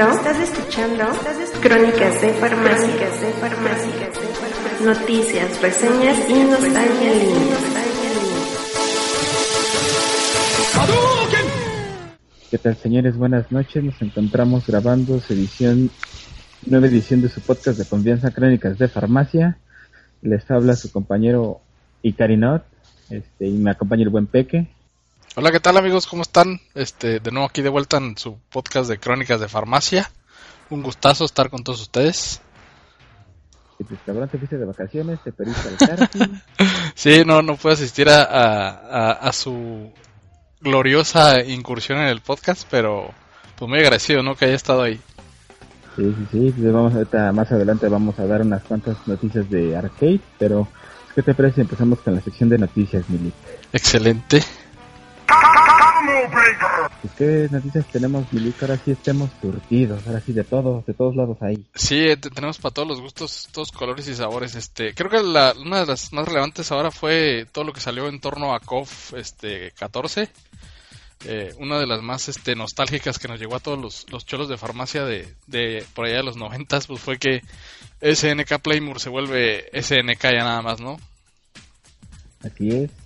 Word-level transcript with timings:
escuchando, 0.00 1.12
estás 1.12 1.38
escuchando, 1.40 1.60
Crónicas 1.60 2.22
de 2.22 2.32
Farmacias, 2.32 3.20
de 3.20 3.32
Farmacias, 3.32 4.82
Noticias, 4.82 5.60
reseñas 5.60 6.30
y 6.30 6.44
nostalgia. 6.44 7.12
¿Qué 12.50 12.58
tal, 12.58 12.76
señores? 12.76 13.16
Buenas 13.18 13.52
noches. 13.52 13.84
Nos 13.84 14.00
encontramos 14.00 14.66
grabando 14.66 15.20
su 15.20 15.34
edición, 15.34 15.90
nueva 16.64 16.86
edición 16.86 17.20
de 17.20 17.28
su 17.28 17.42
podcast 17.42 17.78
de 17.78 17.84
confianza 17.84 18.30
Crónicas 18.30 18.78
de 18.78 18.88
Farmacia. 18.88 19.58
Les 20.22 20.50
habla 20.50 20.76
su 20.76 20.90
compañero 20.90 21.60
Icarinot, 22.02 22.64
este, 23.10 23.48
y 23.48 23.52
me 23.52 23.70
acompaña 23.70 24.04
el 24.04 24.08
buen 24.08 24.26
Peque. 24.26 24.70
Hola, 25.36 25.52
¿qué 25.52 25.60
tal 25.60 25.76
amigos? 25.76 26.08
¿Cómo 26.08 26.22
están? 26.22 26.60
Este, 26.74 27.20
de 27.20 27.30
nuevo 27.30 27.46
aquí 27.46 27.62
de 27.62 27.68
vuelta 27.68 27.98
en 27.98 28.18
su 28.18 28.36
podcast 28.50 28.90
de 28.90 28.98
Crónicas 28.98 29.40
de 29.40 29.48
Farmacia. 29.48 30.10
Un 30.70 30.82
gustazo 30.82 31.24
estar 31.24 31.50
con 31.50 31.62
todos 31.62 31.80
ustedes. 31.82 32.40
Y 33.78 33.84
pues 33.84 34.00
cabrón, 34.04 34.28
te 34.28 34.38
fuiste 34.38 34.58
de 34.58 34.64
vacaciones, 34.64 35.20
te 35.22 35.30
perdiste 35.30 35.68
al 35.68 35.76
karting. 35.76 36.42
sí, 36.96 37.22
no, 37.24 37.42
no 37.42 37.54
puedo 37.54 37.74
asistir 37.74 38.08
a, 38.08 38.24
a, 38.24 39.12
a, 39.12 39.32
su 39.32 39.92
gloriosa 40.60 41.44
incursión 41.44 41.98
en 41.98 42.08
el 42.08 42.20
podcast, 42.20 42.66
pero 42.68 43.14
pues 43.56 43.68
muy 43.68 43.78
agradecido, 43.78 44.24
¿no? 44.24 44.34
Que 44.34 44.46
haya 44.46 44.56
estado 44.56 44.82
ahí. 44.82 45.00
Sí, 45.94 46.12
sí, 46.12 46.26
sí. 46.32 46.54
Pues 46.58 46.72
vamos 46.72 46.92
ahorita, 46.92 47.30
más 47.30 47.52
adelante 47.52 47.86
vamos 47.88 48.18
a 48.18 48.26
dar 48.26 48.42
unas 48.42 48.64
cuantas 48.64 48.96
noticias 49.06 49.48
de 49.48 49.76
arcade, 49.76 50.20
pero 50.40 50.66
¿qué 51.14 51.22
te 51.22 51.34
parece 51.34 51.54
si 51.54 51.60
empezamos 51.60 52.00
con 52.00 52.16
la 52.16 52.20
sección 52.20 52.48
de 52.48 52.58
noticias, 52.58 53.08
Mili? 53.08 53.32
Excelente. 53.72 54.42
¿Qué 57.20 57.48
noticias 57.50 57.86
tenemos, 57.88 58.32
Milico? 58.32 58.64
Ahora 58.64 58.78
sí 58.82 58.92
estemos 58.92 59.30
surtidos, 59.42 60.06
ahora 60.06 60.20
sí 60.20 60.32
de 60.32 60.42
todos, 60.42 60.86
de 60.86 60.94
todos 60.94 61.14
lados 61.14 61.36
ahí. 61.42 61.66
Sí, 61.74 62.06
tenemos 62.16 62.58
para 62.58 62.72
todos 62.72 62.88
los 62.88 63.00
gustos, 63.00 63.48
todos 63.52 63.72
colores 63.72 64.08
y 64.08 64.14
sabores. 64.14 64.54
Este, 64.54 64.94
creo 64.94 65.10
que 65.10 65.22
la, 65.22 65.54
una 65.60 65.80
de 65.80 65.86
las 65.86 66.12
más 66.14 66.26
relevantes 66.26 66.72
ahora 66.72 66.90
fue 66.90 67.46
todo 67.52 67.64
lo 67.64 67.72
que 67.74 67.80
salió 67.80 68.08
en 68.08 68.20
torno 68.20 68.54
a 68.54 68.60
KOF 68.60 69.12
este, 69.14 69.72
14. 69.72 70.30
Eh, 71.26 71.54
una 71.58 71.78
de 71.78 71.86
las 71.86 72.00
más 72.00 72.30
este, 72.30 72.54
nostálgicas 72.54 73.18
que 73.18 73.28
nos 73.28 73.38
llegó 73.38 73.54
a 73.54 73.60
todos 73.60 73.78
los, 73.78 74.10
los 74.10 74.24
cholos 74.24 74.48
de 74.48 74.56
farmacia 74.56 75.04
de, 75.04 75.28
de 75.46 75.84
por 75.94 76.06
allá 76.06 76.16
de 76.16 76.22
los 76.22 76.38
noventas, 76.38 76.86
pues 76.86 77.00
fue 77.00 77.18
que 77.18 77.42
SNK 78.00 78.60
Playmore 78.62 78.98
se 78.98 79.10
vuelve 79.10 79.68
SNK 79.78 80.22
ya 80.22 80.44
nada 80.44 80.62
más, 80.62 80.80
¿no? 80.80 80.98
Así 82.42 82.70
es. 82.70 82.99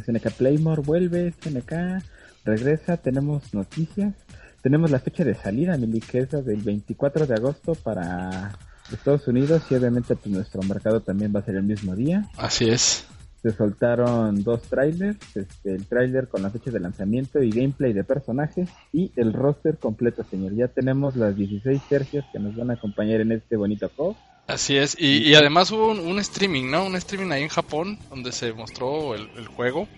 SNK 0.00 0.32
Playmore 0.32 0.82
vuelve, 0.82 1.32
SNK 1.40 2.02
regresa, 2.44 2.96
tenemos 2.96 3.54
noticias, 3.54 4.14
tenemos 4.62 4.90
la 4.90 4.98
fecha 4.98 5.24
de 5.24 5.34
salida, 5.34 5.76
Mili, 5.76 6.00
que 6.00 6.20
es 6.20 6.30
del 6.30 6.60
24 6.62 7.26
de 7.26 7.34
agosto 7.34 7.74
para 7.74 8.52
Estados 8.92 9.26
Unidos 9.28 9.62
y 9.70 9.74
obviamente 9.74 10.16
pues 10.16 10.34
nuestro 10.34 10.62
mercado 10.62 11.00
también 11.00 11.32
va 11.34 11.40
a 11.40 11.44
ser 11.44 11.56
el 11.56 11.62
mismo 11.62 11.94
día. 11.94 12.28
Así 12.36 12.68
es. 12.68 13.06
Se 13.42 13.50
soltaron 13.50 14.44
dos 14.44 14.62
trailers, 14.62 15.18
este, 15.34 15.74
el 15.74 15.86
trailer 15.86 16.28
con 16.28 16.42
la 16.42 16.50
fecha 16.50 16.70
de 16.70 16.78
lanzamiento 16.78 17.42
y 17.42 17.50
gameplay 17.50 17.92
de 17.92 18.04
personajes 18.04 18.68
y 18.92 19.10
el 19.16 19.32
roster 19.32 19.78
completo, 19.78 20.24
señor. 20.30 20.54
Ya 20.54 20.68
tenemos 20.68 21.16
las 21.16 21.34
16 21.34 21.82
tercios 21.88 22.24
que 22.32 22.38
nos 22.38 22.54
van 22.54 22.70
a 22.70 22.74
acompañar 22.74 23.20
en 23.20 23.32
este 23.32 23.56
bonito 23.56 23.90
juego. 23.96 24.16
Así 24.46 24.76
es, 24.76 24.96
y, 24.98 25.34
además 25.34 25.70
hubo 25.70 25.92
un, 25.92 26.18
streaming, 26.18 26.70
¿no? 26.70 26.84
Un 26.84 26.96
streaming 26.96 27.30
ahí 27.30 27.42
en 27.42 27.48
Japón 27.48 27.98
donde 28.10 28.32
se 28.32 28.52
mostró 28.52 29.14
el 29.14 29.46
juego 29.46 29.88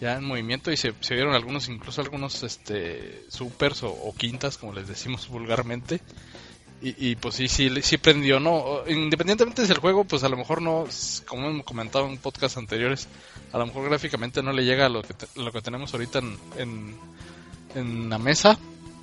ya 0.00 0.16
en 0.16 0.24
movimiento 0.24 0.70
y 0.70 0.76
se, 0.76 0.92
vieron 1.10 1.34
algunos, 1.34 1.68
incluso 1.68 2.00
algunos 2.00 2.42
este, 2.42 3.24
supers 3.28 3.82
o, 3.82 4.14
quintas, 4.16 4.58
como 4.58 4.72
les 4.72 4.88
decimos 4.88 5.28
vulgarmente. 5.28 6.00
Y, 6.80 7.16
pues 7.16 7.34
sí, 7.34 7.48
sí, 7.48 7.68
sí 7.82 7.98
prendió, 7.98 8.38
¿no? 8.38 8.84
Independientemente 8.86 9.66
del 9.66 9.78
juego, 9.78 10.04
pues 10.04 10.22
a 10.22 10.28
lo 10.28 10.36
mejor 10.36 10.62
no, 10.62 10.84
como 11.26 11.48
hemos 11.48 11.64
comentado 11.64 12.06
en 12.06 12.18
podcasts 12.18 12.56
anteriores, 12.56 13.08
a 13.52 13.58
lo 13.58 13.66
mejor 13.66 13.88
gráficamente 13.88 14.44
no 14.44 14.52
le 14.52 14.64
llega 14.64 14.86
a 14.86 14.88
lo 14.88 15.02
que, 15.02 15.12
lo 15.34 15.50
que 15.50 15.60
tenemos 15.60 15.92
ahorita 15.92 16.20
en, 16.56 16.96
en, 17.74 18.08
la 18.08 18.18
mesa. 18.18 18.56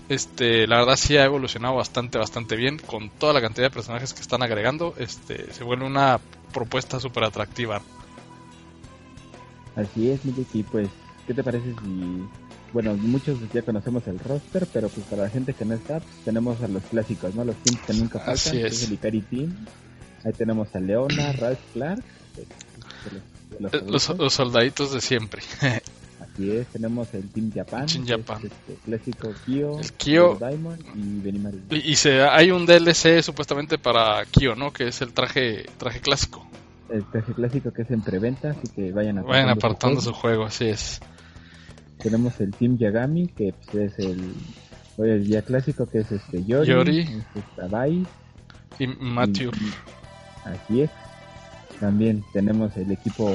Este, 0.07 0.67
la 0.67 0.77
verdad 0.77 0.97
sí 0.97 1.17
ha 1.17 1.25
evolucionado 1.25 1.75
bastante, 1.75 2.17
bastante 2.17 2.55
bien 2.55 2.77
con 2.77 3.09
toda 3.09 3.33
la 3.33 3.41
cantidad 3.41 3.67
de 3.67 3.71
personajes 3.71 4.13
que 4.13 4.21
están 4.21 4.43
agregando. 4.43 4.93
Este, 4.97 5.51
se 5.51 5.63
vuelve 5.63 5.85
una 5.85 6.19
propuesta 6.53 6.99
súper 6.99 7.23
atractiva. 7.23 7.81
Así 9.75 10.09
es, 10.09 10.23
Miliki, 10.23 10.63
pues, 10.63 10.89
¿qué 11.27 11.33
te 11.33 11.43
parece 11.43 11.73
si... 11.83 12.23
Bueno, 12.71 12.93
muchos 12.95 13.39
ya 13.53 13.61
conocemos 13.61 14.05
el 14.07 14.19
roster, 14.19 14.67
pero 14.71 14.89
pues 14.89 15.05
para 15.07 15.23
la 15.23 15.29
gente 15.29 15.53
que 15.53 15.63
no 15.63 15.75
está, 15.75 15.99
pues, 15.99 16.15
tenemos 16.25 16.61
a 16.61 16.67
los 16.67 16.83
clásicos, 16.83 17.33
¿no? 17.33 17.45
Los 17.45 17.55
teams 17.57 17.79
que 17.81 17.93
nunca 17.93 18.19
faltan, 18.19 18.33
Así 18.33 18.61
es. 18.61 18.83
el 18.83 18.93
Ikari 18.93 19.21
Team. 19.21 19.55
Ahí 20.23 20.33
tenemos 20.33 20.75
a 20.75 20.79
Leona, 20.79 21.31
Ralph 21.33 21.59
Clark. 21.73 22.03
los, 23.87 24.33
soldaditos 24.33 24.91
de 24.91 25.01
siempre. 25.01 25.41
Así 26.35 26.51
es, 26.51 26.67
tenemos 26.67 27.13
el 27.13 27.29
Team 27.29 27.51
Japan. 27.53 27.85
Team 27.85 28.05
Japan. 28.05 28.41
este 28.43 28.75
clásico 28.83 29.33
Kyo, 29.45 29.79
el 29.79 29.91
Kyo 29.93 30.35
Diamond 30.35 30.83
y 30.93 31.19
Benimaru. 31.21 31.59
Y, 31.71 31.91
y 31.91 31.95
se, 31.95 32.21
hay 32.21 32.51
un 32.51 32.65
DLC 32.65 33.23
supuestamente 33.23 33.77
para 33.77 34.25
Kyo, 34.25 34.53
¿no? 34.55 34.71
Que 34.71 34.89
es 34.89 35.01
el 35.01 35.13
traje 35.13 35.65
traje 35.77 36.01
clásico 36.01 36.45
el 36.89 37.03
traje 37.05 37.33
clásico 37.33 37.71
que 37.71 37.81
es 37.81 37.91
en 37.91 38.01
preventa, 38.01 38.51
así 38.51 38.67
que 38.73 38.91
vayan 38.91 39.17
apartando, 39.17 39.27
vayan 39.27 39.49
apartando 39.49 40.01
su, 40.01 40.13
juego. 40.13 40.45
así 40.45 40.65
es. 40.65 41.01
Tenemos 41.97 42.39
el 42.39 42.51
Team 42.51 42.77
Yagami, 42.77 43.27
que 43.27 43.53
pues, 43.71 43.97
es 43.97 43.99
el, 43.99 44.33
el 44.97 45.27
ya 45.27 45.41
clásico, 45.41 45.87
que 45.87 45.99
es 45.99 46.11
este 46.11 46.43
Yori, 46.43 46.69
Yori. 46.69 46.99
Este 47.35 48.83
y 48.83 48.87
Matthew. 48.87 49.51
así 50.43 50.81
es. 50.81 50.89
También 51.79 52.23
tenemos 52.33 52.75
el 52.77 52.91
equipo, 52.91 53.29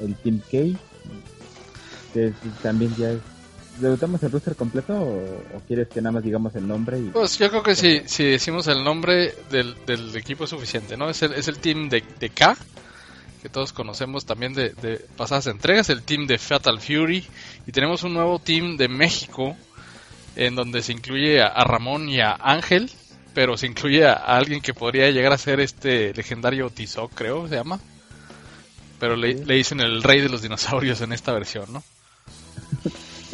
el 0.00 0.14
Team 0.16 0.40
K, 0.50 0.78
que 2.12 2.32
también 2.62 2.94
ya 2.96 3.10
es 3.10 3.20
¿Debutamos 3.78 4.22
el 4.22 4.32
roster 4.32 4.56
completo 4.56 4.94
o, 4.94 5.62
quieres 5.66 5.88
que 5.88 6.00
nada 6.00 6.12
más 6.12 6.24
digamos 6.24 6.54
el 6.54 6.66
nombre? 6.66 6.98
Y... 6.98 7.10
Pues 7.10 7.38
yo 7.38 7.50
creo 7.50 7.62
que 7.62 7.74
si, 7.74 8.02
si 8.06 8.24
decimos 8.24 8.66
el 8.68 8.82
nombre 8.82 9.34
del, 9.50 9.76
del 9.84 10.16
equipo 10.16 10.44
es 10.44 10.50
suficiente, 10.50 10.96
¿no? 10.96 11.10
Es 11.10 11.22
el, 11.22 11.34
es 11.34 11.46
el 11.48 11.58
team 11.58 11.90
de, 11.90 12.02
de 12.18 12.30
K, 12.30 12.56
que 13.42 13.50
todos 13.50 13.74
conocemos 13.74 14.24
también 14.24 14.54
de, 14.54 15.04
pasadas 15.16 15.46
entregas, 15.48 15.90
el 15.90 16.02
team 16.02 16.26
de 16.26 16.38
Fatal 16.38 16.80
Fury, 16.80 17.26
y 17.66 17.72
tenemos 17.72 18.02
un 18.02 18.14
nuevo 18.14 18.38
team 18.38 18.78
de 18.78 18.88
México, 18.88 19.56
en 20.36 20.54
donde 20.54 20.82
se 20.82 20.92
incluye 20.92 21.42
a, 21.42 21.62
Ramón 21.64 22.08
y 22.08 22.20
a 22.20 22.32
Ángel, 22.32 22.90
pero 23.34 23.58
se 23.58 23.66
incluye 23.66 24.06
a, 24.06 24.14
alguien 24.14 24.62
que 24.62 24.72
podría 24.72 25.10
llegar 25.10 25.34
a 25.34 25.38
ser 25.38 25.60
este 25.60 26.14
legendario 26.14 26.70
Tizoc, 26.70 27.12
creo, 27.12 27.46
se 27.46 27.56
llama. 27.56 27.78
Pero 28.98 29.16
le, 29.16 29.34
le 29.34 29.54
dicen 29.56 29.80
el 29.80 30.02
rey 30.02 30.22
de 30.22 30.30
los 30.30 30.40
dinosaurios 30.40 31.02
en 31.02 31.12
esta 31.12 31.32
versión, 31.32 31.70
¿no? 31.70 31.84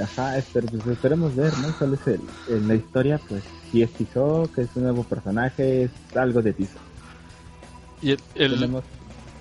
Ajá, 0.01 0.43
pues 0.53 0.87
esperemos 0.87 1.37
ver, 1.37 1.57
¿no? 1.59 1.69
¿Cuál 1.79 1.95
es 1.95 2.07
el, 2.07 2.21
en 2.49 2.69
la 2.69 2.75
historia? 2.75 3.21
Pues 3.29 3.43
si 3.71 3.83
es 3.83 3.93
Tizoc, 3.93 4.55
que 4.55 4.63
es 4.63 4.69
un 4.75 4.85
nuevo 4.85 5.05
personaje, 5.05 5.85
es 5.85 5.91
algo 6.17 6.41
de 6.41 6.53
Tizoc. 6.53 6.81
Y 8.01 8.13
el, 8.13 8.21
el, 8.35 8.83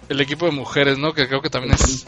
el 0.10 0.22
equipo 0.22 0.46
de 0.46 0.52
mujeres, 0.52 0.98
¿no? 0.98 1.14
Que 1.14 1.28
creo 1.28 1.42
que 1.42 1.50
también 1.50 1.74
es 1.74 2.06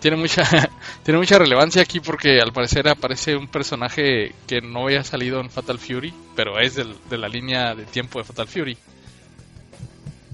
tiene 0.00 0.16
mucha 0.16 0.42
tiene 1.02 1.18
mucha 1.18 1.38
relevancia 1.38 1.82
aquí 1.82 2.00
porque 2.00 2.40
al 2.40 2.52
parecer 2.52 2.88
aparece 2.88 3.36
un 3.36 3.48
personaje 3.48 4.34
que 4.46 4.60
no 4.60 4.84
había 4.84 5.04
salido 5.04 5.40
en 5.40 5.50
Fatal 5.50 5.78
Fury, 5.78 6.12
pero 6.34 6.58
es 6.58 6.74
del, 6.74 6.94
de 7.08 7.18
la 7.18 7.28
línea 7.28 7.74
de 7.74 7.84
tiempo 7.84 8.18
de 8.18 8.24
Fatal 8.24 8.48
Fury. 8.48 8.76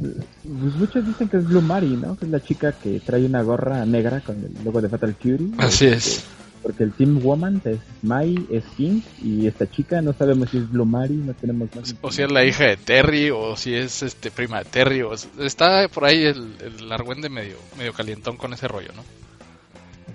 Pues 0.01 0.75
muchos 0.77 1.07
dicen 1.07 1.29
que 1.29 1.37
es 1.37 1.47
Blue 1.47 1.61
Mari, 1.61 1.97
¿no? 1.97 2.17
Que 2.17 2.25
es 2.25 2.31
la 2.31 2.41
chica 2.41 2.73
que 2.73 3.01
trae 3.01 3.25
una 3.25 3.43
gorra 3.43 3.85
negra 3.85 4.21
con 4.21 4.37
el 4.37 4.65
logo 4.65 4.81
de 4.81 4.89
Fatal 4.89 5.15
Fury. 5.15 5.53
Así 5.59 5.87
es 5.87 6.25
porque 6.63 6.85
el 6.85 6.93
Team 6.93 7.21
Woman 7.23 7.61
es 7.65 7.79
Mai, 8.03 8.47
es 8.51 8.65
King, 8.77 9.01
y 9.23 9.47
esta 9.47 9.71
chica 9.71 10.03
no 10.03 10.13
sabemos 10.13 10.51
si 10.51 10.59
es 10.59 10.71
Blue 10.71 10.85
Mari, 10.85 11.15
no 11.15 11.35
tenemos 11.35 11.75
más. 11.75 11.95
O 12.01 12.11
si 12.13 12.23
es 12.23 12.31
la 12.31 12.45
hija 12.45 12.65
de 12.65 12.77
Terry, 12.77 13.31
o 13.31 13.57
si 13.57 13.75
es 13.75 14.03
este 14.03 14.31
prima 14.31 14.59
de 14.59 14.65
Terry, 14.67 15.03
o 15.03 15.13
está 15.13 15.89
por 15.89 16.05
ahí 16.05 16.25
el, 16.25 16.55
el 16.61 16.93
argüende 16.93 17.29
medio, 17.29 17.57
medio 17.79 17.93
calientón 17.93 18.37
con 18.37 18.53
ese 18.53 18.69
rollo, 18.69 18.93
¿no? 18.95 19.03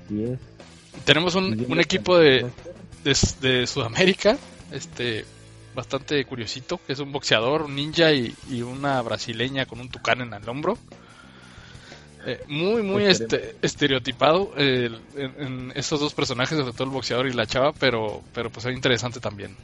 Así 0.05 0.23
es. 0.23 0.39
Tenemos 1.03 1.35
un, 1.35 1.65
un 1.67 1.79
equipo 1.79 2.17
de, 2.17 2.45
de, 3.03 3.17
de, 3.41 3.67
Sudamérica, 3.67 4.37
este 4.71 5.25
bastante 5.75 6.23
curiosito, 6.25 6.79
que 6.85 6.93
es 6.93 6.99
un 6.99 7.11
boxeador, 7.11 7.63
un 7.63 7.75
ninja 7.75 8.13
y, 8.13 8.33
y 8.49 8.61
una 8.61 9.01
brasileña 9.01 9.65
con 9.65 9.79
un 9.81 9.89
tucán 9.89 10.21
en 10.21 10.33
el 10.33 10.47
hombro. 10.47 10.77
Eh, 12.25 12.41
muy, 12.47 12.81
muy 12.81 13.05
este, 13.05 13.55
estereotipado 13.61 14.51
en, 14.57 15.71
estos 15.75 15.99
dos 15.99 16.13
personajes, 16.13 16.57
sobre 16.57 16.73
todo 16.73 16.85
el 16.85 16.89
boxeador 16.89 17.27
y 17.27 17.33
la 17.33 17.45
chava, 17.45 17.71
pero, 17.73 18.21
pero 18.33 18.49
pues 18.49 18.65
es 18.65 18.75
interesante 18.75 19.19
también. 19.19 19.55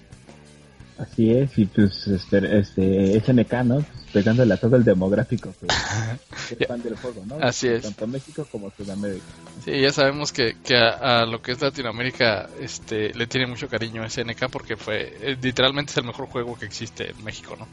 Así 0.98 1.32
es, 1.32 1.58
y 1.58 1.66
pues 1.66 2.08
este, 2.08 2.60
este 2.60 3.20
SNK, 3.20 3.54
¿no? 3.64 3.76
Pues, 3.78 4.02
pegándole 4.14 4.54
a 4.54 4.58
todo 4.58 4.76
el 4.76 4.84
demográfico 4.84 5.52
que, 5.60 6.66
fan 6.66 6.84
del 6.84 6.96
juego, 6.96 7.24
¿no? 7.26 7.38
Así 7.42 7.68
es. 7.68 7.82
Tanto 7.82 8.06
México 8.06 8.46
como 8.52 8.70
Sudamérica. 8.78 9.26
Sí, 9.66 9.82
ya 9.82 9.92
sabemos 9.92 10.32
que, 10.32 10.58
que 10.64 10.78
a, 10.78 11.22
a 11.22 11.26
lo 11.26 11.42
que 11.42 11.54
es 11.54 11.62
Latinoamérica 11.62 12.50
este, 12.60 13.16
le 13.16 13.26
tiene 13.26 13.48
mucho 13.48 13.68
cariño 13.68 14.04
a 14.04 14.10
SNK 14.10 14.50
porque 14.52 14.78
fue 14.78 15.18
eh, 15.22 15.38
literalmente 15.42 15.92
es 15.92 15.98
el 15.98 16.04
mejor 16.04 16.28
juego 16.28 16.60
que 16.60 16.66
existe 16.66 17.10
en 17.10 17.24
México, 17.24 17.56
¿no? 17.58 17.68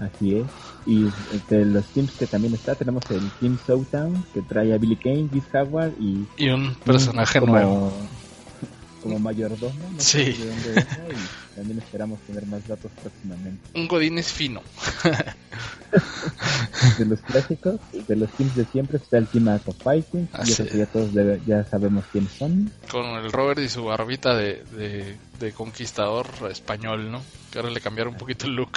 Así 0.00 0.36
es. 0.36 0.46
Y 0.86 1.06
entre 1.32 1.64
los 1.64 1.84
teams 1.86 2.10
que 2.12 2.26
también 2.26 2.52
está, 2.54 2.74
tenemos 2.74 3.02
el 3.10 3.30
Team 3.40 3.58
Showdown, 3.66 4.24
que 4.34 4.42
trae 4.42 4.74
a 4.74 4.78
Billy 4.78 4.96
Kane, 4.96 5.28
Chris 5.30 5.44
Howard 5.54 5.92
y... 6.00 6.26
Y 6.36 6.48
un 6.50 6.74
personaje 6.84 7.40
como, 7.40 7.52
nuevo. 7.52 7.92
Como 9.02 9.18
mayordomo. 9.18 9.74
¿no? 9.92 10.00
Sí. 10.00 10.32
De 10.32 10.46
dónde 10.46 10.68
venga, 10.70 10.86
y 11.10 11.54
también 11.56 11.78
esperamos 11.78 12.18
tener 12.20 12.46
más 12.46 12.66
datos 12.66 12.90
próximamente. 13.02 13.60
Un 13.78 13.86
Godín 13.86 14.16
es 14.18 14.32
fino. 14.32 14.62
De 16.98 17.04
los 17.06 17.20
clásicos, 17.20 17.76
de 17.92 18.16
los 18.16 18.28
teams 18.32 18.54
de 18.56 18.64
siempre, 18.66 18.96
está 18.98 19.18
el 19.18 19.26
Team 19.28 19.48
Art 19.48 19.66
of 19.68 19.76
Fighting. 19.82 20.28
Y 20.44 20.50
ya 20.76 20.86
todos 20.86 21.12
debe- 21.14 21.40
ya 21.46 21.64
sabemos 21.64 22.04
quiénes 22.10 22.32
son. 22.32 22.70
Con 22.90 23.04
el 23.06 23.30
Robert 23.30 23.60
y 23.60 23.68
su 23.68 23.84
barbita 23.84 24.34
de, 24.36 24.64
de, 24.76 25.16
de 25.38 25.52
conquistador 25.52 26.26
español, 26.50 27.10
¿no? 27.12 27.22
Que 27.52 27.58
ahora 27.60 27.70
le 27.70 27.80
cambiaron 27.80 28.14
un 28.14 28.18
poquito 28.18 28.46
el 28.46 28.56
look. 28.56 28.72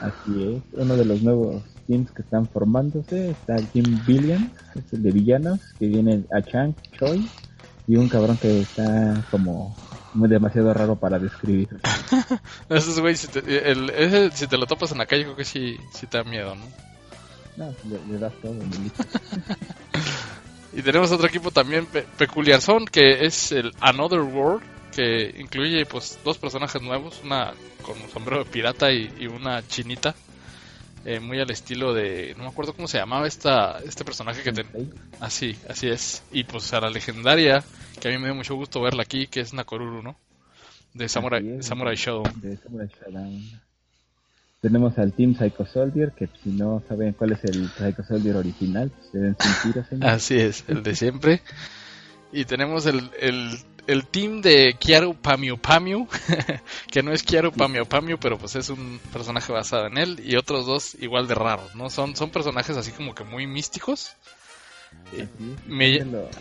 Así 0.00 0.56
es. 0.56 0.62
Uno 0.72 0.96
de 0.96 1.04
los 1.04 1.22
nuevos 1.22 1.62
teams 1.86 2.10
que 2.12 2.22
están 2.22 2.48
formándose 2.48 3.30
está 3.30 3.56
el 3.56 3.68
Team 3.70 3.84
Billions, 4.06 4.50
es 4.74 4.92
el 4.92 5.02
de 5.02 5.12
villanos, 5.12 5.60
que 5.78 5.86
viene 5.86 6.24
a 6.32 6.42
Chang 6.42 6.74
Choi 6.98 7.28
y 7.86 7.96
un 7.96 8.08
cabrón 8.08 8.38
que 8.38 8.60
está 8.60 9.24
como 9.30 9.76
muy 10.12 10.28
demasiado 10.28 10.72
raro 10.72 10.96
para 10.96 11.18
describir. 11.18 11.68
Esos 12.68 13.00
güey, 13.00 13.16
si 13.16 13.28
te, 13.28 13.70
el, 13.70 13.90
ese, 13.90 14.30
si 14.30 14.46
te 14.46 14.56
lo 14.56 14.66
topas 14.66 14.92
en 14.92 14.98
la 14.98 15.06
calle, 15.06 15.24
creo 15.24 15.36
que 15.36 15.44
sí, 15.44 15.76
sí 15.92 16.06
te 16.06 16.18
da 16.18 16.24
miedo, 16.24 16.54
¿no? 16.54 16.66
No, 17.56 17.72
le, 17.88 18.12
le 18.12 18.18
das 18.18 18.32
todo. 18.42 18.54
Y 20.76 20.82
tenemos 20.82 21.12
otro 21.12 21.28
equipo 21.28 21.52
también 21.52 21.86
pe- 21.86 22.04
peculiar 22.18 22.60
son 22.60 22.84
que 22.84 23.24
es 23.24 23.52
el 23.52 23.72
Another 23.80 24.22
World, 24.22 24.60
que 24.94 25.34
incluye 25.38 25.84
pues 25.86 26.18
dos 26.24 26.38
personajes 26.38 26.80
nuevos, 26.82 27.20
una 27.24 27.52
con 27.82 28.00
un 28.00 28.08
sombrero 28.08 28.44
de 28.44 28.50
pirata 28.50 28.92
y, 28.92 29.12
y 29.18 29.26
una 29.26 29.66
chinita, 29.66 30.14
eh, 31.04 31.20
muy 31.20 31.38
al 31.40 31.50
estilo 31.50 31.92
de, 31.92 32.34
no 32.36 32.44
me 32.44 32.48
acuerdo 32.48 32.72
cómo 32.72 32.88
se 32.88 32.98
llamaba 32.98 33.26
esta 33.26 33.80
este 33.84 34.04
personaje 34.04 34.42
que 34.42 34.52
ten- 34.52 34.66
así, 35.20 35.56
así 35.68 35.88
es, 35.88 36.22
y 36.32 36.44
pues 36.44 36.72
a 36.72 36.80
la 36.80 36.90
legendaria, 36.90 37.62
que 38.00 38.08
a 38.08 38.10
mí 38.10 38.18
me 38.18 38.26
dio 38.26 38.34
mucho 38.34 38.54
gusto 38.54 38.80
verla 38.80 39.02
aquí, 39.02 39.26
que 39.26 39.40
es 39.40 39.52
Nakoruru, 39.52 40.02
¿no? 40.02 40.16
De 40.94 41.08
Samurai, 41.08 41.46
es. 41.58 41.66
Samurai 41.66 41.96
Shodown. 41.96 42.40
De 42.40 42.56
Samurai 42.56 42.88
Shodown. 42.88 43.60
Tenemos 44.60 44.96
al 44.96 45.12
Team 45.12 45.34
Psycho 45.36 45.66
Soldier, 45.66 46.12
que 46.12 46.26
si 46.42 46.48
no 46.50 46.82
saben 46.88 47.12
cuál 47.12 47.32
es 47.32 47.44
el 47.44 47.68
Psycho 47.68 48.02
Soldier 48.02 48.36
original, 48.36 48.90
pues 48.90 49.12
deben 49.12 49.36
sentir. 49.38 49.84
Así 50.02 50.38
es, 50.38 50.64
el 50.68 50.82
de 50.82 50.94
siempre. 50.96 51.42
Y 52.32 52.46
tenemos 52.46 52.86
el, 52.86 53.10
el, 53.20 53.58
el 53.86 54.06
team 54.06 54.40
de 54.40 54.76
Kiaru 54.78 55.14
Pamiu 55.14 55.58
Pamiu, 55.58 56.06
que 56.90 57.02
no 57.02 57.12
es 57.12 57.22
Kiaru 57.22 57.52
Pamiu 57.52 57.84
Pamiu, 57.86 58.18
pero 58.18 58.38
pues 58.38 58.56
es 58.56 58.70
un 58.70 58.98
personaje 59.12 59.52
basado 59.52 59.86
en 59.86 59.98
él, 59.98 60.20
y 60.24 60.36
otros 60.36 60.66
dos 60.66 60.96
igual 61.00 61.28
de 61.28 61.34
raros, 61.34 61.74
¿no? 61.74 61.90
Son, 61.90 62.16
son 62.16 62.30
personajes 62.30 62.76
así 62.76 62.90
como 62.92 63.14
que 63.14 63.24
muy 63.24 63.46
místicos. 63.46 64.12
Me- 65.66 65.98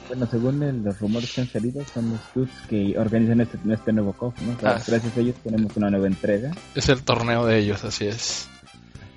bueno, 0.08 0.28
según 0.30 0.84
los 0.84 1.00
rumores 1.00 1.32
que 1.34 1.42
han 1.42 1.50
salido, 1.50 1.84
son 1.94 2.12
los 2.12 2.20
dudes 2.34 2.52
que 2.70 2.96
organizan 2.98 3.42
este, 3.42 3.58
este 3.72 3.92
nuevo 3.94 4.14
COF, 4.14 4.40
¿no? 4.42 4.56
O 4.56 4.60
sea, 4.60 4.70
Ah. 4.78 4.84
Gracias 4.86 5.18
a 5.18 5.20
ellos 5.20 5.36
tenemos 5.44 5.76
una 5.76 5.90
nueva 5.90 6.08
entrega. 6.08 6.52
Es 6.76 6.88
el 6.90 7.04
torneo 7.04 7.46
de 7.46 7.58
ellos, 7.60 7.84
así 7.84 8.06
es. 8.06 8.48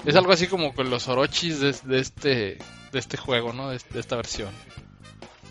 Es 0.05 0.17
algo 0.17 0.33
así 0.33 0.47
como 0.47 0.73
con 0.75 0.89
los 0.91 1.09
Orochis 1.09 1.61
de, 1.61 1.75
de 1.85 1.99
este 2.01 2.59
de 2.93 2.99
este 2.99 3.17
juego, 3.17 3.53
¿no? 3.53 3.71
De, 3.71 3.81
de 3.91 4.01
esta 4.01 4.17
versión. 4.17 4.49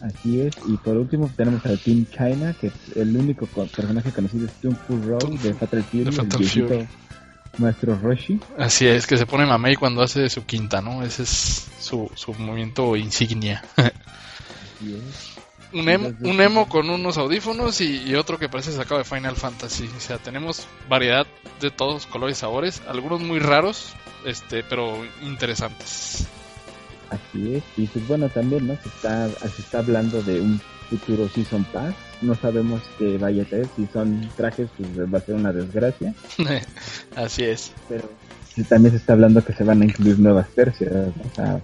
Así 0.05 0.41
es. 0.41 0.53
Y 0.67 0.77
por 0.77 0.95
último 0.97 1.31
tenemos 1.35 1.65
al 1.65 1.79
Team 1.79 2.05
China, 2.11 2.55
que 2.59 2.67
es 2.67 2.73
el 2.95 3.15
único 3.17 3.47
co- 3.47 3.65
personaje 3.65 4.11
conocido 4.11 4.45
es 4.45 4.53
Tung 4.61 4.75
Fu 4.87 4.97
Fu, 5.01 5.37
de 5.41 5.53
Fatal 5.55 5.83
Fury, 5.83 6.11
Fatal 6.11 6.41
el 6.41 6.49
Fury. 6.49 6.87
maestro 7.57 7.97
Roshi. 8.01 8.39
Así 8.57 8.85
es, 8.87 9.07
que 9.07 9.17
se 9.17 9.25
pone 9.25 9.45
mamey 9.45 9.75
cuando 9.75 10.01
hace 10.03 10.29
su 10.29 10.45
quinta, 10.45 10.81
¿no? 10.81 11.01
Ese 11.03 11.23
es 11.23 11.67
su, 11.79 12.11
su 12.13 12.33
movimiento 12.35 12.95
insignia. 12.95 13.63
Así 13.77 14.93
es. 14.93 15.35
un, 15.73 15.89
emo, 15.89 16.11
un 16.21 16.39
emo 16.41 16.69
con 16.69 16.89
unos 16.89 17.17
audífonos 17.17 17.81
y, 17.81 18.03
y 18.03 18.13
otro 18.15 18.37
que 18.37 18.47
parece 18.49 18.73
sacado 18.73 18.99
de 18.99 19.05
Final 19.05 19.35
Fantasy. 19.35 19.89
O 19.97 19.99
sea, 19.99 20.17
tenemos 20.19 20.67
variedad 20.87 21.25
de 21.61 21.71
todos 21.71 22.05
colores 22.05 22.37
y 22.37 22.41
sabores, 22.41 22.81
algunos 22.87 23.21
muy 23.21 23.39
raros, 23.39 23.93
este, 24.25 24.63
pero 24.63 24.97
interesantes. 25.23 26.27
Así 27.09 27.55
es. 27.55 27.63
Y 27.77 27.87
pues 27.87 28.07
bueno, 28.07 28.29
también, 28.29 28.67
¿no? 28.67 28.75
Se 28.81 28.89
está, 28.89 29.29
se 29.29 29.61
está 29.61 29.79
hablando 29.79 30.21
de 30.23 30.41
un 30.41 30.59
futuro 30.89 31.27
Season 31.29 31.63
Pass. 31.65 31.93
No 32.21 32.35
sabemos 32.35 32.81
qué 32.97 33.17
vaya 33.17 33.43
a 33.43 33.45
ser. 33.45 33.67
Si 33.75 33.87
son 33.91 34.29
trajes, 34.35 34.69
pues 34.77 34.89
va 35.13 35.17
a 35.17 35.21
ser 35.21 35.35
una 35.35 35.51
desgracia. 35.51 36.13
Así 37.15 37.43
es. 37.43 37.71
Pero 37.89 38.09
también 38.63 38.91
se 38.91 38.97
está 38.97 39.13
hablando 39.13 39.43
que 39.43 39.53
se 39.53 39.63
van 39.63 39.81
a 39.81 39.85
incluir 39.85 40.17
nuevas 40.19 40.49
tercias, 40.49 40.91
¿no? 40.91 41.07
o 41.31 41.35
sea, 41.35 41.61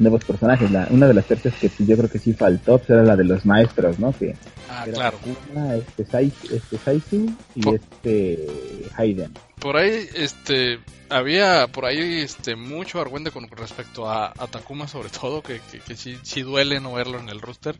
nuevos 0.00 0.24
personajes. 0.24 0.70
La, 0.70 0.88
una 0.90 1.06
de 1.06 1.14
las 1.14 1.26
tercias 1.26 1.54
que 1.54 1.70
yo 1.78 1.96
creo 1.96 2.10
que 2.10 2.18
sí 2.18 2.32
faltó 2.32 2.78
pues, 2.78 2.90
era 2.90 3.02
la 3.02 3.16
de 3.16 3.24
los 3.24 3.44
maestros, 3.46 3.98
¿no? 3.98 4.12
Que 4.12 4.34
Ah, 4.68 4.84
claro. 4.92 5.18
Kuma, 5.18 5.74
este, 5.76 6.02
este 6.54 6.78
Saizu 6.78 7.30
y 7.54 7.60
Po- 7.62 7.74
este 7.74 8.48
Hayden. 8.96 9.32
Por 9.58 9.76
ahí, 9.76 10.08
este, 10.14 10.78
había 11.10 11.66
por 11.66 11.84
ahí, 11.84 12.20
este, 12.20 12.56
mucho 12.56 13.00
argüente 13.00 13.30
con 13.30 13.46
respecto 13.50 14.08
a, 14.08 14.28
a 14.28 14.46
Takuma, 14.46 14.88
sobre 14.88 15.10
todo, 15.10 15.42
que, 15.42 15.60
que, 15.70 15.80
que 15.80 15.96
sí, 15.96 16.18
sí 16.22 16.42
duele 16.42 16.80
no 16.80 16.94
verlo 16.94 17.18
en 17.18 17.28
el 17.28 17.40
roster. 17.40 17.76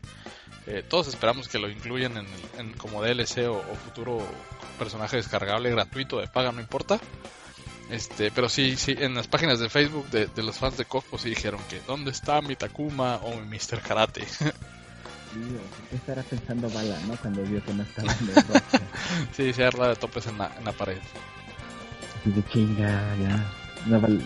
Eh, 0.67 0.83
todos 0.87 1.07
esperamos 1.07 1.47
que 1.47 1.57
lo 1.57 1.69
incluyan 1.69 2.17
en, 2.17 2.25
en 2.59 2.73
como 2.73 3.01
DLC 3.01 3.47
o, 3.47 3.53
o 3.57 3.75
futuro 3.83 4.19
personaje 4.77 5.17
descargable 5.17 5.71
gratuito 5.71 6.19
de 6.19 6.27
paga, 6.27 6.51
no 6.51 6.61
importa. 6.61 6.99
Este, 7.91 8.31
pero 8.31 8.47
sí, 8.47 8.77
sí, 8.77 8.95
en 8.97 9.13
las 9.15 9.27
páginas 9.27 9.59
de 9.59 9.69
Facebook 9.69 10.09
de, 10.09 10.27
de 10.27 10.43
los 10.43 10.57
fans 10.57 10.77
de 10.77 10.85
pues 10.85 11.21
sí 11.21 11.29
dijeron 11.29 11.59
que 11.69 11.81
¿dónde 11.85 12.11
está 12.11 12.41
mi 12.41 12.55
Takuma 12.55 13.17
o 13.17 13.35
mi 13.41 13.57
Mr. 13.57 13.81
Karate? 13.81 14.25
Sí, 14.25 14.43
o- 15.35 15.89
¿Qué 15.89 15.97
estará 15.97 16.23
pensando 16.23 16.69
Bala, 16.69 16.97
no? 17.05 17.17
Cuando 17.17 17.43
vio 17.43 17.61
que 17.63 17.73
no 17.73 17.83
estaba 17.83 18.13
en 18.13 18.29
el 18.29 18.35
sí, 19.35 19.53
se 19.53 19.65
arda 19.65 19.89
de 19.89 19.95
topes 19.97 20.25
en 20.27 20.37
la, 20.37 20.51
en 20.57 20.63
la 20.63 20.71
pared. 20.71 20.99
De 22.23 22.43
chinga, 22.49 23.15
ya. 23.17 23.45
No 23.87 23.99
vale, 23.99 24.21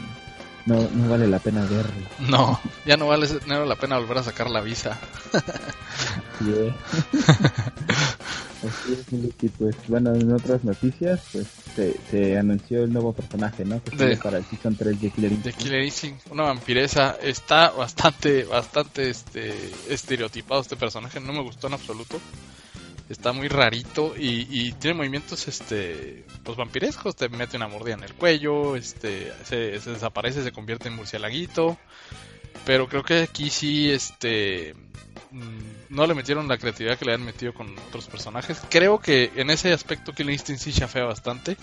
no, 0.67 0.87
no 0.93 1.09
vale 1.09 1.27
la 1.27 1.39
pena 1.39 1.61
verlo. 1.61 2.07
No, 2.19 2.59
ya 2.85 2.97
no 2.97 3.07
vale, 3.07 3.27
no 3.47 3.55
vale 3.55 3.67
la 3.67 3.75
pena 3.75 3.97
volver 3.97 4.19
a 4.19 4.23
sacar 4.23 4.49
la 4.49 4.61
visa. 4.61 4.99
Así 6.41 6.51
es. 6.51 6.73
Así 8.65 8.93
es, 8.93 9.11
Miliki, 9.11 9.49
pues 9.49 9.75
bueno, 9.87 10.13
en 10.15 10.31
otras 10.31 10.63
noticias, 10.63 11.21
pues 11.31 11.45
se, 11.75 11.95
se 12.09 12.37
anunció 12.37 12.83
el 12.83 12.91
nuevo 12.93 13.13
personaje, 13.13 13.63
¿no? 13.63 13.81
Que 13.83 13.95
De- 13.95 14.17
para 14.17 14.37
el 14.39 14.45
Season 14.45 14.75
3 14.75 14.99
de 15.01 15.11
Killer 15.11 15.29
de 15.31 15.35
Instinct. 15.35 15.57
Killer 15.59 15.83
Instinct, 15.83 16.31
una 16.31 16.43
vampiresa. 16.43 17.17
Está 17.21 17.69
bastante, 17.71 18.43
bastante 18.45 19.09
este, 19.09 19.53
estereotipado 19.89 20.61
este 20.61 20.75
personaje. 20.75 21.19
No 21.19 21.33
me 21.33 21.41
gustó 21.41 21.67
en 21.67 21.73
absoluto. 21.73 22.19
Está 23.07 23.33
muy 23.33 23.47
rarito 23.49 24.15
y, 24.17 24.47
y 24.49 24.71
tiene 24.73 24.95
movimientos 24.97 25.47
este 25.47 26.25
pues 26.43 26.57
vampirescos. 26.57 27.15
Te 27.15 27.29
mete 27.29 27.57
una 27.57 27.67
mordida 27.67 27.93
en 27.93 28.03
el 28.03 28.15
cuello, 28.15 28.75
este 28.75 29.31
se, 29.43 29.79
se 29.79 29.91
desaparece, 29.91 30.43
se 30.43 30.51
convierte 30.51 30.87
en 30.87 30.95
murcielaguito. 30.95 31.77
Pero 32.65 32.87
creo 32.87 33.03
que 33.03 33.21
aquí 33.21 33.51
sí 33.51 33.91
este 33.91 34.73
no 35.89 36.07
le 36.07 36.13
metieron 36.13 36.47
la 36.47 36.57
creatividad 36.57 36.97
que 36.97 37.05
le 37.05 37.13
han 37.13 37.23
metido 37.23 37.53
con 37.53 37.77
otros 37.87 38.07
personajes. 38.07 38.61
Creo 38.69 38.99
que 38.99 39.31
en 39.35 39.49
ese 39.49 39.73
aspecto 39.73 40.13
Killer 40.13 40.33
Instinct 40.33 40.61
sí 40.61 40.73
chafea 40.73 41.05
bastante. 41.05 41.57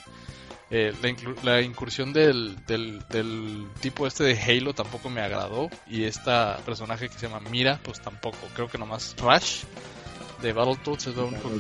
Eh, 0.71 0.95
la, 1.03 1.53
la 1.53 1.61
incursión 1.61 2.15
del, 2.15 2.57
del, 2.67 3.69
tipo 3.81 4.07
este 4.07 4.25
de 4.25 4.41
Halo 4.41 4.75
tampoco 4.75 5.11
me 5.11 5.21
agradó. 5.21 5.69
Y 5.87 6.05
esta 6.05 6.59
personaje 6.65 7.09
que 7.09 7.19
se 7.19 7.29
llama 7.29 7.41
Mira, 7.51 7.81
pues 7.83 8.01
tampoco. 8.01 8.39
Creo 8.55 8.69
que 8.69 8.79
nomás 8.79 9.15
Rush 9.19 9.65
de 10.41 10.53
Battletoads 10.53 11.07
es 11.09 11.15
lo 11.15 11.27
único, 11.27 11.51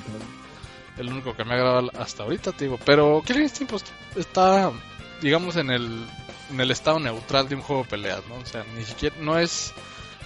el 0.98 1.08
único 1.08 1.36
que 1.36 1.44
me 1.44 1.52
ha 1.52 1.56
agradado 1.56 1.90
hasta 1.98 2.22
ahorita, 2.22 2.52
te 2.52 2.64
digo. 2.64 2.78
Pero 2.84 3.22
Killer 3.24 3.42
Instinct 3.42 3.70
pues, 3.70 3.84
está, 4.16 4.72
digamos, 5.20 5.56
en 5.56 5.70
el, 5.70 6.06
en 6.50 6.60
el 6.60 6.70
estado 6.70 6.98
neutral 6.98 7.48
de 7.48 7.54
un 7.54 7.62
juego 7.62 7.82
de 7.84 7.88
peleas, 7.88 8.22
¿no? 8.28 8.36
O 8.36 8.46
sea, 8.46 8.64
ni 8.76 8.84
siquiera, 8.84 9.16
no 9.20 9.38
es 9.38 9.72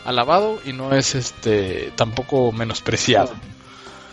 alabado 0.06 0.58
y 0.64 0.72
no 0.72 0.92
es 0.92 1.14
este 1.14 1.90
tampoco 1.96 2.52
menospreciado. 2.52 3.34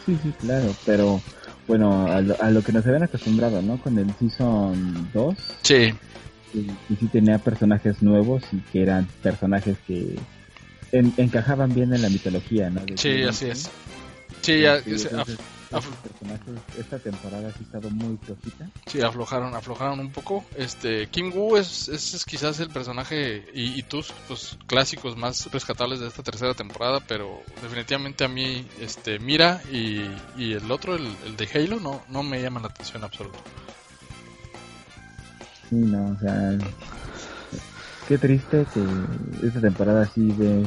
Sí, 0.06 0.18
sí, 0.22 0.32
claro, 0.42 0.76
pero 0.86 1.22
bueno, 1.68 2.08
a 2.12 2.22
lo, 2.22 2.36
a 2.42 2.50
lo 2.52 2.62
que 2.64 2.74
nos 2.74 2.86
habían 2.86 3.04
acostumbrado, 3.04 3.62
¿no? 3.62 3.80
Con 3.80 3.98
el 3.98 4.14
Season 4.18 5.10
2, 5.14 5.36
Sí, 5.64 5.94
y, 6.54 6.60
y 6.90 6.96
sí 6.98 7.08
tenía 7.08 7.40
personajes 7.40 8.02
nuevos 8.02 8.44
y 8.52 8.60
que 8.72 8.82
eran 8.84 9.08
personajes 9.22 9.78
que 9.88 10.20
en- 10.92 11.14
encajaban 11.18 11.74
bien 11.74 11.94
en 11.94 12.02
la 12.02 12.10
mitología, 12.10 12.70
¿no? 12.70 12.82
De 12.86 12.98
sí, 12.98 13.24
así 13.24 13.46
es. 13.48 13.72
Sí, 14.42 14.62
ya, 14.62 14.78
Sí, 15.82 15.90
entonces, 16.22 16.64
esta 16.78 17.00
temporada 17.00 17.48
ha 17.48 17.62
estado 17.62 17.90
muy 17.90 18.18
flojita. 18.18 18.70
Sí, 18.86 19.02
aflojaron, 19.02 19.56
aflojaron 19.56 20.00
un 20.00 20.12
poco. 20.12 20.46
Este, 20.56 21.08
Kim 21.08 21.32
Woo 21.34 21.58
es, 21.58 21.88
es, 21.88 22.26
quizás 22.26 22.60
el 22.60 22.70
personaje 22.70 23.46
y, 23.54 23.80
y, 23.80 23.84
tus 23.84 24.14
pues, 24.28 24.58
clásicos 24.68 25.18
más 25.18 25.52
rescatables 25.52 26.00
de 26.00 26.08
esta 26.08 26.24
tercera 26.24 26.54
temporada, 26.54 27.00
pero 27.08 27.42
definitivamente 27.62 28.24
a 28.24 28.28
mí, 28.28 28.68
este, 28.80 29.20
Mira 29.20 29.62
y, 29.72 30.02
y 30.38 30.54
el 30.54 30.70
otro, 30.72 30.96
el, 30.96 31.08
el, 31.26 31.36
de 31.38 31.50
Halo, 31.54 31.80
no, 31.80 32.02
no 32.10 32.24
me 32.24 32.42
llaman 32.42 32.64
la 32.64 32.70
atención 32.70 32.98
en 32.98 33.06
absoluto. 33.06 33.40
Sí, 35.70 35.76
no, 35.76 36.12
o 36.12 36.20
sea, 36.20 36.58
qué 38.08 38.18
triste 38.18 38.66
que 38.74 39.48
esta 39.48 39.62
temporada 39.62 40.06
sí 40.14 40.34
ve 40.38 40.64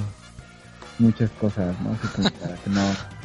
muchas 0.99 1.31
cosas, 1.33 1.79
¿no? 1.81 1.93
Así 1.93 2.09
como 2.09 2.31
para 2.31 2.57
que 2.57 2.71
no 2.71 3.16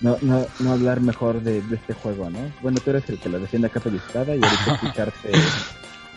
no, 0.00 0.18
no, 0.22 0.46
no 0.58 0.72
hablar 0.72 1.00
mejor 1.00 1.40
de, 1.40 1.58
este 1.58 1.94
juego, 1.94 2.30
¿no? 2.30 2.52
Bueno, 2.62 2.78
tú 2.84 2.90
eres 2.90 3.08
el 3.08 3.18
que 3.18 3.28
lo 3.28 3.38
defiende 3.38 3.68
a 3.68 3.70
capa 3.70 3.88
y 3.88 3.94
y 3.94 4.44
ahorita 4.44 4.74
escucharte... 4.74 5.32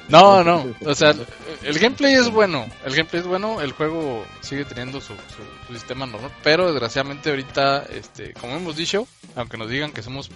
No, 0.10 0.44
no, 0.44 0.66
o 0.86 0.96
sea, 0.96 1.14
el 1.62 1.78
gameplay 1.78 2.16
es 2.16 2.32
bueno, 2.32 2.66
el 2.84 2.96
gameplay 2.96 3.22
es 3.22 3.28
bueno, 3.28 3.62
el 3.62 3.74
juego 3.74 4.26
sigue 4.42 4.66
teniendo 4.66 5.00
su, 5.00 5.14
su, 5.14 5.74
sistema 5.74 6.08
normal, 6.08 6.32
pero 6.44 6.72
desgraciadamente 6.72 7.30
ahorita, 7.30 7.86
este, 7.94 8.34
como 8.34 8.56
hemos 8.56 8.76
dicho, 8.76 9.08
aunque 9.36 9.58
nos 9.58 9.70
digan 9.70 9.92
que 9.92 10.02
somos, 10.02 10.32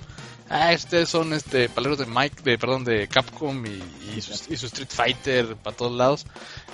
ah, 0.48 0.72
ustedes 0.76 1.10
son 1.10 1.34
este 1.34 1.70
paleros 1.70 1.98
de 1.98 2.06
Mike, 2.06 2.44
de 2.44 2.60
perdón, 2.60 2.84
de 2.84 3.08
Capcom 3.08 3.66
y, 3.66 3.82
y, 4.16 4.22
su, 4.22 4.68
Street 4.68 4.90
Fighter 4.90 5.56
para 5.56 5.76
todos 5.76 5.94
lados, 5.94 6.28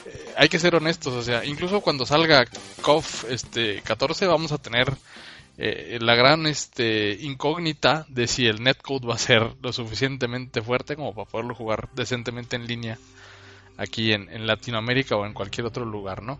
eh, 0.05 0.33
hay 0.35 0.49
que 0.49 0.59
ser 0.59 0.75
honestos, 0.75 1.13
o 1.13 1.23
sea, 1.23 1.45
incluso 1.45 1.79
cuando 1.79 2.05
salga 2.05 2.45
KOF 2.81 3.31
este 3.31 3.81
14 3.81 4.27
vamos 4.27 4.51
a 4.51 4.57
tener 4.57 4.93
eh, 5.61 5.99
la 5.99 6.15
gran 6.15 6.47
este, 6.47 7.17
incógnita 7.19 8.05
de 8.07 8.27
si 8.27 8.47
el 8.47 8.63
netcode 8.63 9.05
va 9.05 9.15
a 9.15 9.17
ser 9.17 9.55
lo 9.61 9.73
suficientemente 9.73 10.61
fuerte 10.61 10.95
como 10.95 11.13
para 11.13 11.29
poderlo 11.29 11.53
jugar 11.53 11.89
decentemente 11.95 12.55
en 12.55 12.65
línea 12.65 12.97
aquí 13.75 14.13
en, 14.13 14.47
Latinoamérica 14.47 15.17
o 15.17 15.25
en 15.25 15.33
cualquier 15.33 15.67
otro 15.67 15.83
lugar, 15.83 16.23
¿no? 16.23 16.39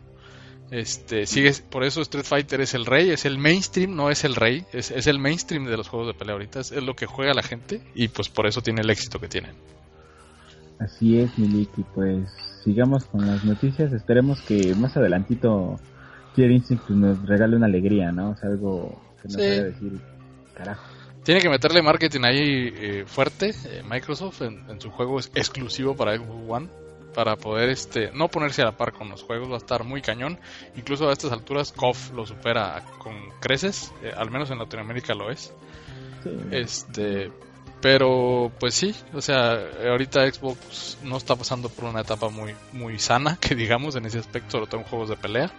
Este, 0.72 1.26
sigue, 1.26 1.52
por 1.70 1.84
eso 1.84 2.02
Street 2.02 2.24
Fighter 2.24 2.62
es 2.62 2.74
el 2.74 2.86
rey, 2.86 3.10
es 3.10 3.26
el 3.26 3.38
mainstream, 3.38 3.94
no 3.94 4.10
es 4.10 4.24
el 4.24 4.36
rey, 4.36 4.64
es, 4.72 4.92
el 5.08 5.20
mainstream 5.20 5.66
de 5.66 5.76
los 5.76 5.90
juegos 5.90 6.08
de 6.08 6.14
pelea 6.14 6.36
ahorita, 6.36 6.62
es, 6.62 6.72
lo 6.72 6.96
que 6.96 7.06
juega 7.06 7.34
la 7.34 7.44
gente 7.44 7.82
y 7.96 8.08
pues 8.08 8.30
por 8.30 8.48
eso 8.48 8.62
tiene 8.62 8.82
el 8.82 8.90
éxito 8.90 9.20
que 9.20 9.28
tiene. 9.28 9.50
Así 10.80 11.20
es, 11.20 11.38
Miliki, 11.38 11.84
pues 11.94 12.30
sigamos 12.64 13.04
con 13.04 13.28
las 13.28 13.44
noticias, 13.44 13.92
esperemos 13.92 14.40
que 14.44 14.76
más 14.76 14.96
adelantito 14.96 15.78
Killer 16.36 16.52
Instinct 16.52 16.90
nos 16.92 17.28
regale 17.28 17.58
una 17.58 17.66
alegría, 17.66 18.14
¿no? 18.14 18.30
O 18.30 18.38
sea, 18.38 18.48
algo 18.48 19.09
decir, 19.24 20.00
carajo. 20.54 21.00
Tiene 21.24 21.42
que 21.42 21.50
meterle 21.50 21.82
marketing 21.82 22.22
ahí 22.24 22.74
eh, 22.74 23.04
fuerte 23.06 23.54
eh, 23.66 23.84
Microsoft 23.88 24.42
en, 24.42 24.80
su 24.82 24.90
juego 24.90 25.20
es 25.20 25.30
exclusivo 25.36 25.96
para 25.96 26.18
Xbox 26.18 26.50
One 26.50 26.70
para 27.14 27.36
poder 27.36 27.70
este 27.70 28.12
no 28.14 28.30
ponerse 28.30 28.62
a 28.62 28.66
la 28.66 28.72
par 28.78 28.94
con 28.94 29.10
los 29.10 29.24
juegos 29.24 29.50
va 29.50 29.56
a 29.56 29.58
estar 29.58 29.84
muy 29.84 30.02
cañón. 30.02 30.40
Incluso 30.76 31.10
a 31.10 31.14
estas 31.14 31.32
alturas 31.32 31.72
KOF 31.72 32.14
lo 32.14 32.26
supera 32.26 32.84
con 33.00 33.14
creces 33.40 33.92
eh, 34.02 34.12
al 34.16 34.32
menos 34.32 34.50
en 34.52 34.60
Latinoamérica 34.60 35.14
lo 35.14 35.30
es. 35.30 35.54
Este 36.52 37.32
pero 37.82 38.52
pues 38.60 38.74
sí 38.74 38.94
o 39.14 39.22
sea 39.22 39.58
ahorita 39.88 40.30
Xbox 40.32 40.98
no 41.04 41.18
está 41.18 41.36
pasando 41.36 41.70
por 41.70 41.86
una 41.86 42.02
etapa 42.02 42.30
muy 42.30 42.54
muy 42.74 43.00
sana 43.00 43.38
que 43.42 43.56
digamos 43.56 43.96
en 43.96 44.06
ese 44.06 44.20
aspecto 44.20 44.52
sobre 44.52 44.68
todo 44.68 44.82
en 44.82 44.88
juegos 44.88 45.10
de 45.10 45.16
pelea 45.16 45.52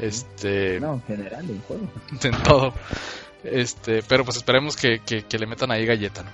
este. 0.00 0.80
No, 0.80 0.94
en 0.94 1.02
general, 1.02 1.48
en 1.48 1.60
juego. 1.62 1.88
En 2.22 2.42
todo. 2.42 2.72
Este, 3.44 4.02
pero 4.06 4.24
pues 4.24 4.36
esperemos 4.36 4.76
que, 4.76 5.00
que, 5.00 5.38
le 5.38 5.46
metan 5.46 5.70
ahí 5.70 5.86
galleta, 5.86 6.22
¿no? 6.22 6.30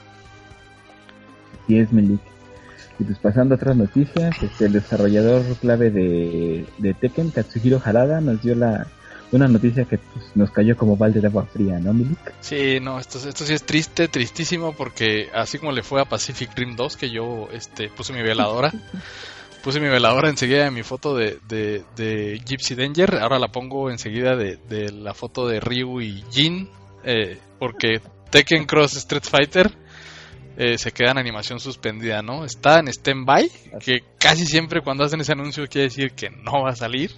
Y 1.69 1.79
es 1.79 1.93
Melik. 1.93 2.21
Y 2.99 3.05
pues 3.05 3.19
pasando 3.19 3.55
a 3.55 3.57
otras 3.57 3.77
noticias, 3.77 4.43
este, 4.43 4.67
el 4.67 4.73
desarrollador 4.73 5.45
clave 5.61 5.91
de, 5.91 6.67
de 6.79 6.95
Tekken, 6.95 7.31
Katsuhiro 7.31 7.81
Harada, 7.85 8.21
nos 8.21 8.43
dio 8.43 8.55
la 8.55 8.87
una 9.33 9.49
noticia 9.49 9.85
que 9.85 9.99
pues, 9.99 10.25
nos 10.35 10.51
cayó 10.51 10.77
como 10.77 10.97
balde 10.97 11.21
de 11.21 11.27
agua 11.27 11.47
fría, 11.47 11.79
¿no, 11.79 11.93
Milik? 11.93 12.19
Sí, 12.41 12.79
no, 12.81 12.99
esto, 12.99 13.19
esto 13.19 13.45
sí 13.45 13.53
es 13.53 13.65
triste, 13.65 14.09
tristísimo, 14.09 14.73
porque 14.73 15.29
así 15.35 15.59
como 15.59 15.73
le 15.73 15.83
fue 15.83 16.01
a 16.01 16.05
Pacific 16.05 16.51
Rim 16.55 16.77
2, 16.77 16.97
que 16.97 17.11
yo 17.11 17.49
este, 17.53 17.89
puse 17.89 18.13
mi 18.13 18.23
veladora, 18.23 18.73
puse 19.67 19.81
mi 19.81 19.89
veladora 19.89 20.31
enseguida 20.31 20.63
de 20.63 20.71
mi 20.71 20.85
foto 20.85 21.17
de, 21.17 21.41
de, 21.49 22.41
Gypsy 22.47 22.77
Danger. 22.77 23.17
Ahora 23.17 23.41
la 23.41 23.49
pongo 23.49 23.91
enseguida 23.91 24.37
de, 24.37 24.59
de 24.59 24.93
la 24.93 25.13
foto 25.13 25.49
de 25.49 25.59
Ryu 25.59 26.01
y 26.01 26.23
Jin. 26.31 26.71
Eh, 27.03 27.37
porque 27.59 28.01
Tekken 28.31 28.67
Cross 28.67 28.97
Street 28.99 29.25
Fighter 29.29 29.77
eh, 30.57 30.79
se 30.79 30.93
queda 30.93 31.11
en 31.11 31.19
animación 31.19 31.59
suspendida, 31.59 32.23
¿no? 32.23 32.45
Está 32.45 32.79
en 32.79 32.87
stand-by, 32.87 33.51
que 33.81 34.05
casi 34.21 34.47
siempre 34.47 34.83
cuando 34.83 35.03
hacen 35.03 35.21
ese 35.21 35.33
anuncio 35.33 35.67
quiere 35.67 35.89
decir 35.89 36.13
que 36.13 36.31
no 36.31 36.63
va 36.63 36.71
a 36.71 36.77
salir. 36.77 37.11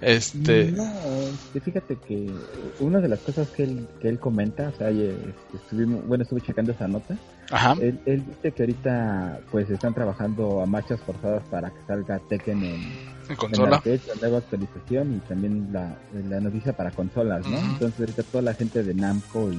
Este... 0.00 0.72
No, 0.72 0.84
este, 0.84 1.60
fíjate 1.60 1.96
que 1.96 2.30
una 2.78 3.00
de 3.00 3.08
las 3.08 3.20
cosas 3.20 3.48
que 3.48 3.64
él, 3.64 3.86
que 4.00 4.08
él 4.08 4.18
comenta, 4.18 4.68
o 4.68 4.76
sea, 4.76 4.90
este, 4.90 5.32
estuvimos, 5.54 6.06
bueno, 6.06 6.22
estuve 6.22 6.40
checando 6.40 6.72
esa 6.72 6.88
nota, 6.88 7.16
Ajá. 7.50 7.74
Él, 7.80 8.24
dice 8.26 8.52
que 8.52 8.62
ahorita 8.62 9.40
pues 9.50 9.68
están 9.70 9.92
trabajando 9.92 10.62
a 10.62 10.66
marchas 10.66 11.00
forzadas 11.00 11.42
para 11.50 11.70
que 11.70 11.80
salga 11.86 12.20
Tekken 12.20 12.62
en, 12.62 12.80
¿En 13.28 13.36
consola. 13.36 13.82
En 13.84 14.00
la 14.06 14.14
nueva 14.20 14.38
actualización 14.38 15.16
y 15.16 15.18
también 15.28 15.68
la, 15.72 15.96
la 16.28 16.40
noticia 16.40 16.72
para 16.72 16.92
consolas, 16.92 17.44
¿no? 17.46 17.58
Entonces 17.58 17.98
ahorita 17.98 18.22
toda 18.22 18.42
la 18.42 18.54
gente 18.54 18.84
de 18.84 18.94
Namco 18.94 19.50
y 19.50 19.58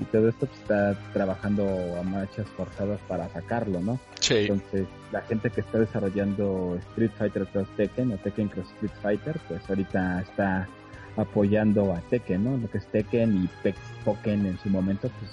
y 0.00 0.04
todo 0.04 0.28
esto 0.28 0.46
pues, 0.46 0.60
está 0.60 0.94
trabajando 1.12 1.64
a 1.98 2.02
marchas 2.02 2.46
forzadas 2.56 3.00
para 3.08 3.28
sacarlo, 3.30 3.80
¿no? 3.80 3.98
Sí. 4.20 4.34
Entonces, 4.34 4.86
la 5.10 5.20
gente 5.22 5.50
que 5.50 5.60
está 5.60 5.78
desarrollando 5.78 6.78
Street 6.90 7.10
Fighter 7.18 7.46
Cross 7.46 7.68
Tekken 7.76 8.12
o 8.12 8.16
Tekken 8.18 8.48
Cross 8.48 8.66
Street 8.74 8.92
Fighter, 9.02 9.40
pues 9.48 9.60
ahorita 9.68 10.22
está 10.22 10.68
apoyando 11.16 11.92
a 11.92 12.00
Tekken, 12.00 12.44
¿no? 12.44 12.56
Lo 12.56 12.70
que 12.70 12.78
es 12.78 12.86
Tekken 12.86 13.44
y 13.44 13.72
Pokken 14.04 14.46
en 14.46 14.58
su 14.58 14.70
momento, 14.70 15.10
pues 15.20 15.30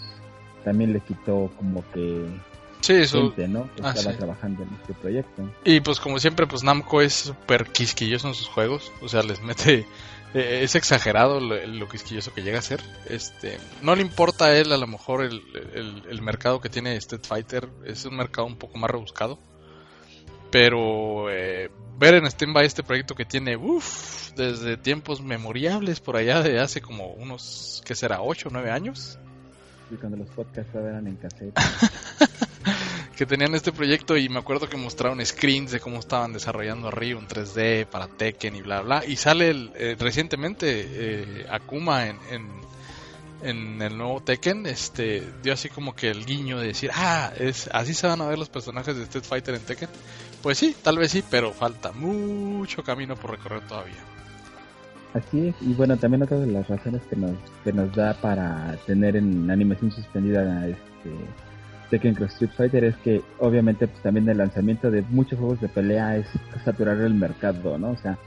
también 0.64 0.94
le 0.94 1.00
quitó 1.00 1.50
como 1.58 1.84
que 1.94 2.26
sí, 2.82 2.94
eso... 2.94 3.28
gente, 3.28 3.48
¿no? 3.48 3.70
Que 3.76 3.82
estaba 3.88 4.16
trabajando 4.18 4.64
en 4.64 4.70
este 4.82 4.94
proyecto. 4.94 5.50
Y 5.64 5.80
pues 5.80 6.00
como 6.00 6.20
siempre, 6.20 6.48
pues 6.48 6.64
Namco 6.64 7.02
es 7.02 7.14
súper 7.14 7.68
quisquilloso 7.68 8.28
en 8.28 8.34
sus 8.34 8.48
juegos, 8.48 8.92
o 9.02 9.08
sea, 9.08 9.24
les 9.24 9.42
mete 9.42 9.86
eh, 10.34 10.62
es 10.64 10.76
exagerado 10.76 11.40
lo, 11.40 11.88
quisquilloso 11.88 12.34
que 12.34 12.44
llega 12.44 12.60
a 12.60 12.62
ser. 12.64 12.82
Este, 13.08 13.58
no 13.82 13.96
le 13.96 14.02
importa 14.02 14.46
a 14.46 14.58
él 14.58 14.72
a 14.72 14.78
lo 14.78 14.88
mejor 14.88 15.24
el, 15.24 15.42
el, 16.08 16.22
mercado 16.22 16.62
que 16.62 16.70
tiene 16.70 16.96
Street 16.98 17.24
Fighter, 17.26 17.70
es 17.86 18.06
un 18.06 18.16
mercado 18.16 18.48
un 18.48 18.58
poco 18.58 18.78
más 18.78 18.92
rebuscado. 18.92 19.40
Pero 20.52 21.30
eh, 21.30 21.70
ver 21.98 22.16
en 22.16 22.30
Steam 22.30 22.56
este 22.58 22.84
proyecto 22.84 23.16
que 23.16 23.26
tiene, 23.26 23.56
uff, 23.58 24.32
desde 24.36 24.78
tiempos 24.78 25.22
memoriables 25.22 26.00
por 26.00 26.16
allá 26.16 26.42
de 26.42 26.60
hace 26.60 26.82
como 26.82 27.08
unos, 27.14 27.82
¿qué 27.86 27.96
será? 27.96 28.20
¿8 28.20 28.48
o 28.48 28.50
9 28.52 28.72
años? 28.72 29.20
Y 29.92 29.96
cuando 29.96 30.18
los 30.18 30.30
podcasts 30.30 30.74
eran 30.76 31.08
en. 31.08 31.20
que 33.20 33.26
tenían 33.26 33.54
este 33.54 33.74
proyecto 33.74 34.16
y 34.16 34.30
me 34.30 34.40
acuerdo 34.40 34.70
que 34.70 34.78
mostraron 34.78 35.20
screens 35.26 35.72
de 35.72 35.82
cómo 35.82 36.00
estaban 36.00 36.32
desarrollando 36.32 36.88
arriba 36.88 37.20
un 37.20 37.28
3D 37.28 37.86
para 37.86 38.08
Tekken 38.08 38.56
y 38.56 38.62
bla 38.62 38.80
bla. 38.80 39.04
Y 39.06 39.18
sale 39.18 39.72
eh, 39.76 39.98
recientemente 40.00 40.88
eh, 40.90 41.46
Akuma 41.50 42.08
en, 42.08 42.18
en, 43.42 43.82
el 43.82 43.98
nuevo 43.98 44.22
Tekken, 44.22 44.66
este 44.68 45.22
dio 45.44 45.52
así 45.52 45.68
como 45.68 45.94
que 45.94 46.10
el 46.10 46.26
guiño 46.26 46.60
de 46.60 46.68
decir, 46.68 46.92
ah, 46.94 47.34
es 47.38 47.70
así 47.74 47.94
se 47.94 48.08
van 48.08 48.22
a 48.22 48.26
ver 48.26 48.40
los 48.40 48.48
personajes 48.48 48.96
de 48.96 49.04
Street 49.04 49.26
Fighter 49.26 49.56
en 49.56 49.62
Tekken. 49.64 49.90
Pues 50.42 50.58
sí, 50.58 50.74
tal 50.82 50.98
vez 50.98 51.12
sí, 51.12 51.22
pero 51.30 51.52
falta 51.52 51.92
mucho 51.92 52.86
camino 52.86 53.18
por 53.18 53.32
recorrer 53.32 53.68
todavía. 53.68 54.02
Así 55.14 55.50
es, 55.50 55.56
y 55.60 55.74
bueno, 55.74 55.98
también 55.98 56.24
otra 56.24 56.38
de 56.38 56.48
las 56.48 56.70
razones 56.70 57.02
que 57.10 57.18
nos, 57.18 57.36
que 57.66 57.74
nos 57.74 57.94
da 57.94 58.14
para 58.14 58.78
tener 58.86 59.18
en 59.18 59.52
animación 59.52 59.92
suspendida 59.92 60.70
este 60.70 61.10
Tekken 61.90 62.16
Cross 62.16 62.34
Street 62.34 62.52
Fighter 62.56 62.84
es 62.84 62.96
que 62.98 63.22
obviamente 63.40 63.88
pues 63.88 64.02
también 64.02 64.28
el 64.30 64.38
lanzamiento 64.38 64.92
de 64.92 65.02
muchos 65.04 65.40
juegos 65.40 65.62
de 65.62 65.70
pelea 65.70 66.18
es 66.18 66.28
saturar 66.64 66.98
el 66.98 67.14
mercado, 67.14 67.78
¿no? 67.78 67.92
O 67.92 67.98
sea, 67.98 68.18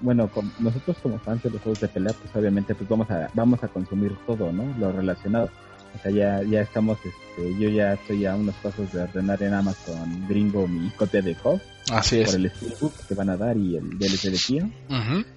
bueno, 0.00 0.30
nosotros 0.58 0.96
como 1.02 1.18
fans 1.18 1.42
de 1.42 1.50
los 1.50 1.60
juegos 1.60 1.80
de 1.80 1.88
pelea, 1.88 2.14
pues 2.20 2.34
obviamente 2.34 2.74
pues 2.74 2.88
vamos 2.88 3.10
a 3.10 3.30
vamos 3.34 3.62
a 3.62 3.68
consumir 3.68 4.12
todo, 4.26 4.52
¿no? 4.52 4.64
Lo 4.78 4.92
relacionado. 4.92 5.50
O 5.92 6.02
sea, 6.02 6.12
ya, 6.12 6.42
ya 6.44 6.60
estamos, 6.60 6.98
este, 6.98 7.58
yo 7.58 7.68
ya 7.68 7.94
estoy 7.94 8.24
a 8.24 8.36
unos 8.36 8.54
pasos 8.56 8.92
de 8.92 9.02
ordenar 9.02 9.42
en 9.42 9.54
Amazon 9.54 10.26
gringo 10.28 10.68
mi 10.68 10.88
copia 10.90 11.20
de 11.20 11.34
KOF. 11.34 11.60
Así 11.90 12.20
es. 12.20 12.30
Por 12.30 12.40
el 12.40 12.50
Steelbook 12.50 12.92
que 13.08 13.14
van 13.14 13.30
a 13.30 13.36
dar 13.36 13.56
y 13.56 13.76
el 13.76 13.98
DLC 13.98 14.30
de 14.30 14.38
Kio. 14.38 14.70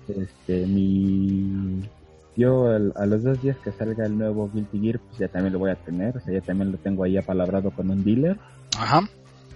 Este, 0.08 0.68
mi 0.68 1.90
yo 2.36 2.68
a 2.96 3.06
los 3.06 3.24
dos 3.24 3.42
días 3.42 3.58
que 3.64 3.72
salga 3.72 4.06
el 4.06 4.18
nuevo 4.18 4.50
Guilty 4.52 4.80
Gear, 4.80 5.00
pues 5.00 5.20
ya 5.20 5.28
también 5.28 5.54
lo 5.54 5.60
voy 5.60 5.72
a 5.72 5.76
tener, 5.76 6.18
o 6.18 6.20
sea, 6.20 6.34
ya 6.34 6.42
también 6.42 6.72
lo 6.72 6.78
tengo 6.78 7.04
ahí 7.04 7.18
apalabrado 7.18 7.72
con 7.72 7.90
un 7.90 8.04
dealer. 8.04 8.38
Ajá. 8.78 9.02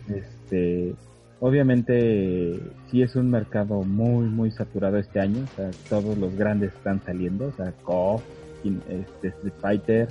Este, 0.08 0.94
obviamente 1.40 2.60
sí 2.90 3.02
es 3.02 3.16
un 3.16 3.30
mercado 3.30 3.82
muy 3.82 4.26
muy 4.26 4.52
saturado 4.52 4.98
este 4.98 5.20
año, 5.20 5.44
o 5.44 5.56
sea, 5.56 5.72
todos 5.90 6.18
los 6.18 6.36
grandes 6.36 6.74
están 6.74 7.02
saliendo, 7.04 7.48
o 7.48 7.52
sea, 7.52 7.72
KOF, 7.84 8.22
este, 8.64 9.28
Street 9.30 9.54
Fighter, 9.60 10.08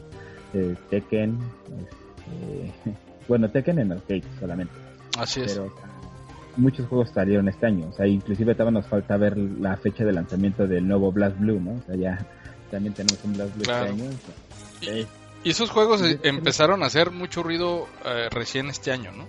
obviamente 0.53 0.77
Tekken, 0.91 1.39
este, 1.81 2.93
bueno, 3.29 3.51
Tekken 3.51 3.79
en 3.79 3.93
arcade 3.93 4.25
solamente. 4.41 4.75
Así 5.19 5.41
es. 5.41 5.55
Pero 5.55 5.73
muchos 6.57 6.87
juegos 6.89 7.11
salieron 7.11 7.49
este 7.49 7.67
año, 7.67 7.89
o 7.89 7.93
sea, 7.93 8.07
inclusive 8.07 8.55
todavía 8.55 8.81
nos 8.81 8.89
falta 8.89 9.17
ver 9.17 9.37
la 9.37 9.77
fecha 9.77 10.05
de 10.05 10.13
lanzamiento 10.13 10.67
del 10.67 10.87
nuevo 10.87 11.13
Blast 11.13 11.39
Blue, 11.39 11.61
¿no? 11.61 11.73
O 11.73 11.83
sea, 11.83 11.95
ya 11.97 12.27
también 12.71 12.95
tenemos 12.95 13.19
un 13.25 13.35
Blast 13.35 13.55
Blue 13.55 13.65
Claro. 13.65 13.87
este 13.87 14.03
año. 14.03 15.01
eh, 15.01 15.07
Y 15.45 15.51
esos 15.51 15.71
juegos 15.71 16.01
Sí, 16.01 16.07
eh, 16.07 16.19
sí, 16.23 16.29
empezaron 16.29 16.83
a 16.83 16.87
hacer 16.87 17.11
mucho 17.11 17.43
ruido 17.43 17.89
eh, 18.05 18.29
recién 18.31 18.69
este 18.69 18.91
año, 18.93 19.13
¿no? 19.13 19.29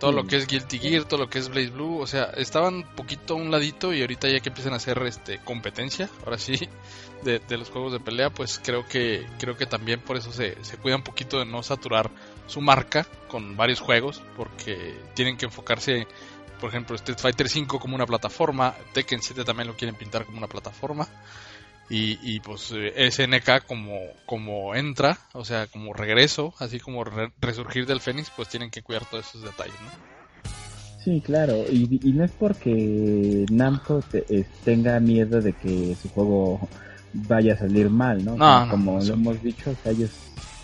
Todo 0.00 0.10
Sí. 0.10 0.16
lo 0.16 0.24
que 0.24 0.36
es 0.36 0.46
Guilty 0.48 0.78
Gear, 0.80 1.04
todo 1.04 1.20
lo 1.20 1.30
que 1.30 1.38
es 1.38 1.48
Blaze 1.48 1.70
Blue, 1.70 2.00
o 2.00 2.06
sea, 2.08 2.24
estaban 2.36 2.74
un 2.74 2.84
poquito 2.96 3.34
a 3.34 3.36
un 3.36 3.52
ladito 3.52 3.92
y 3.92 4.00
ahorita 4.00 4.28
ya 4.28 4.40
que 4.40 4.48
empiezan 4.48 4.72
a 4.72 4.76
hacer 4.76 5.00
este 5.06 5.38
competencia, 5.44 6.08
ahora 6.24 6.38
sí, 6.38 6.54
de, 7.22 7.38
de 7.38 7.56
los 7.56 7.70
juegos 7.70 7.92
de 7.92 8.00
pelea, 8.00 8.30
pues 8.30 8.60
creo 8.64 8.84
que 8.88 9.24
creo 9.38 9.56
que 9.56 9.66
también 9.66 10.00
por 10.00 10.16
eso 10.16 10.32
se, 10.32 10.56
se 10.64 10.76
cuida 10.78 10.96
un 10.96 11.04
poquito 11.04 11.38
de 11.38 11.44
no 11.46 11.62
saturar 11.62 12.10
su 12.48 12.60
marca 12.60 13.06
con 13.28 13.56
varios 13.56 13.78
juegos, 13.80 14.20
porque 14.36 14.96
tienen 15.14 15.36
que 15.36 15.44
enfocarse, 15.44 16.08
por 16.60 16.70
ejemplo, 16.70 16.96
Street 16.96 17.18
Fighter 17.20 17.46
V 17.46 17.78
como 17.78 17.94
una 17.94 18.06
plataforma, 18.06 18.74
Tekken 18.92 19.22
7 19.22 19.44
también 19.44 19.68
lo 19.68 19.76
quieren 19.76 19.94
pintar 19.94 20.24
como 20.26 20.38
una 20.38 20.48
plataforma, 20.48 21.06
y, 21.88 22.18
y 22.36 22.40
pues 22.40 22.72
eh, 22.74 22.92
SNK 23.10 23.66
como, 23.66 23.98
como 24.24 24.74
entra, 24.74 25.18
o 25.34 25.44
sea, 25.44 25.66
como 25.66 25.92
regreso, 25.92 26.54
así 26.58 26.78
como 26.80 27.04
re- 27.04 27.32
resurgir 27.40 27.86
del 27.86 28.00
Fénix, 28.00 28.30
pues 28.34 28.48
tienen 28.48 28.70
que 28.70 28.82
cuidar 28.82 29.04
todos 29.06 29.26
esos 29.28 29.42
detalles, 29.44 29.80
¿no? 29.80 29.88
Sí, 31.04 31.20
claro, 31.20 31.66
y, 31.70 32.00
y 32.08 32.12
no 32.12 32.24
es 32.24 32.30
porque 32.32 33.44
Namco 33.50 34.02
te- 34.12 34.24
eh, 34.30 34.46
tenga 34.64 35.00
miedo 35.00 35.40
de 35.42 35.52
que 35.52 35.96
su 36.00 36.08
juego 36.10 36.68
vaya 37.12 37.54
a 37.54 37.58
salir 37.58 37.90
mal, 37.90 38.24
¿no? 38.24 38.36
No, 38.36 38.38
Como- 38.38 38.64
no, 38.66 38.70
como 38.70 38.98
eso- 38.98 39.08
lo 39.08 39.14
hemos 39.14 39.42
dicho, 39.42 39.70
o 39.70 39.76
sea, 39.82 39.92
ellos 39.92 40.10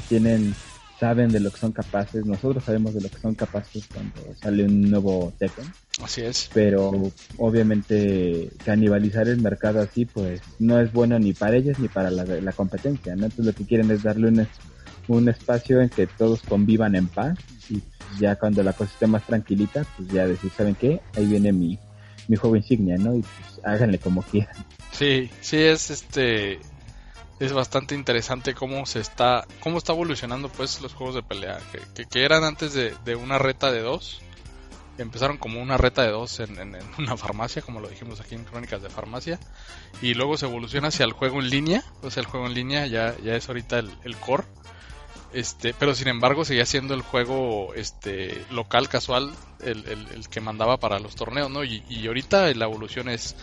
tienen, 0.08 0.54
saben 0.98 1.28
de 1.30 1.40
lo 1.40 1.50
que 1.50 1.58
son 1.58 1.72
capaces, 1.72 2.26
nosotros 2.26 2.64
sabemos 2.64 2.94
de 2.94 3.00
lo 3.00 3.08
que 3.08 3.18
son 3.18 3.34
capaces 3.34 3.86
cuando 3.92 4.34
sale 4.40 4.64
un 4.64 4.90
nuevo 4.90 5.32
Tekken, 5.38 5.64
Así 6.02 6.22
es. 6.22 6.50
pero 6.52 7.12
obviamente 7.36 8.50
canibalizar 8.64 9.28
el 9.28 9.40
mercado 9.40 9.80
así, 9.80 10.04
pues 10.06 10.40
no 10.58 10.80
es 10.80 10.92
bueno 10.92 11.18
ni 11.18 11.32
para 11.32 11.56
ellos 11.56 11.78
ni 11.78 11.88
para 11.88 12.10
la, 12.10 12.24
la 12.24 12.52
competencia, 12.52 13.14
¿no? 13.14 13.24
Entonces 13.26 13.46
lo 13.46 13.52
que 13.52 13.64
quieren 13.64 13.90
es 13.90 14.02
darle 14.02 14.28
un, 14.28 14.46
un 15.08 15.28
espacio 15.28 15.80
en 15.80 15.88
que 15.88 16.06
todos 16.06 16.42
convivan 16.42 16.94
en 16.96 17.06
paz 17.08 17.38
y 17.70 17.80
ya 18.18 18.36
cuando 18.36 18.62
la 18.62 18.72
cosa 18.72 18.90
esté 18.92 19.06
más 19.06 19.24
tranquilita, 19.26 19.84
pues 19.96 20.08
ya 20.08 20.26
decir, 20.26 20.50
¿saben 20.56 20.74
qué? 20.74 21.00
Ahí 21.16 21.26
viene 21.26 21.52
mi, 21.52 21.78
mi 22.26 22.36
juego 22.36 22.56
insignia, 22.56 22.96
¿no? 22.96 23.14
Y 23.14 23.20
pues 23.22 23.60
háganle 23.64 23.98
como 23.98 24.22
quieran. 24.22 24.54
Sí, 24.92 25.30
sí 25.40 25.58
es 25.58 25.90
este 25.90 26.58
es 27.40 27.52
bastante 27.52 27.94
interesante 27.94 28.54
cómo 28.54 28.84
se 28.86 29.00
está 29.00 29.46
cómo 29.60 29.78
está 29.78 29.92
evolucionando 29.92 30.48
pues 30.48 30.80
los 30.80 30.92
juegos 30.94 31.14
de 31.14 31.22
pelea 31.22 31.58
que, 31.94 32.06
que, 32.06 32.24
eran 32.24 32.44
antes 32.44 32.74
de, 32.74 32.94
de 33.04 33.14
una 33.16 33.38
reta 33.38 33.70
de 33.70 33.80
dos. 33.80 34.20
Empezaron 34.98 35.36
como 35.36 35.62
una 35.62 35.76
reta 35.76 36.02
de 36.02 36.10
dos 36.10 36.40
en, 36.40 36.58
en- 36.58 36.74
en 36.74 36.82
una 36.98 37.16
farmacia 37.16 37.62
como 37.62 37.78
lo 37.80 37.88
dijimos 37.88 38.20
aquí 38.20 38.34
en 38.34 38.42
Crónicas 38.44 38.82
de 38.82 38.90
Farmacia. 38.90 39.38
Y 40.02 40.14
luego 40.14 40.36
se 40.36 40.46
evoluciona 40.46 40.88
hacia 40.88 41.04
el 41.04 41.12
juego 41.12 41.38
en 41.40 41.50
línea. 41.50 41.84
O 42.02 42.10
sea 42.10 42.20
el 42.22 42.26
juego 42.26 42.46
en 42.46 42.54
línea 42.54 42.86
ya 42.86 43.14
ya 43.22 43.36
es 43.36 43.46
ahorita 43.48 43.78
el, 43.78 43.90
el 44.02 44.16
core. 44.16 44.44
Este 45.32 45.74
pero 45.78 45.94
sin 45.94 46.08
embargo 46.08 46.44
seguía 46.44 46.64
siendo 46.66 46.94
el 46.94 47.02
juego 47.02 47.74
este 47.74 48.44
local 48.50 48.88
casual 48.88 49.32
el, 49.60 49.86
el- 49.86 50.08
el 50.14 50.28
que 50.28 50.40
mandaba 50.40 50.78
para 50.78 50.98
los 50.98 51.14
torneos 51.14 51.50
no 51.50 51.62
y, 51.64 51.84
y 51.88 52.06
ahorita 52.06 52.52
la 52.54 52.64
evolución 52.64 53.08
es 53.10 53.36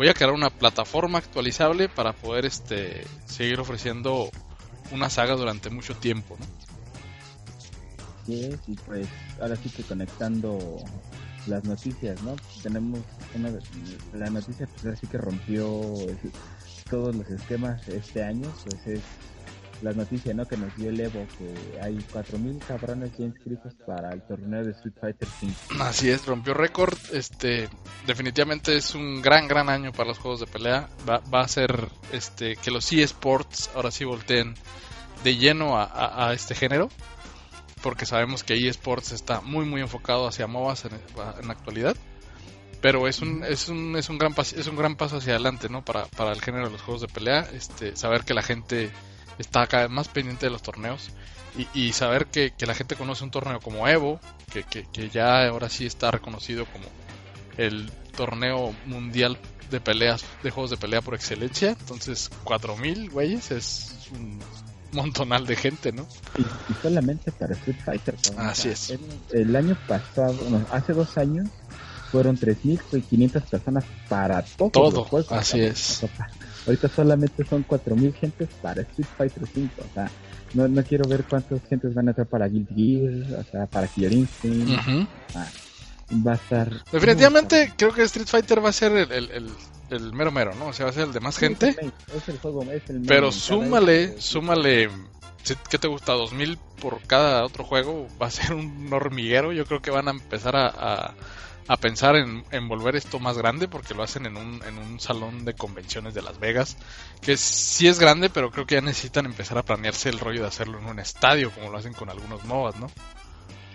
voy 0.00 0.08
a 0.08 0.14
crear 0.14 0.32
una 0.32 0.48
plataforma 0.48 1.18
actualizable 1.18 1.90
para 1.90 2.14
poder 2.14 2.46
este 2.46 3.04
seguir 3.26 3.60
ofreciendo 3.60 4.30
una 4.92 5.10
saga 5.10 5.34
durante 5.36 5.68
mucho 5.68 5.94
tiempo 5.94 6.38
¿no? 6.40 6.46
Así 8.22 8.44
es, 8.46 8.58
y 8.66 8.76
pues 8.76 9.06
ahora 9.42 9.56
sí 9.56 9.68
que 9.68 9.82
conectando 9.82 10.58
las 11.46 11.64
noticias, 11.64 12.22
¿no? 12.22 12.34
Tenemos 12.62 13.00
una, 13.34 13.50
la 14.14 14.30
noticia 14.30 14.66
pues 14.68 14.86
ahora 14.86 14.96
sí 14.96 15.06
que 15.06 15.18
rompió 15.18 15.68
el- 16.08 16.32
todos 16.88 17.14
los 17.14 17.28
esquemas 17.28 17.86
este 17.88 18.24
año, 18.24 18.50
pues 18.64 18.86
es 18.86 19.00
la 19.82 19.92
noticia, 19.92 20.32
¿no? 20.34 20.46
Que 20.46 20.56
nos 20.56 20.74
dio 20.76 20.90
el 20.90 21.00
Evo, 21.00 21.26
que 21.38 21.80
hay 21.80 21.96
4.000 22.12 22.58
cabrones 22.66 23.10
ya 23.18 23.24
inscritos 23.24 23.74
para 23.86 24.12
el 24.12 24.22
torneo 24.22 24.64
de 24.64 24.72
Street 24.72 24.94
Fighter 25.00 25.28
5. 25.40 25.54
Así 25.80 26.10
es, 26.10 26.26
rompió 26.26 26.54
récord. 26.54 26.96
Este, 27.12 27.68
definitivamente 28.06 28.76
es 28.76 28.94
un 28.94 29.22
gran, 29.22 29.48
gran 29.48 29.68
año 29.68 29.92
para 29.92 30.08
los 30.08 30.18
juegos 30.18 30.40
de 30.40 30.46
pelea. 30.46 30.88
Va, 31.08 31.18
va 31.32 31.40
a 31.42 31.48
ser 31.48 31.88
este 32.12 32.56
que 32.56 32.70
los 32.70 32.90
eSports 32.92 33.70
ahora 33.74 33.90
sí 33.90 34.04
volteen 34.04 34.54
de 35.24 35.36
lleno 35.36 35.76
a, 35.78 36.28
a- 36.28 36.32
este 36.34 36.54
género, 36.54 36.88
porque 37.82 38.06
sabemos 38.06 38.44
que 38.44 38.54
eSports 38.68 39.12
está 39.12 39.40
muy, 39.40 39.64
muy 39.64 39.80
enfocado 39.80 40.26
hacia 40.26 40.46
MOBAs 40.46 40.84
en, 40.86 40.92
en 41.40 41.46
la 41.46 41.52
actualidad. 41.52 41.96
Pero 42.82 43.06
es 43.08 43.20
un, 43.20 43.44
es 43.44 43.68
un, 43.68 43.94
es 43.96 44.08
un 44.08 44.16
gran 44.16 44.34
pas- 44.34 44.56
es 44.56 44.66
un 44.66 44.74
gran 44.76 44.96
paso 44.96 45.18
hacia 45.18 45.34
adelante, 45.34 45.68
¿no? 45.68 45.84
Para, 45.84 46.06
para 46.06 46.32
el 46.32 46.40
género 46.40 46.64
de 46.66 46.72
los 46.72 46.80
juegos 46.80 47.02
de 47.02 47.08
pelea, 47.08 47.46
este, 47.52 47.94
saber 47.94 48.24
que 48.24 48.32
la 48.32 48.40
gente 48.42 48.90
está 49.40 49.66
cada 49.66 49.84
vez 49.84 49.92
más 49.92 50.08
pendiente 50.08 50.46
de 50.46 50.50
los 50.50 50.62
torneos 50.62 51.10
y, 51.56 51.66
y 51.74 51.92
saber 51.92 52.26
que, 52.26 52.52
que 52.56 52.66
la 52.66 52.74
gente 52.74 52.94
conoce 52.96 53.24
un 53.24 53.30
torneo 53.30 53.60
como 53.60 53.88
Evo, 53.88 54.20
que, 54.52 54.62
que, 54.62 54.86
que 54.92 55.10
ya 55.10 55.46
ahora 55.48 55.68
sí 55.68 55.86
está 55.86 56.10
reconocido 56.10 56.64
como 56.66 56.84
el 57.56 57.90
torneo 58.16 58.74
mundial 58.86 59.38
de 59.70 59.80
peleas, 59.80 60.24
de 60.42 60.50
juegos 60.50 60.70
de 60.70 60.76
pelea 60.76 61.00
por 61.00 61.14
excelencia. 61.14 61.70
Entonces, 61.70 62.30
4000 62.44 63.10
güeyes 63.10 63.50
es 63.50 63.94
un 64.12 64.38
montonal 64.92 65.46
de 65.46 65.56
gente, 65.56 65.92
¿no? 65.92 66.06
Y, 66.36 66.42
y 66.42 66.74
solamente 66.82 67.30
para 67.32 67.54
Street 67.54 67.76
Fighter. 67.84 68.16
cabrón. 68.22 68.46
Así 68.48 68.68
es. 68.68 68.90
El, 68.90 69.00
el 69.32 69.56
año 69.56 69.78
pasado, 69.86 70.36
no, 70.50 70.64
hace 70.72 70.92
dos 70.92 71.16
años, 71.18 71.48
fueron 72.10 72.36
3.500 72.36 73.42
personas 73.42 73.84
para 74.08 74.42
todos 74.42 74.72
Todo, 74.72 74.90
los 74.90 75.08
juegos. 75.08 75.32
así 75.32 75.60
es. 75.60 76.04
Ahorita 76.70 76.88
solamente 76.88 77.44
son 77.44 77.64
4.000 77.64 78.14
gentes 78.14 78.48
para 78.62 78.82
Street 78.82 79.08
Fighter 79.16 79.42
5. 79.52 79.72
O 79.90 79.92
sea, 79.92 80.08
no, 80.54 80.68
no 80.68 80.82
quiero 80.84 81.08
ver 81.08 81.24
cuántas 81.24 81.60
gentes 81.68 81.92
van 81.94 82.06
a 82.06 82.10
entrar 82.12 82.28
para 82.28 82.46
Guilty 82.46 82.74
Gear, 82.74 83.40
o 83.40 83.44
sea, 83.50 83.66
para 83.66 83.88
Killer 83.88 84.12
Instinct. 84.12 84.80
Ah, 85.34 85.48
va 86.26 86.32
a 86.32 86.34
estar... 86.36 86.70
Definitivamente 86.92 87.72
creo 87.76 87.92
que 87.92 88.02
Street 88.02 88.28
Fighter 88.28 88.64
va 88.64 88.68
a 88.68 88.72
ser 88.72 88.92
el, 88.92 89.10
el, 89.10 89.30
el- 89.32 89.50
el 89.90 90.12
mero 90.12 90.30
mero, 90.30 90.54
¿no? 90.54 90.68
O 90.68 90.72
sea, 90.72 90.84
va 90.86 90.90
a 90.90 90.94
ser 90.94 91.08
el 91.08 91.12
de 91.12 91.18
más 91.18 91.34
Sí, 91.34 91.40
gente. 91.46 91.70
Es 91.70 91.76
el, 91.78 91.82
main, 91.82 91.92
es 92.14 92.28
el 92.28 92.38
juego, 92.38 92.62
es 92.70 92.88
el 92.90 93.00
Pero 93.08 93.32
súmale, 93.32 94.20
súmale, 94.20 94.88
¿qué 95.68 95.78
te 95.78 95.88
gusta? 95.88 96.12
¿2000 96.14 96.56
por 96.80 97.00
cada 97.08 97.44
otro 97.44 97.64
juego? 97.64 98.06
Va 98.22 98.26
a 98.26 98.30
ser 98.30 98.54
un 98.54 98.88
hormiguero. 98.92 99.52
Yo 99.52 99.66
creo 99.66 99.82
que 99.82 99.90
van 99.90 100.06
a 100.06 100.12
empezar 100.12 100.54
a, 100.54 100.68
a, 100.68 101.14
a 101.70 101.76
pensar 101.76 102.16
en, 102.16 102.42
en 102.50 102.66
volver 102.66 102.96
esto 102.96 103.20
más 103.20 103.38
grande 103.38 103.68
porque 103.68 103.94
lo 103.94 104.02
hacen 104.02 104.26
en 104.26 104.36
un, 104.36 104.60
en 104.64 104.76
un 104.76 104.98
salón 104.98 105.44
de 105.44 105.54
convenciones 105.54 106.14
de 106.14 106.20
Las 106.20 106.40
Vegas, 106.40 106.76
que 107.20 107.36
sí 107.36 107.86
es 107.86 108.00
grande, 108.00 108.28
pero 108.28 108.50
creo 108.50 108.66
que 108.66 108.74
ya 108.74 108.80
necesitan 108.80 109.24
empezar 109.24 109.56
a 109.56 109.62
planearse 109.62 110.08
el 110.08 110.18
rollo 110.18 110.40
de 110.40 110.48
hacerlo 110.48 110.80
en 110.80 110.86
un 110.86 110.98
estadio, 110.98 111.52
como 111.52 111.70
lo 111.70 111.78
hacen 111.78 111.92
con 111.92 112.10
algunos 112.10 112.44
MOBAs, 112.44 112.74
¿no? 112.80 112.90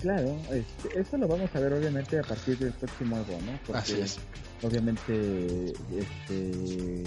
Claro, 0.01 0.37
este, 0.51 0.99
eso 0.99 1.17
lo 1.17 1.25
vamos 1.25 1.49
a 1.55 1.59
ver 1.61 1.71
obviamente 1.71 2.19
a 2.19 2.23
partir 2.23 2.57
del 2.57 2.73
próximo 2.73 3.15
juego, 3.23 3.39
¿no? 3.43 3.57
Porque 3.65 3.79
Así 3.79 4.01
es. 4.01 4.19
obviamente 4.61 5.71
este 5.97 7.05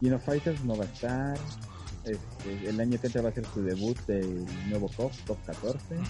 Kino 0.00 0.18
Fighters 0.18 0.64
no 0.64 0.78
va 0.78 0.84
a 0.84 0.88
estar. 0.88 1.38
Este, 2.06 2.68
el 2.68 2.80
año 2.80 3.00
que 3.00 3.08
entra 3.08 3.20
va 3.20 3.30
a 3.30 3.32
ser 3.32 3.44
su 3.52 3.62
debut 3.62 3.98
del 4.06 4.46
nuevo 4.68 4.88
COP, 4.96 5.12
COP 5.26 5.44
14. 5.44 5.76
Ujú. 5.96 6.04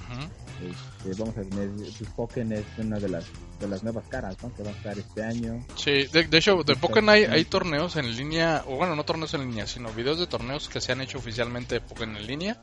Este, 0.63 1.21
vamos 1.21 1.37
a 1.39 1.43
tener, 1.43 1.71
pues, 1.71 2.11
Pokken 2.15 2.53
es 2.53 2.65
una 2.77 2.99
de 2.99 3.09
las 3.09 3.25
de 3.59 3.69
las 3.69 3.83
nuevas 3.83 4.07
caras, 4.09 4.37
¿no? 4.43 4.55
Que 4.55 4.63
va 4.63 4.69
a 4.69 4.73
estar 4.73 4.99
este 4.99 5.23
año. 5.23 5.65
Sí, 5.75 6.07
de, 6.13 6.25
de 6.25 6.39
hecho, 6.39 6.63
de 6.63 6.77
Pokémon 6.77 7.09
hay, 7.09 7.25
hay 7.25 7.47
torneos 7.47 7.97
en 7.97 8.15
línea, 8.15 8.63
o 8.67 8.77
bueno, 8.77 8.95
no 8.95 9.05
torneos 9.05 9.33
en 9.33 9.43
línea, 9.49 9.67
sino 9.67 9.91
videos 9.93 10.19
de 10.19 10.27
torneos 10.27 10.69
que 10.69 10.81
se 10.81 10.93
han 10.93 11.01
hecho 11.01 11.17
oficialmente 11.17 11.77
de 11.77 11.81
Pokémon 11.81 12.19
en 12.19 12.27
línea. 12.27 12.63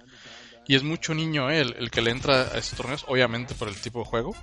Y 0.67 0.75
es 0.75 0.83
mucho 0.83 1.13
niño 1.13 1.49
eh, 1.49 1.61
el, 1.61 1.75
el 1.77 1.91
que 1.91 2.01
le 2.01 2.11
entra 2.11 2.43
a 2.43 2.57
estos 2.57 2.77
torneos, 2.77 3.05
obviamente 3.07 3.55
por 3.55 3.67
el 3.67 3.75
tipo 3.75 3.99
de 3.99 4.05
juego. 4.05 4.35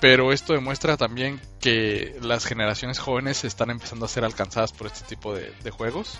Pero 0.00 0.32
esto 0.32 0.52
demuestra 0.52 0.96
también 0.96 1.40
que 1.60 2.16
las 2.20 2.44
generaciones 2.46 2.98
jóvenes 2.98 3.44
están 3.44 3.70
empezando 3.70 4.06
a 4.06 4.08
ser 4.08 4.24
alcanzadas 4.24 4.72
por 4.72 4.86
este 4.86 5.06
tipo 5.06 5.34
de, 5.34 5.52
de 5.62 5.70
juegos. 5.70 6.18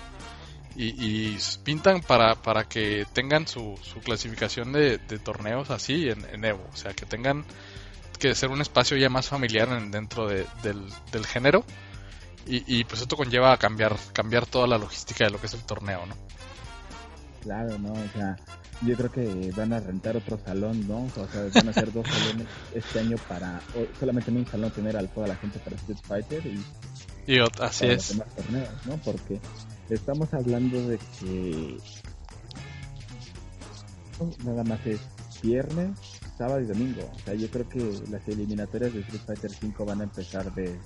Y, 0.77 0.87
y 1.33 1.39
pintan 1.63 2.01
para, 2.01 2.35
para 2.35 2.65
que 2.65 3.07
tengan 3.13 3.47
su, 3.47 3.79
su 3.83 4.01
clasificación 4.01 4.73
de, 4.73 4.99
de 4.99 5.19
torneos 5.19 5.71
así 5.71 6.09
en, 6.09 6.25
en 6.33 6.45
Evo. 6.45 6.67
O 6.73 6.77
sea, 6.77 6.93
que 6.95 7.07
tengan 7.07 7.45
que 8.19 8.35
ser 8.35 8.51
un 8.51 8.61
espacio 8.61 8.97
ya 8.97 9.09
más 9.09 9.29
familiar 9.29 9.69
en- 9.69 9.91
dentro 9.93 10.27
de- 10.29 10.47
del, 10.63 10.85
del 11.13 11.27
género. 11.27 11.65
Y, 12.47 12.63
y, 12.81 12.85
pues 12.85 13.01
esto 13.03 13.17
conlleva 13.17 13.53
a 13.53 13.57
cambiar, 13.57 13.97
cambiar 14.13 14.47
toda 14.47 14.67
la 14.67 14.77
logística 14.77 15.25
de 15.25 15.31
lo 15.31 15.41
que 15.41 15.47
es 15.47 15.55
el 15.55 15.63
torneo, 15.65 16.05
¿no? 16.07 16.15
Claro, 17.43 17.79
¿no? 17.79 17.93
O 17.93 18.09
sea, 18.15 18.37
yo 18.83 18.97
creo 18.97 19.11
que 19.13 19.51
van 19.57 19.73
a 19.73 19.81
rentar 19.81 20.17
otro 20.17 20.39
salón, 20.45 20.87
¿no? 20.89 21.05
O 21.05 21.11
sea, 21.29 21.47
van 21.55 21.69
a 21.69 21.71
hacer 21.71 21.93
dos 21.93 22.07
salones 22.07 22.47
este 22.75 22.99
año 23.01 23.17
para 23.29 23.61
o 23.77 23.87
solamente 23.99 24.31
en 24.31 24.39
un 24.39 24.47
salón 24.47 24.71
tener 24.73 24.97
a 24.97 25.07
toda 25.07 25.29
la 25.29 25.37
gente 25.37 25.59
para 25.61 25.77
Street 25.77 25.99
Fighter 26.03 26.47
y 26.47 26.65
así 27.61 27.87
los 27.87 27.97
es. 27.97 28.09
demás 28.19 28.35
torneos, 28.35 28.69
¿no? 28.87 28.97
Porque 28.99 29.41
estamos 29.91 30.33
hablando 30.33 30.89
de 30.89 30.99
que 30.99 31.79
nada 34.45 34.65
más 34.65 34.85
es 34.87 35.01
viernes, 35.43 35.91
sábado 36.39 36.61
y 36.61 36.67
domingo. 36.67 37.03
O 37.15 37.19
sea, 37.21 37.35
yo 37.35 37.51
creo 37.51 37.69
que 37.69 38.01
las 38.11 38.27
eliminatorias 38.29 38.95
de 38.95 39.01
Street 39.01 39.23
Fighter 39.27 39.51
5 39.51 39.85
van 39.85 40.01
a 40.01 40.05
empezar 40.05 40.53
de... 40.55 40.79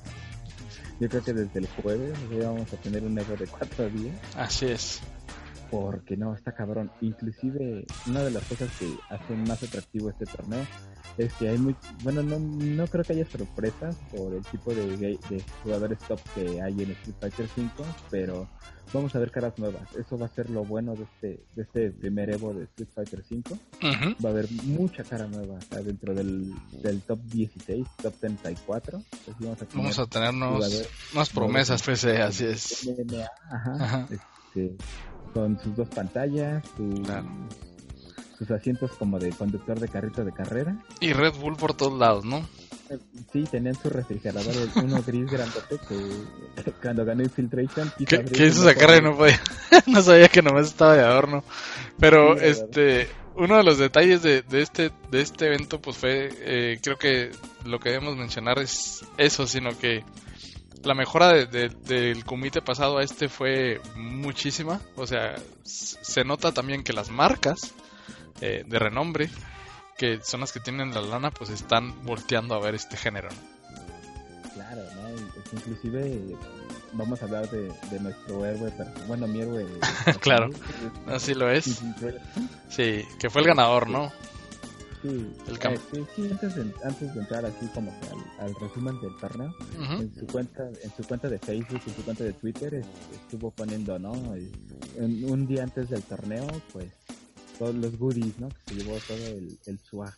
Yo 1.01 1.09
creo 1.09 1.23
que 1.23 1.33
desde 1.33 1.61
el 1.61 1.69
jueves 1.69 2.19
ya 2.31 2.51
vamos 2.51 2.73
a 2.73 2.77
tener 2.77 3.05
un 3.05 3.17
Evo 3.17 3.37
de 3.37 3.47
cuatro 3.47 3.89
días. 3.89 4.17
Así 4.37 4.67
es. 4.67 5.01
Porque 5.71 6.17
no, 6.17 6.35
está 6.35 6.53
cabrón. 6.53 6.91
Inclusive, 7.01 7.85
una 8.07 8.23
de 8.23 8.31
las 8.31 8.45
cosas 8.45 8.71
que 8.79 8.89
hacen 9.11 9.43
más 9.45 9.63
atractivo 9.63 10.11
este 10.11 10.27
torneo 10.27 10.65
es 11.19 11.33
que 11.35 11.49
hay 11.49 11.59
muy... 11.59 11.77
Bueno, 12.03 12.23
no, 12.23 12.39
no 12.39 12.87
creo 12.87 13.05
que 13.05 13.13
haya 13.13 13.27
sorpresas 13.29 13.97
por 14.15 14.35
el 14.35 14.45
tipo 14.47 14.73
de, 14.75 14.97
de 14.97 15.45
jugadores 15.63 15.99
top 16.07 16.21
que 16.35 16.63
hay 16.63 16.73
en 16.73 16.91
Street 16.93 17.17
Fighter 17.21 17.49
5, 17.55 17.85
pero 18.11 18.49
vamos 18.93 19.15
a 19.15 19.19
ver 19.19 19.31
caras 19.31 19.59
nuevas. 19.59 19.83
Eso 19.97 20.19
va 20.19 20.27
a 20.27 20.29
ser 20.29 20.51
lo 20.51 20.65
bueno 20.65 20.95
de 20.95 21.05
este, 21.05 21.45
de 21.55 21.63
este 21.63 21.91
primer 21.91 22.31
Evo 22.31 22.55
de 22.55 22.65
Street 22.65 22.89
Fighter 22.95 23.25
5. 23.29 23.59
Va 24.25 24.29
a 24.29 24.33
haber 24.33 24.51
mucha 24.65 25.05
cara 25.05 25.27
nueva 25.27 25.59
dentro 25.85 26.15
del, 26.15 26.53
del 26.83 27.03
top 27.03 27.19
16, 27.25 27.87
top 28.03 28.15
34. 28.21 29.03
Pues 29.25 29.37
vamos, 29.39 29.63
a 29.63 29.67
tener, 29.67 29.77
vamos 29.77 29.99
a 29.99 30.07
tenernos 30.07 30.89
más 31.15 31.31
promesas, 31.31 32.05
eh, 32.05 32.23
así 32.23 32.45
es. 32.47 32.87
Este, 34.49 34.77
con 35.33 35.59
sus 35.59 35.77
dos 35.77 35.89
pantallas, 35.89 36.65
sus 38.39 38.51
asientos 38.51 38.93
como 38.93 39.19
de 39.19 39.31
conductor 39.31 39.79
de 39.79 39.89
carrito 39.89 40.25
de 40.25 40.33
carrera. 40.33 40.77
Y 41.01 41.13
Red 41.13 41.35
Bull 41.41 41.57
por 41.57 41.75
todos 41.75 41.99
lados, 41.99 42.25
¿no? 42.25 42.47
Sí, 43.33 43.45
tenían 43.51 43.75
su 43.75 43.91
refrigerador, 43.91 44.55
uno 44.77 45.03
gris 45.07 45.31
grandote 45.31 45.79
que, 45.89 46.73
cuando 46.83 47.05
ganó 47.05 47.23
Infiltration... 47.23 47.93
¿Qué, 47.99 48.25
¿qué 48.25 48.47
hizo 48.47 48.65
sacar 48.65 49.03
no 49.03 49.17
podía? 49.17 49.41
no 49.87 50.01
sabía 50.03 50.29
que 50.29 50.43
nomás 50.43 50.69
estaba 50.69 50.95
de 50.95 51.03
adorno. 51.03 51.45
Pero, 51.99 52.39
este, 52.39 53.09
uno 53.35 53.57
de 53.57 53.65
los 53.65 53.79
detalles 53.79 54.23
de, 54.23 54.43
de, 54.43 54.63
este, 54.63 54.91
de 55.11 55.21
este 55.21 55.47
evento, 55.47 55.81
pues 55.81 55.97
fue, 55.97 56.31
eh, 56.41 56.79
creo 56.83 56.97
que 56.97 57.31
lo 57.65 57.79
que 57.79 57.91
debemos 57.91 58.17
mencionar 58.17 58.59
es 58.59 59.05
eso, 59.19 59.47
sino 59.47 59.77
que 59.79 60.03
la 60.89 60.95
mejora 60.95 61.35
de, 61.35 61.69
del 61.69 62.25
comité 62.25 62.63
pasado 62.63 62.97
a 62.97 63.05
este 63.05 63.29
fue 63.29 63.81
muchísima. 63.95 64.81
O 64.97 65.07
sea, 65.07 65.37
se 65.63 66.25
nota 66.25 66.51
también 66.53 66.83
que 66.83 66.95
las 66.95 67.11
marcas 67.11 67.75
eh, 68.41 68.65
de 68.67 68.79
renombre 68.79 69.29
que 69.99 70.21
son 70.23 70.41
las 70.41 70.53
que 70.53 70.61
tienen 70.61 70.95
la 70.95 71.03
lana, 71.03 71.31
pues 71.31 71.51
están 71.51 72.05
volteando 72.05 72.55
a 72.55 72.61
ver 72.61 72.75
este 72.77 72.97
género. 72.97 73.29
Claro, 74.55 74.83
¿no? 74.95 75.33
Pues, 75.35 75.53
inclusive 75.53 76.37
vamos 76.93 77.21
a 77.21 77.25
hablar 77.27 77.51
de, 77.51 78.01
nuestro 78.01 78.47
héroe, 78.47 78.73
bueno, 79.09 79.27
mi 79.27 79.41
héroe. 79.41 79.67
claro, 80.21 80.49
así 81.07 81.35
lo 81.35 81.51
es. 81.51 81.83
Sí, 82.71 83.05
que 83.19 83.29
fue 83.29 83.43
el 83.43 83.49
ganador, 83.49 83.91
¿no? 83.91 84.11
Sí, 85.03 85.09
el 85.47 85.57
eh, 85.57 86.07
sí, 86.17 86.29
antes, 86.31 86.57
de, 86.57 86.75
antes 86.83 87.15
de 87.15 87.21
entrar 87.21 87.45
así 87.47 87.67
como 87.75 87.93
al, 88.41 88.55
resumen 88.57 89.01
del 89.01 89.17
torneo, 89.17 89.55
en 89.79 90.13
su 90.15 90.27
cuenta 90.27 90.69
en 90.69 90.93
su 90.97 91.05
cuenta 91.05 91.29
de 91.29 91.39
Facebook, 91.39 91.81
en 91.87 91.95
su 91.95 92.03
cuenta 92.03 92.25
de 92.25 92.33
Twitter 92.33 92.85
estuvo 93.13 93.51
poniendo, 93.53 93.99
¿no? 93.99 94.13
un 94.13 95.47
día 95.47 95.63
antes 95.63 95.91
del 95.91 96.03
torneo, 96.03 96.47
pues 96.73 96.93
todos 97.59 97.75
los 97.75 97.97
goodies, 97.99 98.39
¿no? 98.39 98.49
Que 98.49 98.57
se 98.67 98.75
llevó 98.75 98.99
todo 99.07 99.27
el, 99.27 99.59
el 99.67 99.79
swag. 99.79 100.15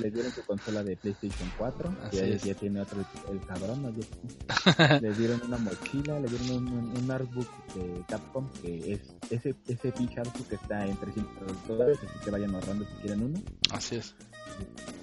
Le 0.00 0.10
dieron 0.10 0.30
su 0.30 0.44
consola 0.44 0.84
de 0.84 0.96
PlayStation 0.96 1.50
4, 1.56 1.94
que 2.10 2.38
ya, 2.38 2.54
tiene 2.54 2.80
otro, 2.80 3.04
el 3.30 3.40
cabrón, 3.46 3.82
¿no? 3.82 3.90
le 5.00 5.14
dieron 5.14 5.40
una 5.46 5.56
mochila, 5.58 6.20
le 6.20 6.28
dieron 6.28 6.68
un, 6.68 6.96
un, 6.96 7.10
artbook 7.10 7.48
de 7.74 8.04
Capcom, 8.06 8.48
que 8.60 8.92
es 8.92 9.00
ese, 9.30 9.54
ese 9.66 9.92
pinche 9.92 10.20
artbook 10.20 10.46
que 10.46 10.56
está 10.56 10.86
en 10.86 10.96
300 10.96 11.66
dólares, 11.66 11.98
así 12.02 12.24
que 12.24 12.30
vayan 12.30 12.54
ahorrando 12.54 12.84
si 12.84 12.94
quieren 12.96 13.22
uno. 13.24 13.42
Así 13.70 13.96
es. 13.96 14.14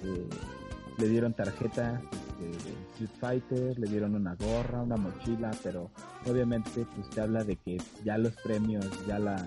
Eh, 0.04 0.28
le 0.98 1.08
dieron 1.08 1.32
tarjetas 1.32 2.00
de 2.38 2.50
Street 2.92 3.10
Fighter, 3.20 3.78
le 3.78 3.88
dieron 3.88 4.14
una 4.14 4.34
gorra, 4.34 4.82
una 4.82 4.96
mochila, 4.96 5.50
pero 5.62 5.90
obviamente 6.26 6.86
pues 6.94 7.08
te 7.10 7.20
habla 7.20 7.42
de 7.42 7.56
que 7.56 7.78
ya 8.04 8.18
los 8.18 8.34
premios, 8.34 8.86
ya 9.06 9.18
la 9.18 9.46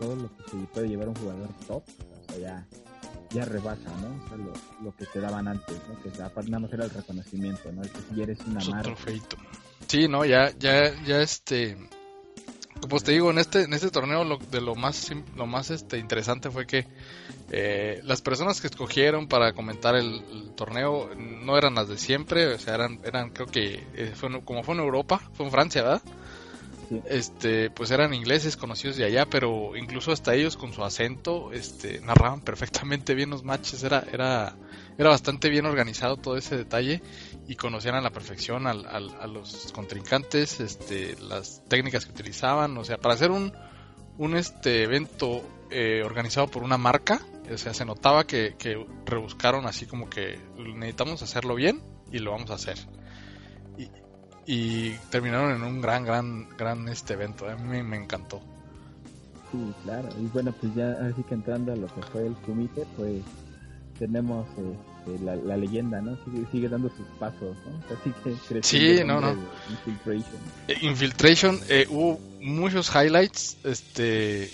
todo 0.00 0.16
lo 0.16 0.36
que 0.36 0.50
se 0.50 0.56
puede 0.72 0.88
llevar 0.88 1.08
un 1.08 1.14
jugador 1.16 1.48
top, 1.66 1.82
o 1.82 2.32
sea, 2.32 2.38
ya, 2.38 2.66
ya 3.30 3.44
rebasa, 3.44 3.90
¿no? 4.00 4.24
O 4.24 4.28
sea, 4.28 4.36
lo, 4.36 4.52
lo, 4.84 4.96
que 4.96 5.06
te 5.06 5.20
daban 5.20 5.48
antes, 5.48 5.76
¿no? 5.88 6.00
Que 6.02 6.22
aparte 6.22 6.50
nada 6.50 6.60
más 6.60 6.72
era 6.72 6.84
el 6.84 6.90
reconocimiento, 6.90 7.72
¿no? 7.72 7.82
que 7.82 8.14
si 8.14 8.22
eres 8.22 8.38
una 8.46 8.64
marca. 8.64 8.94
Sí, 9.86 10.08
no, 10.08 10.24
ya, 10.24 10.50
ya, 10.58 10.92
ya 11.04 11.20
este 11.20 11.76
pues 12.88 13.02
te 13.02 13.12
digo, 13.12 13.30
en 13.30 13.38
este, 13.38 13.62
en 13.62 13.72
este 13.72 13.90
torneo 13.90 14.24
lo, 14.24 14.38
de 14.38 14.60
lo 14.60 14.74
más, 14.74 15.10
lo 15.34 15.46
más 15.46 15.70
este, 15.70 15.98
interesante 15.98 16.50
fue 16.50 16.66
que 16.66 16.86
eh, 17.50 18.00
las 18.04 18.20
personas 18.22 18.60
que 18.60 18.66
escogieron 18.66 19.28
para 19.28 19.52
comentar 19.52 19.94
el, 19.96 20.22
torneo 20.56 21.10
no 21.16 21.58
eran 21.58 21.74
las 21.74 21.88
de 21.88 21.98
siempre, 21.98 22.46
o 22.46 22.58
sea, 22.58 22.74
eran, 22.74 23.00
eran 23.04 23.30
creo 23.30 23.46
que, 23.46 23.86
eh, 23.94 24.12
fue, 24.14 24.40
como 24.42 24.62
fue 24.62 24.74
en 24.74 24.80
Europa, 24.80 25.20
fue 25.34 25.46
en 25.46 25.52
Francia, 25.52 25.82
¿verdad? 25.82 26.02
Este, 27.06 27.70
pues 27.70 27.90
eran 27.90 28.14
ingleses 28.14 28.56
conocidos 28.56 28.96
de 28.96 29.04
allá, 29.04 29.26
pero 29.26 29.76
incluso 29.76 30.12
hasta 30.12 30.34
ellos 30.34 30.56
con 30.56 30.72
su 30.72 30.84
acento, 30.84 31.52
este, 31.52 32.00
narraban 32.00 32.40
perfectamente 32.42 33.14
bien 33.14 33.30
los 33.30 33.42
matches, 33.42 33.82
era, 33.82 34.04
era, 34.12 34.54
era 34.96 35.10
bastante 35.10 35.48
bien 35.48 35.66
organizado 35.66 36.16
todo 36.16 36.36
ese 36.36 36.56
detalle 36.56 37.02
y 37.48 37.56
conocían 37.56 37.96
a 37.96 38.00
la 38.00 38.10
perfección 38.10 38.68
al, 38.68 38.86
a 38.86 39.26
los 39.26 39.72
contrincantes, 39.72 40.60
este, 40.60 41.16
las 41.20 41.62
técnicas 41.68 42.04
que 42.04 42.12
utilizaban, 42.12 42.76
o 42.78 42.84
sea, 42.84 42.98
para 42.98 43.14
hacer 43.14 43.32
un, 43.32 43.52
un 44.18 44.36
este 44.36 44.84
evento 44.84 45.42
eh, 45.70 46.02
organizado 46.04 46.46
por 46.46 46.62
una 46.62 46.78
marca, 46.78 47.20
o 47.52 47.58
sea, 47.58 47.74
se 47.74 47.84
notaba 47.84 48.26
que, 48.26 48.54
que 48.58 48.84
rebuscaron 49.04 49.66
así 49.66 49.86
como 49.86 50.08
que 50.08 50.38
necesitamos 50.56 51.22
hacerlo 51.22 51.56
bien 51.56 51.80
y 52.12 52.20
lo 52.20 52.30
vamos 52.30 52.50
a 52.50 52.54
hacer 52.54 52.78
terminaron 55.10 55.52
en 55.52 55.62
un 55.62 55.80
gran, 55.80 56.04
gran, 56.04 56.48
gran 56.56 56.88
este 56.88 57.14
evento. 57.14 57.48
A 57.48 57.56
mí 57.56 57.82
me 57.82 57.96
encantó. 57.96 58.40
Sí, 59.52 59.58
claro. 59.84 60.08
Y 60.20 60.26
bueno, 60.26 60.52
pues 60.60 60.74
ya 60.74 60.92
así 60.92 61.22
que 61.22 61.34
entrando 61.34 61.72
a 61.72 61.76
lo 61.76 61.86
que 61.88 62.02
fue 62.02 62.26
el 62.26 62.34
comité, 62.36 62.86
pues 62.96 63.22
tenemos 63.98 64.46
este, 65.06 65.24
la, 65.24 65.56
leyenda, 65.56 66.00
¿no? 66.00 66.16
Sigue, 66.24 66.46
sigue 66.50 66.68
dando 66.68 66.88
sus 66.90 67.06
pasos, 67.18 67.56
¿no? 67.64 67.96
Así 67.96 68.12
que 68.22 68.62
sí, 68.62 69.00
no, 69.04 69.20
no. 69.20 69.36
Infiltration. 69.70 70.40
Eh, 70.68 70.78
Infiltration, 70.82 71.60
eh, 71.68 71.86
hubo 71.88 72.20
muchos 72.40 72.90
highlights. 72.94 73.58
Este 73.64 74.50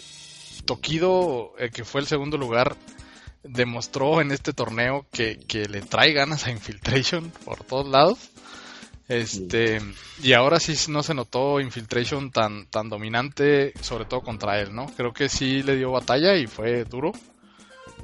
Tokido, 0.65 1.53
eh, 1.59 1.71
que 1.71 1.85
fue 1.85 2.01
el 2.01 2.07
segundo 2.07 2.37
lugar, 2.37 2.77
demostró 3.43 4.21
en 4.21 4.31
este 4.31 4.53
torneo 4.53 5.07
que, 5.11 5.39
que 5.39 5.69
le 5.69 5.81
trae 5.83 6.13
ganas 6.13 6.47
a 6.47 6.51
Infiltration 6.51 7.33
por 7.45 7.65
todos 7.65 7.89
lados. 7.89 8.32
Este, 9.13 9.79
y 10.23 10.33
ahora 10.33 10.59
sí 10.59 10.75
no 10.91 11.03
se 11.03 11.13
notó 11.13 11.61
Infiltration 11.61 12.31
tan, 12.31 12.67
tan 12.67 12.89
dominante, 12.89 13.75
sobre 13.81 14.07
todo 14.07 14.23
contra 14.23 14.61
él, 14.61 14.75
¿no? 14.75 14.87
Creo 14.97 15.13
que 15.13 15.29
sí 15.29 15.63
le 15.63 15.77
dio 15.77 15.93
batalla 15.93 16.35
y 16.37 16.47
fue 16.47 16.85
duro 16.85 17.13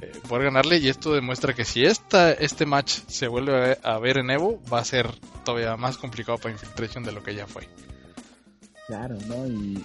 eh, 0.01 0.11
poder 0.27 0.45
ganarle. 0.45 0.77
Y 0.77 0.87
esto 0.87 1.13
demuestra 1.13 1.53
que 1.53 1.65
si 1.65 1.83
esta, 1.83 2.31
este 2.31 2.67
match 2.67 2.99
se 3.07 3.27
vuelve 3.27 3.79
a 3.81 3.97
ver 3.97 4.19
en 4.19 4.29
Evo, 4.29 4.61
va 4.71 4.79
a 4.79 4.85
ser 4.85 5.09
todavía 5.43 5.75
más 5.77 5.97
complicado 5.97 6.37
para 6.37 6.51
Infiltration 6.51 7.03
de 7.03 7.11
lo 7.11 7.23
que 7.23 7.33
ya 7.33 7.47
fue. 7.47 7.67
Claro, 8.85 9.17
¿no? 9.27 9.47
Y, 9.47 9.83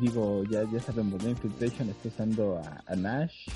digo, 0.00 0.44
ya, 0.44 0.62
ya 0.70 0.80
sabemos, 0.80 1.22
¿no? 1.22 1.30
Infiltration 1.30 1.90
está 1.90 2.08
usando 2.08 2.62
a 2.86 2.96
Nash, 2.96 3.46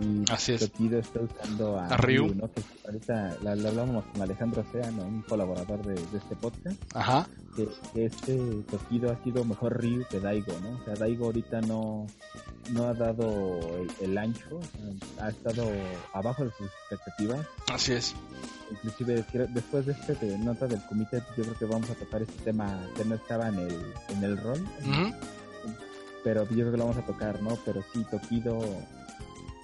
y 0.00 0.24
Así 0.30 0.52
es. 0.52 0.60
Tokido 0.60 0.98
está 0.98 1.20
usando 1.20 1.78
a, 1.78 1.96
Ryu, 1.96 2.34
¿no? 2.34 2.50
Que 2.50 2.62
ahorita 2.84 3.36
la, 3.42 3.52
hablamos 3.52 4.04
con 4.06 4.22
Alejandro 4.22 4.64
Seano, 4.72 5.04
un 5.04 5.22
colaborador 5.22 5.82
de, 5.84 5.94
este 5.94 6.36
podcast. 6.36 6.80
Ajá. 6.94 7.26
Que, 7.56 7.68
este 8.04 8.36
Tokido 8.70 9.10
ha 9.10 9.22
sido 9.22 9.44
mejor 9.44 9.80
Ryu 9.80 10.04
que 10.08 10.20
Daigo, 10.20 10.52
¿no? 10.60 10.80
O 10.80 10.84
sea, 10.84 10.94
Daigo 10.94 11.26
ahorita 11.26 11.60
no, 11.62 12.06
no 12.70 12.84
ha 12.84 12.94
dado 12.94 13.58
el, 14.00 14.18
ancho, 14.18 14.60
ha 15.20 15.28
estado 15.28 15.68
abajo 16.12 16.44
de 16.44 16.50
sus 16.52 16.66
expectativas. 16.66 17.46
Así 17.72 17.92
es. 17.92 18.14
Inclusive 18.70 19.24
después 19.50 19.86
de 19.86 19.92
este 19.92 20.14
de 20.14 20.38
nota 20.38 20.66
del 20.66 20.82
comité, 20.86 21.22
yo 21.36 21.44
creo 21.44 21.58
que 21.58 21.64
vamos 21.66 21.90
a 21.90 21.94
tocar 21.94 22.22
este 22.22 22.42
tema 22.42 22.80
que 22.96 23.04
no 23.04 23.16
estaba 23.16 23.48
en 23.48 23.58
el, 23.58 23.92
en 24.08 24.24
el 24.24 24.38
rol. 24.38 24.64
Pero 26.24 26.44
yo 26.44 26.56
creo 26.56 26.70
que 26.70 26.76
lo 26.76 26.86
vamos 26.86 27.02
a 27.02 27.06
tocar, 27.06 27.42
¿no? 27.42 27.58
Pero 27.64 27.82
sí, 27.92 28.04
Tokido 28.10 28.60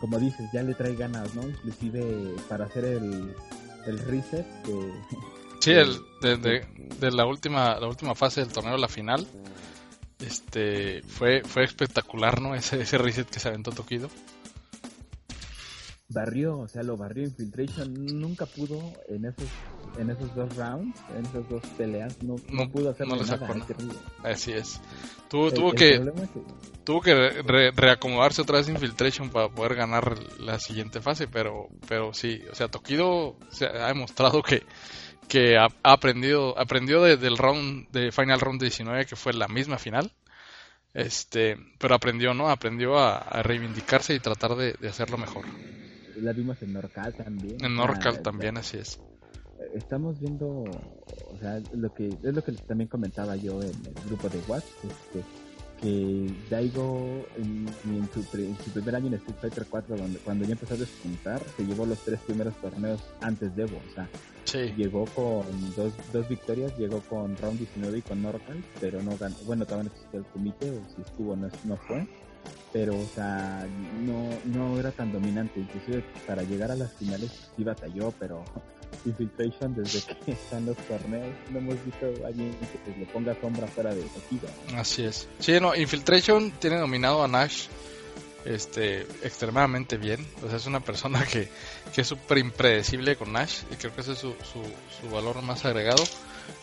como 0.01 0.19
dices, 0.19 0.49
ya 0.53 0.63
le 0.63 0.75
trae 0.75 0.95
ganas, 0.95 1.35
¿no? 1.35 1.43
Inclusive 1.43 2.35
para 2.49 2.67
hacer 2.67 2.85
el, 2.85 3.35
el 3.87 3.99
reset 4.01 4.47
de... 4.65 4.93
Sí, 5.61 5.73
el, 5.73 5.99
de, 6.23 6.65
de, 7.01 7.11
la 7.11 7.27
última 7.27 7.79
la 7.81 7.89
última 7.89 8.15
fase 8.15 8.41
del 8.41 8.53
torneo, 8.53 8.77
la 8.77 8.89
final, 8.89 9.27
este 10.21 11.03
fue 11.03 11.43
fue 11.43 11.65
espectacular, 11.65 12.41
¿no? 12.41 12.55
Ese, 12.55 12.81
ese 12.81 12.97
reset 12.97 13.29
que 13.29 13.41
se 13.41 13.49
aventó 13.49 13.73
Tokido. 13.73 14.09
Barrió, 16.09 16.59
o 16.59 16.69
sea, 16.69 16.83
lo 16.83 16.97
barrió 16.97 17.25
Infiltration, 17.25 17.93
nunca 18.19 18.47
pudo 18.47 18.81
en 19.09 19.27
esos 19.27 19.49
en 19.99 20.11
esos 20.11 20.35
dos 20.35 20.55
rounds, 20.57 20.99
en 21.17 21.27
esas 21.27 21.49
dos 21.49 21.63
peleas, 21.77 22.23
no, 22.23 22.37
no, 22.51 22.71
pudo 22.71 22.91
hacer 22.91 23.07
nada. 23.09 23.39
Así 24.23 24.53
es. 24.53 24.81
Tuvo, 25.29 25.51
tuvo 25.51 25.73
que, 25.73 26.01
tuvo 26.85 27.01
que 27.01 27.15
reacomodarse 27.75 28.43
otra 28.43 28.59
vez 28.59 28.69
Infiltration 28.69 29.31
para 29.31 29.49
poder 29.49 29.75
ganar 29.75 30.19
la 30.41 30.59
siguiente 30.59 31.01
fase, 31.01 31.27
pero 31.29 31.69
pero 31.89 32.15
sí, 32.15 32.41
o 32.51 32.55
sea, 32.55 32.69
Tokido 32.69 33.37
se 33.51 33.67
ha 33.67 33.89
demostrado 33.89 34.43
que 34.43 34.63
que 35.29 35.59
ha, 35.59 35.69
aprendido 35.83 36.59
aprendió 36.59 37.03
del 37.03 37.37
round 37.37 37.91
de 37.91 38.13
Final 38.13 38.41
Round 38.41 38.61
19 38.61 39.05
que 39.05 39.17
fue 39.17 39.33
la 39.35 39.49
misma 39.49 39.79
final. 39.79 40.13
Este, 40.95 41.57
pero 41.79 41.95
aprendió, 41.95 42.33
¿no? 42.33 42.49
Aprendió 42.49 42.99
a, 42.99 43.43
reivindicarse 43.43 44.15
y 44.15 44.21
tratar 44.21 44.57
de 44.57 44.89
hacerlo 44.89 45.19
mejor 45.19 45.45
la 46.21 46.33
vimos 46.33 46.61
en 46.63 46.73
Norcal 46.73 47.15
también. 47.15 47.57
En 47.65 47.75
Norcal 47.75 48.17
ah, 48.19 48.23
también, 48.23 48.57
así 48.57 48.79
es. 48.79 49.01
Estamos 49.75 50.21
viendo, 50.21 50.49
o 50.49 51.39
sea, 51.41 51.61
lo 51.73 51.93
que 51.93 52.09
es 52.09 52.35
lo 52.35 52.43
que 52.43 52.53
también 52.53 52.89
comentaba 52.89 53.37
yo 53.37 53.61
en 53.63 53.71
el 53.71 53.95
grupo 54.07 54.29
de 54.29 54.39
WhatsApp, 54.47 54.85
este, 54.85 55.25
que 55.81 56.33
Daigo 56.51 57.27
en, 57.37 57.69
su, 58.13 58.23
primer 58.73 58.97
año 58.97 59.09
en 59.09 59.15
Street 59.15 59.37
Fighter 59.41 59.67
4, 59.69 59.97
donde, 59.97 60.19
cuando 60.21 60.45
ya 60.45 60.53
empezó 60.53 60.75
a 60.75 60.77
despuntar, 60.77 61.43
se 61.57 61.65
llevó 61.65 61.87
los 61.87 61.99
tres 62.05 62.21
primeros 62.21 62.55
torneos 62.61 63.03
antes 63.21 63.55
de 63.57 63.63
Evo, 63.63 63.77
o 63.77 63.95
sea, 63.95 64.09
llegó 64.77 65.05
con 65.07 65.45
dos, 65.77 65.93
dos 66.13 66.29
victorias, 66.29 66.77
llegó 66.79 67.01
con 67.01 67.37
Round 67.37 67.59
19 67.59 67.99
y 67.99 68.03
con 68.03 68.23
Norcal, 68.23 68.63
pero 68.81 69.03
no 69.03 69.17
ganó, 69.17 69.37
bueno, 69.45 69.65
todavía 69.67 69.91
no 69.91 69.95
existía 69.95 70.21
el 70.21 70.27
comité, 70.27 70.71
o 70.71 70.95
si 70.95 71.03
estuvo 71.03 71.37
no, 71.37 71.49
no 71.65 71.77
fue 71.77 72.07
pero 72.73 72.97
o 72.97 73.07
sea 73.15 73.67
no 74.01 74.29
no 74.45 74.79
era 74.79 74.91
tan 74.93 75.13
dominante. 75.13 75.61
Inclusive 75.61 76.05
para 76.27 76.43
llegar 76.43 76.71
a 76.71 76.77
las 76.77 76.93
finales 76.95 77.31
sí 77.57 77.65
batalló 77.65 78.13
pero 78.19 78.45
Infiltration 79.05 79.75
desde 79.75 80.03
que 80.03 80.33
están 80.33 80.67
los 80.67 80.77
torneos 80.77 81.35
no 81.51 81.59
hemos 81.59 81.85
visto 81.85 82.07
a 82.25 82.29
alguien 82.29 82.55
que 82.85 82.99
le 82.99 83.07
ponga 83.07 83.39
sombra 83.41 83.67
fuera 83.67 83.95
de 83.95 84.03
Tokido 84.03 84.49
así 84.77 85.05
es. 85.05 85.29
Sí 85.39 85.59
no 85.61 85.75
Infiltration 85.75 86.51
tiene 86.53 86.79
nominado 86.79 87.23
a 87.23 87.29
Nash 87.29 87.69
este 88.45 89.03
extremadamente 89.23 89.97
bien. 89.97 90.27
O 90.43 90.49
sea 90.49 90.57
es 90.57 90.67
una 90.67 90.81
persona 90.81 91.25
que, 91.25 91.49
que 91.95 92.01
es 92.01 92.07
súper 92.07 92.39
impredecible 92.39 93.17
con 93.17 93.33
Nash 93.33 93.63
y 93.71 93.77
creo 93.77 93.95
que 93.95 94.01
ese 94.01 94.13
es 94.13 94.19
su, 94.19 94.31
su, 94.31 94.63
su 95.01 95.11
valor 95.11 95.43
más 95.43 95.65
agregado. 95.65 96.03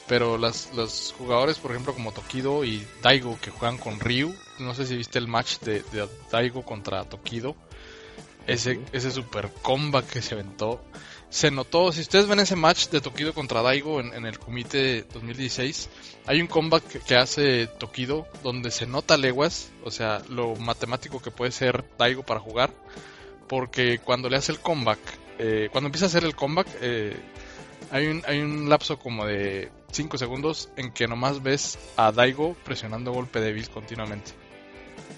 Pero 0.07 0.37
las, 0.37 0.73
los 0.75 1.13
jugadores, 1.17 1.57
por 1.57 1.71
ejemplo, 1.71 1.93
como 1.93 2.11
Tokido 2.11 2.63
y 2.63 2.85
Daigo, 3.01 3.39
que 3.39 3.51
juegan 3.51 3.77
con 3.77 3.99
Ryu, 3.99 4.33
no 4.59 4.73
sé 4.73 4.85
si 4.85 4.95
viste 4.95 5.19
el 5.19 5.27
match 5.27 5.59
de, 5.59 5.83
Daigo 6.31 6.63
contra 6.63 7.03
Tokido, 7.03 7.55
ese, 8.47 8.79
ese 8.91 9.11
super 9.11 9.51
combat 9.61 10.07
que 10.07 10.21
se 10.21 10.35
aventó, 10.35 10.81
se 11.29 11.51
notó, 11.51 11.91
si 11.91 12.01
ustedes 12.01 12.27
ven 12.27 12.39
ese 12.39 12.55
match 12.55 12.87
de 12.89 13.01
Tokido 13.01 13.33
contra 13.33 13.61
Daigo 13.61 13.99
en, 13.99 14.25
el 14.25 14.39
Kumite 14.39 15.03
2016, 15.13 15.89
hay 16.27 16.41
un 16.41 16.47
combat 16.47 16.83
que, 16.83 17.15
hace 17.15 17.67
Tokido 17.67 18.27
donde 18.43 18.71
se 18.71 18.85
nota 18.85 19.17
leguas, 19.17 19.71
o 19.83 19.91
sea, 19.91 20.21
lo 20.29 20.55
matemático 20.55 21.21
que 21.21 21.31
puede 21.31 21.51
ser 21.51 21.83
Daigo 21.97 22.23
para 22.23 22.39
jugar, 22.39 22.71
porque 23.47 23.99
cuando 23.99 24.29
le 24.29 24.37
hace 24.37 24.51
el 24.51 24.59
comeback, 24.59 24.99
eh, 25.39 25.69
cuando 25.71 25.87
empieza 25.87 26.05
a 26.05 26.09
hacer 26.09 26.23
el 26.23 26.35
comeback, 26.35 26.67
eh, 26.81 27.17
hay 27.91 28.07
un, 28.07 28.23
hay 28.27 28.39
un 28.39 28.69
lapso 28.69 28.97
como 28.97 29.25
de 29.25 29.71
5 29.91 30.17
segundos 30.17 30.69
en 30.75 30.91
que 30.91 31.07
nomás 31.07 31.43
ves 31.43 31.77
a 31.97 32.11
Daigo 32.11 32.55
presionando 32.63 33.11
golpe 33.11 33.39
débil 33.39 33.69
continuamente. 33.69 34.44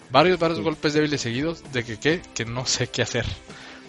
Varios, 0.09 0.39
varios 0.39 0.61
golpes 0.61 0.93
débiles 0.93 1.21
seguidos 1.21 1.63
de 1.71 1.83
que 1.83 1.97
qué, 1.97 2.21
que 2.33 2.45
no 2.45 2.65
sé 2.65 2.87
qué 2.87 3.01
hacer. 3.01 3.25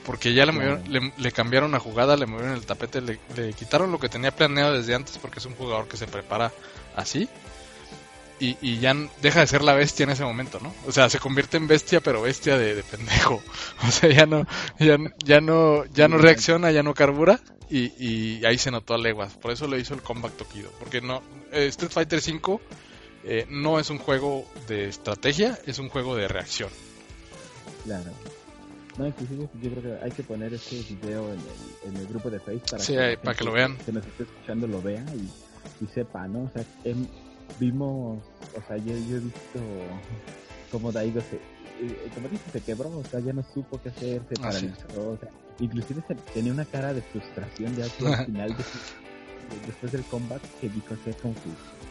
Porque 0.04 0.32
ya 0.32 0.46
le, 0.46 1.12
le, 1.18 1.32
cambiaron 1.32 1.72
la 1.72 1.80
jugada, 1.80 2.16
le 2.16 2.26
movieron 2.26 2.54
el 2.54 2.64
tapete, 2.64 3.02
le, 3.02 3.18
quitaron 3.52 3.92
lo 3.92 3.98
que 3.98 4.08
tenía 4.08 4.34
planeado 4.34 4.72
desde 4.72 4.94
antes 4.94 5.18
porque 5.18 5.38
es 5.38 5.44
un 5.44 5.54
jugador 5.54 5.86
que 5.86 5.98
se 5.98 6.06
prepara 6.06 6.50
así. 6.96 7.28
Y, 8.40 8.56
y, 8.60 8.78
ya 8.78 8.94
deja 9.20 9.40
de 9.40 9.48
ser 9.48 9.62
la 9.62 9.74
bestia 9.74 10.04
en 10.04 10.10
ese 10.10 10.22
momento, 10.24 10.60
¿no? 10.62 10.72
O 10.86 10.92
sea, 10.92 11.10
se 11.10 11.18
convierte 11.18 11.56
en 11.56 11.66
bestia, 11.66 12.00
pero 12.00 12.22
bestia 12.22 12.56
de, 12.56 12.74
de 12.76 12.82
pendejo. 12.84 13.42
O 13.86 13.90
sea, 13.90 14.10
ya 14.10 14.26
no, 14.26 14.46
ya, 14.78 14.96
ya 15.24 15.40
no, 15.40 15.84
ya 15.86 16.08
no 16.08 16.18
reacciona, 16.18 16.70
ya 16.70 16.82
no 16.82 16.94
carbura 16.94 17.40
y, 17.70 18.44
ahí 18.44 18.58
se 18.58 18.70
notó 18.70 18.94
a 18.94 18.98
leguas. 18.98 19.34
Por 19.34 19.50
eso 19.50 19.66
le 19.66 19.78
hizo 19.78 19.94
el 19.94 20.02
Combat 20.02 20.32
Tokido. 20.32 20.70
Porque 20.78 21.00
no, 21.00 21.22
eh, 21.52 21.66
Street 21.66 21.92
Fighter 21.92 22.20
V 22.20 22.60
eh, 23.30 23.46
no 23.50 23.78
es 23.78 23.90
un 23.90 23.98
juego 23.98 24.46
de 24.68 24.88
estrategia, 24.88 25.58
es 25.66 25.78
un 25.78 25.90
juego 25.90 26.16
de 26.16 26.28
reacción. 26.28 26.70
Claro. 27.84 28.10
No, 28.96 29.06
inclusive 29.06 29.48
yo 29.62 29.70
creo 29.70 29.82
que 29.82 30.04
hay 30.04 30.10
que 30.10 30.22
poner 30.22 30.54
este 30.54 30.82
video 30.94 31.30
en 31.84 31.96
el, 31.96 32.06
grupo 32.06 32.30
de 32.30 32.40
Facebook 32.40 32.70
para, 32.70 32.84
que, 32.84 33.18
para 33.22 33.36
que 33.36 33.44
lo 33.44 33.52
vean. 33.52 33.76
Que 33.76 33.92
nos 33.92 34.04
esté 34.06 34.24
escuchando 34.24 34.66
lo 34.66 34.82
vea 34.82 35.04
y, 35.80 35.86
sepa, 35.86 36.26
¿no? 36.26 36.44
O 36.44 36.50
sea, 36.52 36.64
em, 36.84 37.06
vimos, 37.60 38.18
o 38.56 38.66
sea, 38.66 38.76
yo, 38.78 38.94
he 38.94 39.20
visto 39.20 39.60
como 40.72 40.90
Daigo 40.90 41.20
se, 41.20 41.36
eh, 41.36 42.10
como 42.14 42.28
dice, 42.28 42.50
se 42.50 42.60
quebró, 42.62 42.88
o 42.88 43.04
sea, 43.04 43.20
ya 43.20 43.32
no 43.32 43.44
supo 43.54 43.80
qué 43.80 43.90
hacer, 43.90 44.22
se 44.28 44.34
ah, 44.38 44.42
paralizó, 44.42 45.10
o 45.10 45.18
sea, 45.18 45.28
Inclusive 45.60 46.02
tenía 46.32 46.52
una 46.52 46.64
cara 46.64 46.94
de 46.94 47.02
frustración 47.02 47.74
de 47.76 47.82
al 47.82 47.90
final 48.26 48.56
después 49.66 49.92
del 49.92 50.04
combate 50.04 50.48
que 50.60 50.68
dijo 50.68 50.96
ser 51.04 51.14
que, 51.16 51.30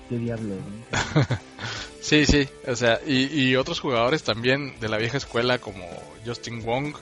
qué 0.09 0.17
diablo. 0.17 0.55
sí, 2.01 2.25
sí, 2.25 2.47
o 2.67 2.75
sea, 2.75 2.99
y, 3.05 3.55
otros 3.55 3.79
jugadores 3.79 4.23
también 4.23 4.79
de 4.79 4.89
la 4.89 4.97
vieja 4.97 5.17
escuela 5.17 5.59
como 5.59 5.85
Justin 6.25 6.63
Wong, 6.63 6.95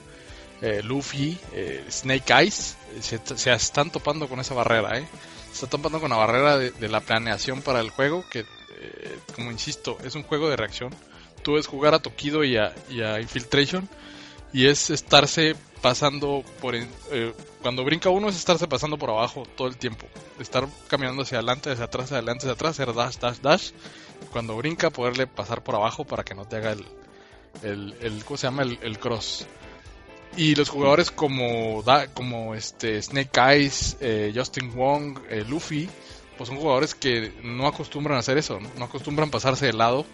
eh, 0.61 0.81
Luffy, 0.83 1.37
eh, 1.53 1.83
Snake 1.89 2.33
Eyes, 2.33 2.77
se, 3.01 3.19
están 3.53 3.91
topando 3.91 4.27
con 4.27 4.39
esa 4.39 4.53
barrera, 4.53 4.99
¿eh? 4.99 5.07
Se 5.51 5.65
están 5.65 5.81
topando 5.81 5.99
con 5.99 6.09
la 6.09 6.17
barrera 6.17 6.57
de, 6.57 6.89
la 6.89 6.99
planeación 6.99 7.61
para 7.61 7.79
el 7.79 7.89
juego, 7.89 8.25
que, 8.29 8.39
eh, 8.39 9.19
como 9.35 9.51
insisto, 9.51 9.97
es 10.03 10.15
un 10.15 10.23
juego 10.23 10.49
de 10.49 10.57
reacción. 10.57 10.93
Tú 11.43 11.53
ves 11.53 11.67
jugar 11.67 11.93
a 11.93 11.99
Tokido 11.99 12.43
y 12.43 12.57
a, 12.57 12.73
y 12.89 13.01
a 13.01 13.21
Infiltration 13.21 13.87
y 14.55 14.67
es 14.67 14.89
estarse 14.89 15.53
pasando 15.81 16.41
por... 16.61 16.75
Eh, 16.75 17.33
cuando 17.61 17.83
brinca 17.83 18.09
uno 18.09 18.29
es 18.29 18.37
estarse 18.37 18.69
pasando 18.69 18.97
por 18.97 19.09
abajo 19.09 19.43
todo 19.57 19.67
el 19.67 19.75
tiempo. 19.75 20.07
Estar 20.39 20.65
caminando 20.87 21.23
hacia 21.23 21.39
adelante, 21.39 21.71
hacia 21.71 21.83
atrás, 21.83 22.05
hacia 22.05 22.17
adelante, 22.19 22.45
hacia 22.45 22.53
atrás, 22.53 22.79
hacer 22.79 22.93
dash, 22.93 23.17
dash, 23.17 23.39
dash. 23.39 23.71
Cuando 24.31 24.55
brinca 24.55 24.91
poderle 24.91 25.27
pasar 25.27 25.61
por 25.61 25.75
abajo 25.75 26.05
para 26.05 26.23
que 26.23 26.35
no 26.35 26.45
te 26.45 26.55
haga 26.55 26.71
el... 26.71 27.95
el, 27.99 28.23
¿Cómo 28.23 28.37
se 28.37 28.47
llama? 28.47 28.63
El, 28.63 28.97
cross. 28.97 29.45
Y 30.37 30.55
los 30.55 30.69
jugadores 30.69 31.11
como, 31.11 31.83
da, 31.83 32.07
como 32.13 32.55
este 32.55 33.01
Snake 33.01 33.37
Eyes, 33.37 33.97
eh, 33.99 34.31
Justin 34.33 34.73
Wong, 34.73 35.19
eh, 35.29 35.43
Luffy, 35.45 35.89
pues 36.37 36.47
son 36.47 36.57
jugadores 36.57 36.95
que 36.95 37.33
no 37.43 37.67
acostumbran 37.67 38.15
a 38.15 38.19
hacer 38.19 38.37
eso, 38.37 38.61
no, 38.61 38.69
no 38.77 38.85
acostumbran 38.85 39.29
pasarse 39.29 39.65
de 39.65 39.73
lado 39.73 40.05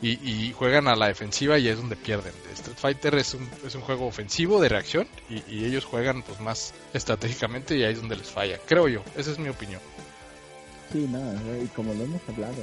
y, 0.00 0.52
juegan 0.52 0.88
a 0.88 0.96
la 0.96 1.08
defensiva 1.08 1.58
y 1.58 1.68
es 1.68 1.76
donde 1.76 1.96
pierden. 1.96 2.32
Street 2.52 2.76
Fighter 2.76 3.14
es 3.16 3.34
un, 3.34 3.48
es 3.66 3.74
un 3.74 3.82
juego 3.82 4.06
ofensivo 4.06 4.60
de 4.60 4.68
reacción 4.68 5.06
y, 5.28 5.64
ellos 5.64 5.84
juegan 5.84 6.22
pues 6.22 6.40
más 6.40 6.72
estratégicamente 6.94 7.76
y 7.76 7.84
ahí 7.84 7.92
es 7.92 8.00
donde 8.00 8.16
les 8.16 8.30
falla, 8.30 8.58
creo 8.66 8.88
yo, 8.88 9.02
esa 9.16 9.30
es 9.30 9.38
mi 9.38 9.48
opinión. 9.48 9.80
Sí, 10.92 11.06
no, 11.10 11.20
y 11.62 11.66
como 11.68 11.92
lo 11.92 12.04
hemos 12.04 12.22
hablado, 12.28 12.54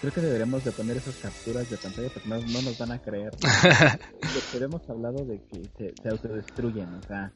creo 0.00 0.12
que 0.12 0.20
deberíamos 0.20 0.64
de 0.64 0.72
poner 0.72 0.96
esas 0.96 1.14
capturas 1.16 1.70
de 1.70 1.76
pantalla 1.76 2.08
porque 2.12 2.28
no, 2.28 2.38
nos 2.38 2.76
van 2.78 2.92
a 2.92 2.98
creer. 2.98 3.30
Pero 4.52 4.64
hemos 4.64 4.88
hablado 4.90 5.24
de 5.24 5.40
que 5.44 5.62
se, 5.78 6.02
se 6.02 6.08
autodestruyen, 6.08 6.92
o 6.94 7.06
sea, 7.06 7.32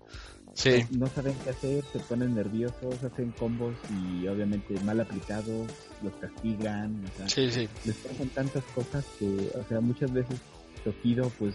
Sí. 0.54 0.86
No 0.90 1.08
saben 1.08 1.34
qué 1.42 1.50
hacer, 1.50 1.84
se 1.92 1.98
ponen 1.98 2.34
nerviosos, 2.34 3.02
hacen 3.02 3.32
combos 3.32 3.74
y 3.90 4.26
obviamente 4.28 4.78
mal 4.84 5.00
aplicados, 5.00 5.68
los 6.02 6.12
castigan, 6.20 7.02
o 7.04 7.28
sea, 7.28 7.46
les 7.84 7.96
pasan 7.96 8.28
tantas 8.28 8.62
cosas 8.74 9.04
que, 9.18 9.26
o 9.26 9.68
sea, 9.68 9.80
muchas 9.80 10.12
veces 10.12 10.38
Tokido 10.84 11.30
pues 11.38 11.54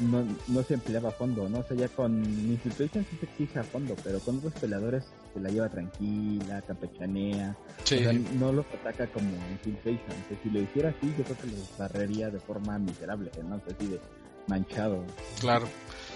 no, 0.00 0.26
no 0.48 0.62
se 0.62 0.74
empleaba 0.74 1.10
a 1.10 1.12
fondo, 1.12 1.46
¿no? 1.48 1.58
O 1.58 1.64
sea, 1.64 1.76
ya 1.76 1.88
con 1.88 2.24
Infiltration 2.24 3.04
sí 3.10 3.16
se 3.20 3.26
exige 3.26 3.58
a 3.58 3.64
fondo, 3.64 3.94
pero 4.02 4.18
con 4.20 4.38
otros 4.38 4.54
peleadores 4.54 5.04
se 5.34 5.40
la 5.40 5.50
lleva 5.50 5.68
tranquila, 5.68 6.62
campechanea, 6.62 7.54
o 7.82 7.86
sea, 7.86 8.12
no 8.12 8.50
los 8.50 8.64
ataca 8.80 9.08
como 9.08 9.28
Infiltration, 9.52 10.16
o 10.30 10.42
si 10.42 10.48
lo 10.48 10.60
hiciera 10.62 10.88
así 10.88 11.14
yo 11.18 11.24
creo 11.24 11.36
que 11.36 11.46
los 11.48 11.78
barrería 11.78 12.30
de 12.30 12.40
forma 12.40 12.78
miserable, 12.78 13.30
¿no? 13.46 13.56
O 13.56 13.60
sea, 13.60 13.76
así 13.78 13.88
de 13.88 14.00
manchado. 14.46 15.04
Claro. 15.38 15.68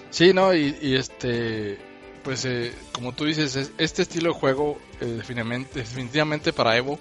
Sí, 0.09 0.33
no, 0.33 0.55
y 0.55 0.95
este 0.95 1.79
pues 2.27 2.45
eh, 2.45 2.75
como 2.91 3.13
tú 3.13 3.25
dices, 3.25 3.71
este 3.79 4.03
estilo 4.03 4.33
de 4.33 4.41
juego 4.41 4.81
eh, 5.01 5.05
definitivamente, 5.05 6.53
para 6.53 6.77
Evo 6.77 6.99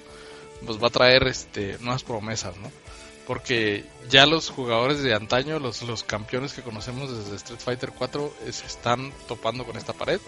pues 0.64 0.82
va 0.82 0.90
a 0.90 0.92
traer 0.92 1.24
este 1.26 1.80
nuevas 1.80 2.04
promesas, 2.04 2.56
¿no? 2.58 2.72
Porque 3.26 3.86
ya 4.08 4.28
los 4.28 4.52
jugadores 4.52 5.02
de 5.02 5.16
antaño, 5.16 5.58
los, 5.58 6.04
campeones 6.04 6.54
que 6.54 6.62
conocemos 6.62 7.10
desde 7.10 7.38
Street 7.38 7.60
Fighter 7.60 7.92
4 7.98 8.34
eh, 8.46 8.52
se 8.52 8.68
están 8.68 9.12
topando 9.28 9.66
con 9.66 9.78
esta 9.78 9.94
pared. 9.94 10.22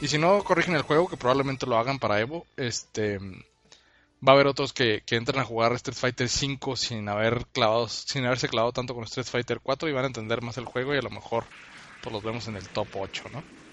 Y 0.00 0.08
si 0.08 0.16
no 0.16 0.42
corrigen 0.42 0.74
el 0.74 0.82
juego, 0.82 1.06
que 1.06 1.18
probablemente 1.18 1.66
lo 1.66 1.76
hagan 1.76 1.98
para 1.98 2.18
Evo, 2.18 2.46
este 2.56 3.18
va 3.18 4.32
a 4.32 4.36
haber 4.36 4.46
otros 4.46 4.72
que, 4.72 5.02
que 5.04 5.16
entran 5.16 5.42
a 5.42 5.44
jugar 5.44 5.74
Street 5.74 5.98
Fighter 5.98 6.30
5 6.30 6.76
sin 6.76 7.10
haber 7.10 7.44
clavado, 7.52 7.88
sin 7.88 8.24
haberse 8.24 8.48
clavado 8.48 8.72
tanto 8.72 8.94
con 8.94 9.04
Street 9.04 9.26
Fighter 9.26 9.60
4 9.62 9.86
y 9.90 9.92
van 9.92 10.04
a 10.04 10.06
entender 10.06 10.40
más 10.40 10.56
el 10.56 10.64
juego 10.64 10.94
y 10.94 10.98
a 10.98 11.02
lo 11.02 11.10
mejor 11.10 11.44
pues 12.02 12.10
los 12.10 12.22
vemos 12.22 12.48
en 12.48 12.56
el 12.56 12.66
top 12.70 12.88
8, 12.94 13.24
¿no? 13.30 13.63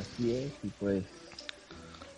Así 0.00 0.34
es, 0.34 0.52
y 0.62 0.68
pues 0.78 1.04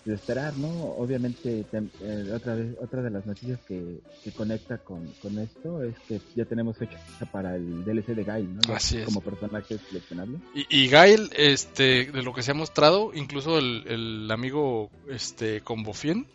de 0.04 0.14
esperar, 0.14 0.56
¿no? 0.56 0.68
Obviamente, 0.68 1.64
eh, 1.72 2.32
otra 2.34 2.54
vez, 2.56 2.74
otra 2.80 3.02
de 3.02 3.10
las 3.10 3.24
noticias 3.24 3.60
que, 3.66 4.00
que 4.24 4.32
conecta 4.32 4.78
con, 4.78 5.06
con, 5.22 5.38
esto 5.38 5.82
es 5.82 5.94
que 6.08 6.20
ya 6.34 6.44
tenemos 6.44 6.76
fecha 6.76 6.98
para 7.30 7.54
el 7.54 7.84
DLC 7.84 8.08
de 8.08 8.24
Gail, 8.24 8.54
¿no? 8.54 8.74
Así 8.74 8.98
es. 8.98 9.04
Como 9.04 9.20
personaje 9.20 9.78
seleccionable. 9.78 10.38
Y, 10.54 10.84
y 10.84 10.88
Gail, 10.88 11.30
este, 11.36 12.06
de 12.06 12.22
lo 12.22 12.32
que 12.34 12.42
se 12.42 12.50
ha 12.50 12.54
mostrado, 12.54 13.12
incluso 13.14 13.58
el, 13.58 13.84
el 13.86 14.30
amigo, 14.30 14.90
este, 15.08 15.60
Combofien, 15.60 16.26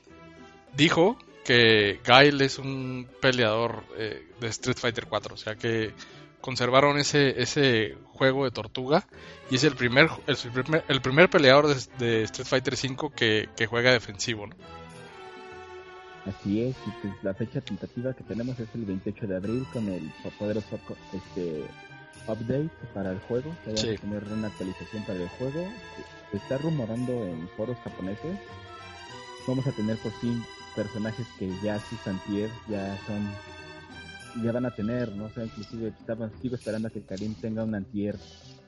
dijo 0.75 1.17
que 1.43 1.99
Gail 2.05 2.39
es 2.41 2.60
un 2.60 3.07
peleador 3.21 3.83
eh, 3.97 4.27
de 4.39 4.47
Street 4.47 4.77
Fighter 4.77 5.07
4, 5.07 5.33
o 5.33 5.38
sea 5.38 5.55
que 5.55 5.93
conservaron 6.41 6.97
ese, 6.97 7.41
ese 7.41 7.97
juego 8.13 8.45
de 8.45 8.52
tortuga 8.52 9.06
y 9.50 9.56
es 9.56 9.63
el 9.63 9.76
primer 9.76 10.10
el, 10.28 10.36
primer, 10.38 10.84
el 10.88 11.02
primer 11.02 11.30
peleador 11.30 11.67
de, 11.67 11.76
de, 12.00 12.23
Street 12.23 12.47
Fighter 12.47 12.76
5 12.78 13.12
que, 13.12 13.50
que 13.56 13.67
juega 13.67 13.91
defensivo, 13.91 14.47
¿no? 14.47 14.56
Así 16.26 16.62
es, 16.62 16.76
y 16.86 16.91
pues 17.02 17.13
la 17.23 17.34
fecha 17.34 17.62
tentativa 17.62 18.13
que 18.13 18.23
tenemos 18.23 18.60
es 18.60 18.67
el 18.76 18.84
28 18.84 19.28
de 19.28 19.36
abril 19.38 19.65
con 19.71 19.88
el 19.88 20.12
poderoso 20.38 20.78
este 21.13 21.63
update 22.28 22.69
para 22.93 23.12
el 23.12 23.19
juego, 23.21 23.56
que 23.63 23.67
vamos 23.71 23.82
Sí. 23.82 23.89
a 23.91 23.97
tener 23.97 24.23
una 24.26 24.47
actualización 24.47 25.04
para 25.04 25.19
el 25.21 25.30
juego. 25.30 25.65
Se 26.32 26.38
está 26.38 26.58
rumorando 26.58 27.13
en 27.26 27.47
foros 27.56 27.78
japoneses. 27.82 28.38
Vamos 29.47 29.65
a 29.67 29.71
tener 29.71 29.95
por 30.00 30.12
fin 30.19 30.43
personajes 30.76 31.26
que 31.39 31.50
ya 31.63 31.80
sus 31.80 32.06
antier 32.06 32.50
ya 32.67 32.97
son 33.08 33.26
ya 34.43 34.51
van 34.51 34.65
a 34.65 34.71
tener, 34.71 35.09
¿no? 35.15 35.25
O 35.25 35.31
sea, 35.31 35.43
inclusive 35.45 35.89
estaba, 35.89 36.29
sigo 36.41 36.55
esperando 36.55 36.87
a 36.87 36.91
que 36.91 37.01
Karim 37.01 37.33
tenga 37.35 37.63
un 37.63 37.75
antier 37.75 38.15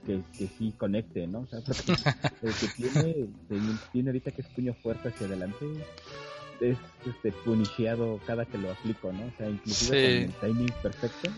que, 0.05 0.21
que 0.37 0.49
sí 0.57 0.73
conecte, 0.77 1.27
¿no? 1.27 1.41
O 1.41 1.47
sea, 1.47 1.59
porque 1.61 1.93
el 2.41 2.53
que 2.55 2.67
tiene, 2.77 3.11
el- 3.49 3.79
tiene 3.91 4.09
ahorita 4.09 4.31
que 4.31 4.41
es 4.41 4.47
puño 4.49 4.73
fuerte 4.81 5.09
hacia 5.09 5.27
adelante, 5.27 5.65
es 6.61 6.77
este 7.05 7.31
punisheado 7.45 8.19
cada 8.27 8.45
que 8.45 8.57
lo 8.57 8.71
aplico, 8.71 9.11
¿no? 9.13 9.23
O 9.25 9.31
sea, 9.37 9.49
inclusive 9.49 10.29
Sí. 10.31 10.39
con 10.39 10.49
el 10.49 10.55
timing 10.55 10.73
perfecto, 10.81 11.29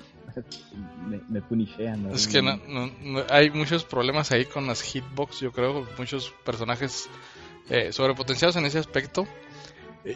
me, 1.09 1.19
me 1.29 1.41
punishean, 1.41 2.03
¿no? 2.03 2.13
Es 2.15 2.27
que 2.27 2.41
no, 2.41 2.57
no- 2.67 2.89
no- 3.03 3.23
hay 3.29 3.49
muchos 3.51 3.83
problemas 3.83 4.31
ahí 4.31 4.45
con 4.45 4.65
las 4.67 4.81
hitbox, 4.81 5.39
yo 5.41 5.51
creo, 5.51 5.85
muchos 5.97 6.33
personajes 6.45 7.09
eh, 7.69 7.91
sobrepotenciados 7.91 8.55
en 8.55 8.65
ese 8.65 8.79
aspecto. 8.79 9.27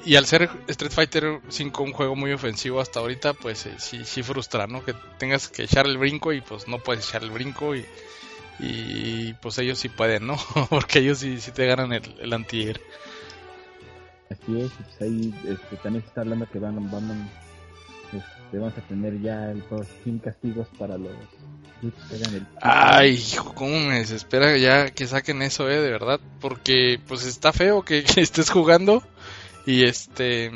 Y 0.03 0.15
al 0.15 0.25
ser 0.25 0.49
Street 0.67 0.91
Fighter 0.91 1.41
5 1.47 1.83
un 1.83 1.93
juego 1.93 2.15
muy 2.15 2.31
ofensivo 2.31 2.81
hasta 2.81 2.99
ahorita, 2.99 3.33
pues 3.33 3.67
eh, 3.67 3.75
sí, 3.77 4.03
sí 4.03 4.23
frustra, 4.23 4.65
¿no? 4.65 4.83
Que 4.83 4.95
tengas 5.19 5.47
que 5.47 5.63
echar 5.63 5.85
el 5.85 5.97
brinco 5.97 6.33
y 6.33 6.41
pues 6.41 6.67
no 6.67 6.79
puedes 6.79 7.07
echar 7.07 7.23
el 7.23 7.29
brinco 7.29 7.75
y, 7.75 7.85
y 8.59 9.33
pues 9.33 9.59
ellos 9.59 9.77
sí 9.77 9.89
pueden, 9.89 10.25
¿no? 10.25 10.37
Porque 10.69 10.99
ellos 10.99 11.19
sí, 11.19 11.39
sí 11.39 11.51
te 11.51 11.67
ganan 11.67 11.93
el, 11.93 12.15
el 12.19 12.33
anti-air. 12.33 12.81
Así 14.31 14.59
es, 14.59 14.71
y 14.71 14.83
pues 14.83 15.01
ahí 15.01 15.35
este, 15.47 15.75
también 15.77 16.01
se 16.01 16.07
está 16.07 16.21
hablando 16.21 16.49
que 16.49 16.57
van, 16.57 16.89
van 16.89 17.29
este, 18.07 18.57
vamos 18.57 18.77
a 18.77 18.81
tener 18.81 19.21
ya 19.21 19.51
el 19.51 19.61
por 19.63 19.85
fin 19.85 20.17
castigos 20.17 20.67
para 20.79 20.97
los 20.97 21.11
el 21.83 22.47
Ay, 22.61 23.11
hijo, 23.11 23.53
cómo 23.53 23.79
me 23.79 23.99
desespera 23.99 24.57
ya 24.57 24.89
que 24.89 25.05
saquen 25.05 25.41
eso, 25.43 25.69
eh, 25.69 25.79
de 25.79 25.91
verdad. 25.91 26.19
Porque 26.39 26.99
pues 27.07 27.25
está 27.25 27.53
feo 27.53 27.83
que, 27.83 28.03
que 28.15 28.21
estés 28.21 28.49
jugando 28.49 29.03
y 29.65 29.84
este 29.84 30.51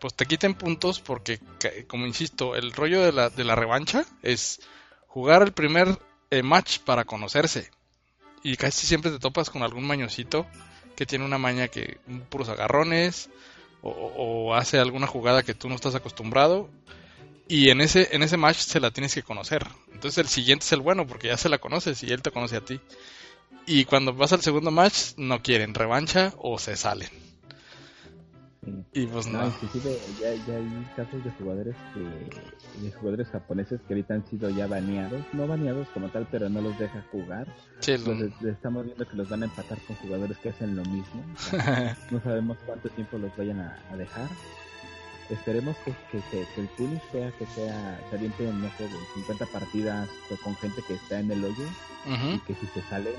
pues 0.00 0.14
te 0.14 0.26
quiten 0.26 0.54
puntos 0.54 1.00
porque 1.00 1.40
como 1.86 2.06
insisto, 2.06 2.56
el 2.56 2.72
rollo 2.72 3.02
de 3.02 3.12
la, 3.12 3.30
de 3.30 3.44
la 3.44 3.54
revancha 3.54 4.04
es 4.22 4.60
jugar 5.06 5.42
el 5.42 5.52
primer 5.52 5.98
eh, 6.30 6.42
match 6.42 6.80
para 6.80 7.04
conocerse. 7.04 7.70
Y 8.42 8.56
casi 8.56 8.86
siempre 8.86 9.10
te 9.10 9.18
topas 9.18 9.48
con 9.48 9.62
algún 9.62 9.86
mañosito 9.86 10.46
que 10.94 11.06
tiene 11.06 11.24
una 11.24 11.38
maña 11.38 11.68
que 11.68 11.98
puros 12.28 12.50
agarrones 12.50 13.30
o, 13.80 13.90
o 13.90 14.54
hace 14.54 14.78
alguna 14.78 15.06
jugada 15.06 15.42
que 15.42 15.54
tú 15.54 15.68
no 15.68 15.74
estás 15.74 15.94
acostumbrado 15.94 16.68
y 17.48 17.70
en 17.70 17.80
ese 17.80 18.08
en 18.12 18.22
ese 18.22 18.36
match 18.36 18.58
se 18.58 18.80
la 18.80 18.90
tienes 18.90 19.14
que 19.14 19.22
conocer. 19.22 19.66
Entonces 19.92 20.18
el 20.18 20.28
siguiente 20.28 20.66
es 20.66 20.72
el 20.72 20.80
bueno 20.80 21.06
porque 21.06 21.28
ya 21.28 21.36
se 21.36 21.48
la 21.48 21.58
conoces 21.58 22.02
y 22.02 22.12
él 22.12 22.22
te 22.22 22.30
conoce 22.30 22.56
a 22.56 22.64
ti. 22.64 22.80
Y 23.66 23.86
cuando 23.86 24.12
vas 24.12 24.32
al 24.32 24.42
segundo 24.42 24.70
match 24.70 25.14
no 25.16 25.42
quieren 25.42 25.74
revancha 25.74 26.34
o 26.36 26.58
se 26.58 26.76
salen. 26.76 27.33
Y 28.94 29.06
pues 29.06 29.26
No, 29.26 29.40
no. 29.40 29.46
inclusive 29.48 29.98
ya, 30.20 30.32
ya 30.46 30.56
hay 30.56 30.86
casos 30.94 31.24
de 31.24 31.30
jugadores 31.32 31.74
que, 31.92 32.80
de 32.80 32.92
jugadores 32.92 33.28
japoneses 33.28 33.80
que 33.88 33.94
ahorita 33.94 34.14
han 34.14 34.24
sido 34.30 34.50
ya 34.50 34.66
baneados, 34.68 35.20
no 35.32 35.48
baneados 35.48 35.88
como 35.88 36.08
tal, 36.10 36.26
pero 36.30 36.48
no 36.48 36.60
los 36.60 36.78
deja 36.78 37.02
jugar. 37.10 37.46
Entonces 37.86 38.30
estamos 38.44 38.84
viendo 38.86 39.06
que 39.06 39.16
los 39.16 39.28
van 39.28 39.42
a 39.42 39.46
empatar 39.46 39.78
con 39.86 39.96
jugadores 39.96 40.38
que 40.38 40.50
hacen 40.50 40.76
lo 40.76 40.82
mismo. 40.84 41.24
O 41.34 41.38
sea, 41.50 41.96
no 42.10 42.20
sabemos 42.20 42.56
cuánto 42.64 42.88
tiempo 42.90 43.18
los 43.18 43.36
vayan 43.36 43.60
a, 43.60 43.76
a 43.90 43.96
dejar. 43.96 44.28
Esperemos 45.34 45.76
que, 45.84 45.92
que, 46.10 46.18
que- 46.30 46.46
que 46.54 46.60
el 46.60 46.68
punish 46.68 47.02
sea 47.12 47.30
que 47.32 47.46
sea 47.46 48.00
saliente 48.10 48.44
no 48.44 48.70
sé, 48.76 48.84
de 48.84 48.98
50 49.14 49.46
partidas 49.46 50.08
con 50.42 50.56
gente 50.56 50.82
que 50.86 50.94
está 50.94 51.18
en 51.20 51.30
el 51.30 51.44
hoyo 51.44 51.64
y 52.34 52.38
que 52.40 52.54
si 52.54 52.66
se 52.68 52.82
salen 52.88 53.14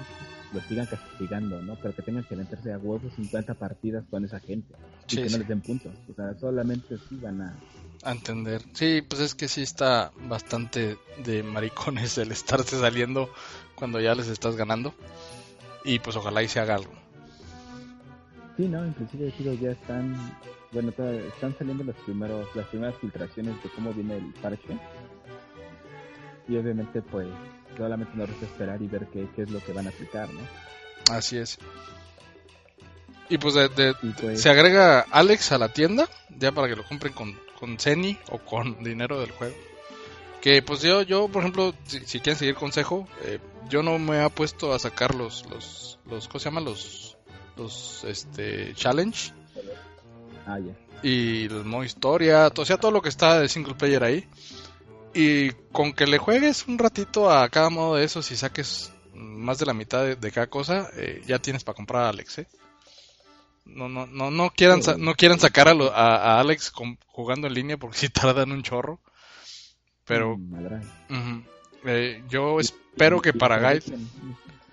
los 0.53 0.63
sigan 0.65 0.85
castigando, 0.85 1.61
¿no? 1.63 1.75
Pero 1.81 1.93
que 1.95 2.01
tengan 2.03 2.23
que 2.23 2.35
meterse 2.35 2.71
a 2.71 2.77
huevos 2.77 3.11
50 3.15 3.53
partidas 3.55 4.03
con 4.09 4.23
esa 4.23 4.39
gente 4.39 4.73
y 5.07 5.15
Sí, 5.15 5.17
que 5.21 5.25
sí. 5.29 5.31
no 5.33 5.39
les 5.39 5.47
den 5.47 5.61
puntos. 5.61 5.91
O 6.09 6.13
sea, 6.13 6.33
solamente 6.39 6.95
así 6.95 7.15
van 7.17 7.41
a... 7.41 7.55
A 8.03 8.11
entender. 8.11 8.61
Sí, 8.73 9.01
pues 9.01 9.21
es 9.21 9.33
que 9.35 9.47
sí 9.47 9.61
está 9.63 10.11
bastante 10.27 10.97
de 11.25 11.43
maricones 11.43 12.17
el 12.19 12.31
estarse 12.31 12.79
saliendo 12.79 13.29
cuando 13.75 13.99
ya 13.99 14.13
les 14.15 14.27
estás 14.27 14.55
ganando. 14.55 14.93
Y 15.83 15.99
pues 15.99 16.15
ojalá 16.15 16.41
y 16.43 16.47
se 16.47 16.59
haga 16.59 16.75
algo. 16.75 16.93
Sí, 18.57 18.67
no, 18.67 18.85
inclusive 18.87 19.33
digo, 19.37 19.53
ya 19.55 19.71
están, 19.71 20.15
bueno, 20.75 20.89
están 21.33 21.57
saliendo 21.57 21.83
los 21.85 21.95
primeros, 21.95 22.53
las 22.55 22.67
primeras 22.67 22.95
filtraciones 22.99 23.61
de 23.63 23.69
cómo 23.69 23.93
viene 23.93 24.17
el 24.17 24.33
parche. 24.41 24.77
Y 26.47 26.57
obviamente 26.57 27.01
pues 27.01 27.27
solamente 27.77 28.11
nos 28.15 28.29
resta 28.29 28.45
esperar 28.45 28.81
y 28.81 28.87
ver 28.87 29.07
qué, 29.07 29.27
qué 29.35 29.43
es 29.43 29.49
lo 29.51 29.59
que 29.63 29.71
van 29.73 29.87
a 29.87 29.89
aplicar, 29.89 30.29
¿no? 30.31 30.41
Así 31.11 31.37
es. 31.37 31.57
Y 33.29 33.37
pues 33.37 33.55
de, 33.55 33.69
de- 33.69 33.95
Y 34.03 34.09
pues, 34.11 34.41
se 34.41 34.49
agrega 34.49 34.99
Alex 35.11 35.51
a 35.53 35.57
la 35.57 35.69
tienda, 35.69 36.07
ya 36.37 36.51
para 36.51 36.67
que 36.67 36.75
lo 36.75 36.83
compren 36.83 37.13
con, 37.13 37.33
con 37.59 37.79
Ceni 37.79 38.17
o 38.29 38.37
con 38.39 38.83
dinero 38.83 39.19
del 39.21 39.31
juego. 39.31 39.55
Que 40.41 40.61
pues 40.61 40.81
yo, 40.81 41.01
yo 41.01 41.27
por 41.29 41.41
ejemplo, 41.41 41.73
si, 41.87 42.01
si 42.01 42.19
quieren 42.19 42.37
seguir 42.37 42.55
consejo, 42.55 43.07
eh, 43.23 43.39
yo 43.69 43.81
no 43.81 43.97
me 43.97 44.23
he 44.23 44.29
puesto 44.29 44.73
a 44.73 44.79
sacar 44.79 45.15
los, 45.15 45.49
los, 45.49 45.97
los 46.05 46.27
¿cómo 46.27 46.39
se 46.39 46.45
llama? 46.45 46.61
Los, 46.61 47.17
los, 47.57 48.03
este, 48.03 48.73
challenge 48.75 49.31
ah, 50.45 50.59
y 51.03 51.45
el 51.45 51.65
modo 51.65 51.83
historia, 51.83 52.49
to- 52.49 52.61
o 52.63 52.65
sea, 52.65 52.77
todo 52.77 52.91
lo 52.91 53.01
que 53.01 53.09
está 53.09 53.39
de 53.39 53.49
single 53.49 53.75
player 53.75 54.03
ahí. 54.03 54.27
Y 55.13 55.51
con 55.71 55.93
que 55.93 56.07
le 56.07 56.17
juegues 56.17 56.67
un 56.67 56.77
ratito 56.77 57.31
a 57.31 57.47
cada 57.49 57.69
modo 57.69 57.95
de 57.95 58.03
esos 58.03 58.29
y 58.31 58.35
saques 58.35 58.91
más 59.13 59.57
de 59.59 59.65
la 59.65 59.73
mitad 59.73 60.03
de, 60.03 60.15
de 60.15 60.31
cada 60.31 60.47
cosa, 60.47 60.89
eh, 60.95 61.21
ya 61.25 61.39
tienes 61.39 61.63
para 61.63 61.75
comprar 61.75 62.03
a 62.03 62.09
Alex, 62.09 62.39
¿eh? 62.39 62.47
No, 63.65 63.87
no, 63.89 64.05
no, 64.07 64.29
no 64.29 64.49
quieran, 64.51 64.83
sa- 64.83 64.97
no 64.97 65.15
quieran 65.15 65.39
sacar 65.39 65.67
a, 65.67 65.73
lo- 65.73 65.93
a, 65.93 66.15
a 66.35 66.39
Alex 66.39 66.69
con- 66.71 66.99
jugando 67.07 67.47
en 67.47 67.53
línea 67.53 67.77
porque 67.77 67.97
si 67.99 68.09
tardan 68.09 68.51
un 68.51 68.63
chorro. 68.63 68.99
Pero 70.05 70.37
Mm, 71.09 71.39
eh, 71.85 72.23
yo 72.29 72.59
espero 72.59 73.21
que 73.21 73.31
para 73.33 73.57
Guide 73.59 73.97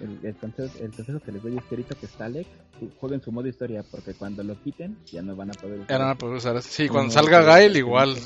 El, 0.03 0.27
el, 0.27 0.35
consejo, 0.37 0.69
el 0.85 0.93
consejo 0.93 1.21
que 1.21 1.33
les 1.33 1.43
doy 1.43 1.57
es 1.57 1.63
que 1.65 1.75
ahorita 1.77 1.95
que 1.95 2.07
está 2.07 2.25
Alex, 2.27 2.47
ju- 2.81 2.91
jueguen 2.99 3.21
su 3.23 3.31
modo 3.33 3.47
historia, 3.49 3.83
porque 3.91 4.15
cuando 4.15 4.43
lo 4.43 4.55
quiten 4.63 4.97
ya 5.13 5.23
no 5.23 5.37
van 5.37 5.51
a 5.51 5.55
poder 5.55 5.79
Ya 5.89 5.99
no 5.99 6.05
van 6.05 6.09
a 6.09 6.13
usar. 6.13 6.19
poder 6.19 6.37
usar 6.37 6.57
eso. 6.57 6.69
Sí, 6.69 6.89
cuando 6.89 7.13
salga 7.13 7.43
Gail 7.43 7.77
igual. 7.77 8.17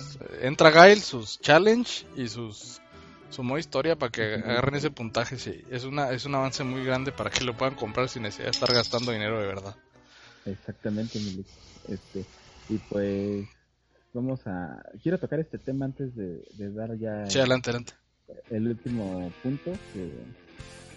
Entra 0.43 0.71
Gail, 0.71 1.01
sus 1.01 1.39
challenge 1.41 2.07
y 2.17 2.29
sus 2.29 2.81
su 3.31 3.43
modo 3.43 3.59
historia 3.59 3.97
para 3.97 4.11
que 4.11 4.23
agarren 4.35 4.77
ese 4.77 4.91
puntaje. 4.91 5.37
Sí, 5.37 5.53
es 5.71 5.85
una 5.85 6.11
es 6.13 6.25
un 6.25 6.35
avance 6.35 6.65
muy 6.65 6.85
grande 6.85 7.13
para 7.13 7.29
que 7.31 7.45
lo 7.45 7.55
puedan 7.55 7.75
comprar 7.75 8.09
sin 8.09 8.23
necesidad 8.23 8.47
de 8.47 8.51
estar 8.53 8.73
gastando 8.73 9.13
dinero 9.13 9.39
de 9.41 9.47
verdad. 9.47 9.75
Exactamente, 10.47 11.19
Milik. 11.19 11.47
Este, 11.89 12.25
y 12.69 12.79
pues 12.79 13.47
vamos 14.15 14.41
a... 14.47 14.83
Quiero 15.03 15.19
tocar 15.19 15.41
este 15.41 15.59
tema 15.59 15.85
antes 15.87 16.15
de, 16.15 16.43
de 16.55 16.71
dar 16.73 16.97
ya 16.99 17.25
Sí, 17.29 17.39
adelante, 17.39 17.71
adelante. 17.71 17.93
el 18.51 18.69
último 18.69 19.33
punto 19.43 19.73
que 19.93 20.09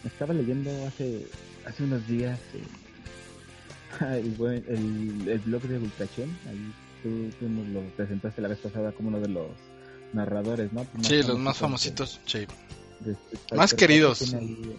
estaba 0.05 0.33
leyendo 0.33 0.69
hace 0.87 1.25
hace 1.65 1.83
unos 1.83 2.05
días 2.07 2.39
eh, 2.53 2.63
el, 4.01 4.63
el, 4.67 5.27
el 5.27 5.39
blog 5.39 5.61
de 5.63 5.77
Ultrachen 5.79 6.29
ahí 6.47 6.73
tú, 7.03 7.29
tú 7.39 7.49
nos 7.49 7.67
lo 7.69 7.81
presentaste 7.95 8.41
la 8.41 8.47
vez 8.47 8.59
pasada 8.59 8.91
como 8.91 9.09
uno 9.09 9.19
de 9.19 9.27
los 9.29 9.47
narradores 10.13 10.71
no 10.73 10.85
Sí, 11.01 11.21
los 11.23 11.37
más 11.37 11.57
famositos. 11.57 12.19
Sí. 12.25 12.39
de- 12.39 12.47
de 13.01 13.11
Street 13.33 13.57
Más 13.57 13.73
queridos. 13.73 14.33
ahí- 14.33 14.75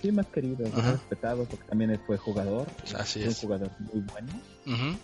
sí 0.00 0.10
más 0.12 0.26
queridos 0.26 0.72
más 0.74 0.92
respetados 0.92 1.48
porque 1.48 1.64
también 1.68 1.98
fue 2.06 2.16
jugador 2.18 2.66
Así 2.96 3.20
fue 3.20 3.28
un 3.28 3.32
es. 3.32 3.38
jugador 3.40 3.70
muy 3.78 4.00
bueno 4.00 4.40
Ujú. 4.66 4.98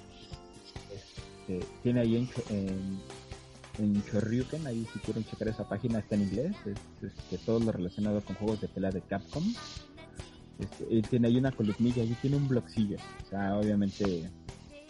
este, 0.95 1.67
tiene 1.83 2.01
ahí 2.01 2.17
en, 2.17 2.29
en, 2.51 3.01
en 3.79 4.03
Shoryuken, 4.03 4.67
ahí 4.67 4.87
si 4.93 4.99
quieren 5.01 5.25
checar 5.25 5.49
esa 5.49 5.69
página 5.69 6.01
está 6.01 6.15
en 6.15 6.23
inglés, 6.23 6.57
es, 6.67 7.11
este, 7.11 7.39
todo 7.39 7.61
lo 7.61 7.73
relacionado 7.73 8.21
con 8.23 8.37
juegos 8.37 8.61
de 8.61 8.69
pelea 8.69 8.91
de 8.91 9.01
Capcom. 9.03 9.45
Este, 10.59 10.87
él 10.91 11.03
tiene 11.09 11.29
ahí 11.29 11.37
una 11.37 11.53
columnilla, 11.53 12.03
ahí 12.03 12.17
tiene 12.21 12.37
un 12.37 12.49
blogcillo, 12.49 12.97
o 13.25 13.29
sea, 13.31 13.57
obviamente 13.57 14.29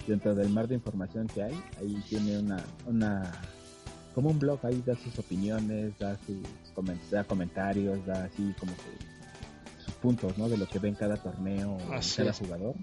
dentro 0.06 0.34
del 0.34 0.48
mar 0.48 0.66
de 0.66 0.74
información 0.74 1.26
que 1.26 1.42
hay, 1.42 1.60
ahí 1.78 2.02
tiene 2.08 2.38
una, 2.38 2.64
una 2.86 3.30
como 4.14 4.30
un 4.30 4.38
blog, 4.38 4.58
ahí 4.64 4.82
da 4.84 4.96
sus 4.96 5.18
opiniones, 5.18 5.96
da 5.98 6.16
sus 6.26 7.10
da 7.10 7.24
comentarios, 7.24 8.04
da 8.06 8.24
así 8.24 8.54
como 8.58 8.72
que 8.72 9.84
sus 9.84 9.94
puntos, 9.94 10.38
¿no? 10.38 10.48
De 10.48 10.56
lo 10.56 10.66
que 10.66 10.78
ve 10.78 10.88
en 10.88 10.94
cada 10.94 11.16
torneo, 11.16 11.76
en 11.78 11.86
cada 12.16 12.32
jugador 12.32 12.74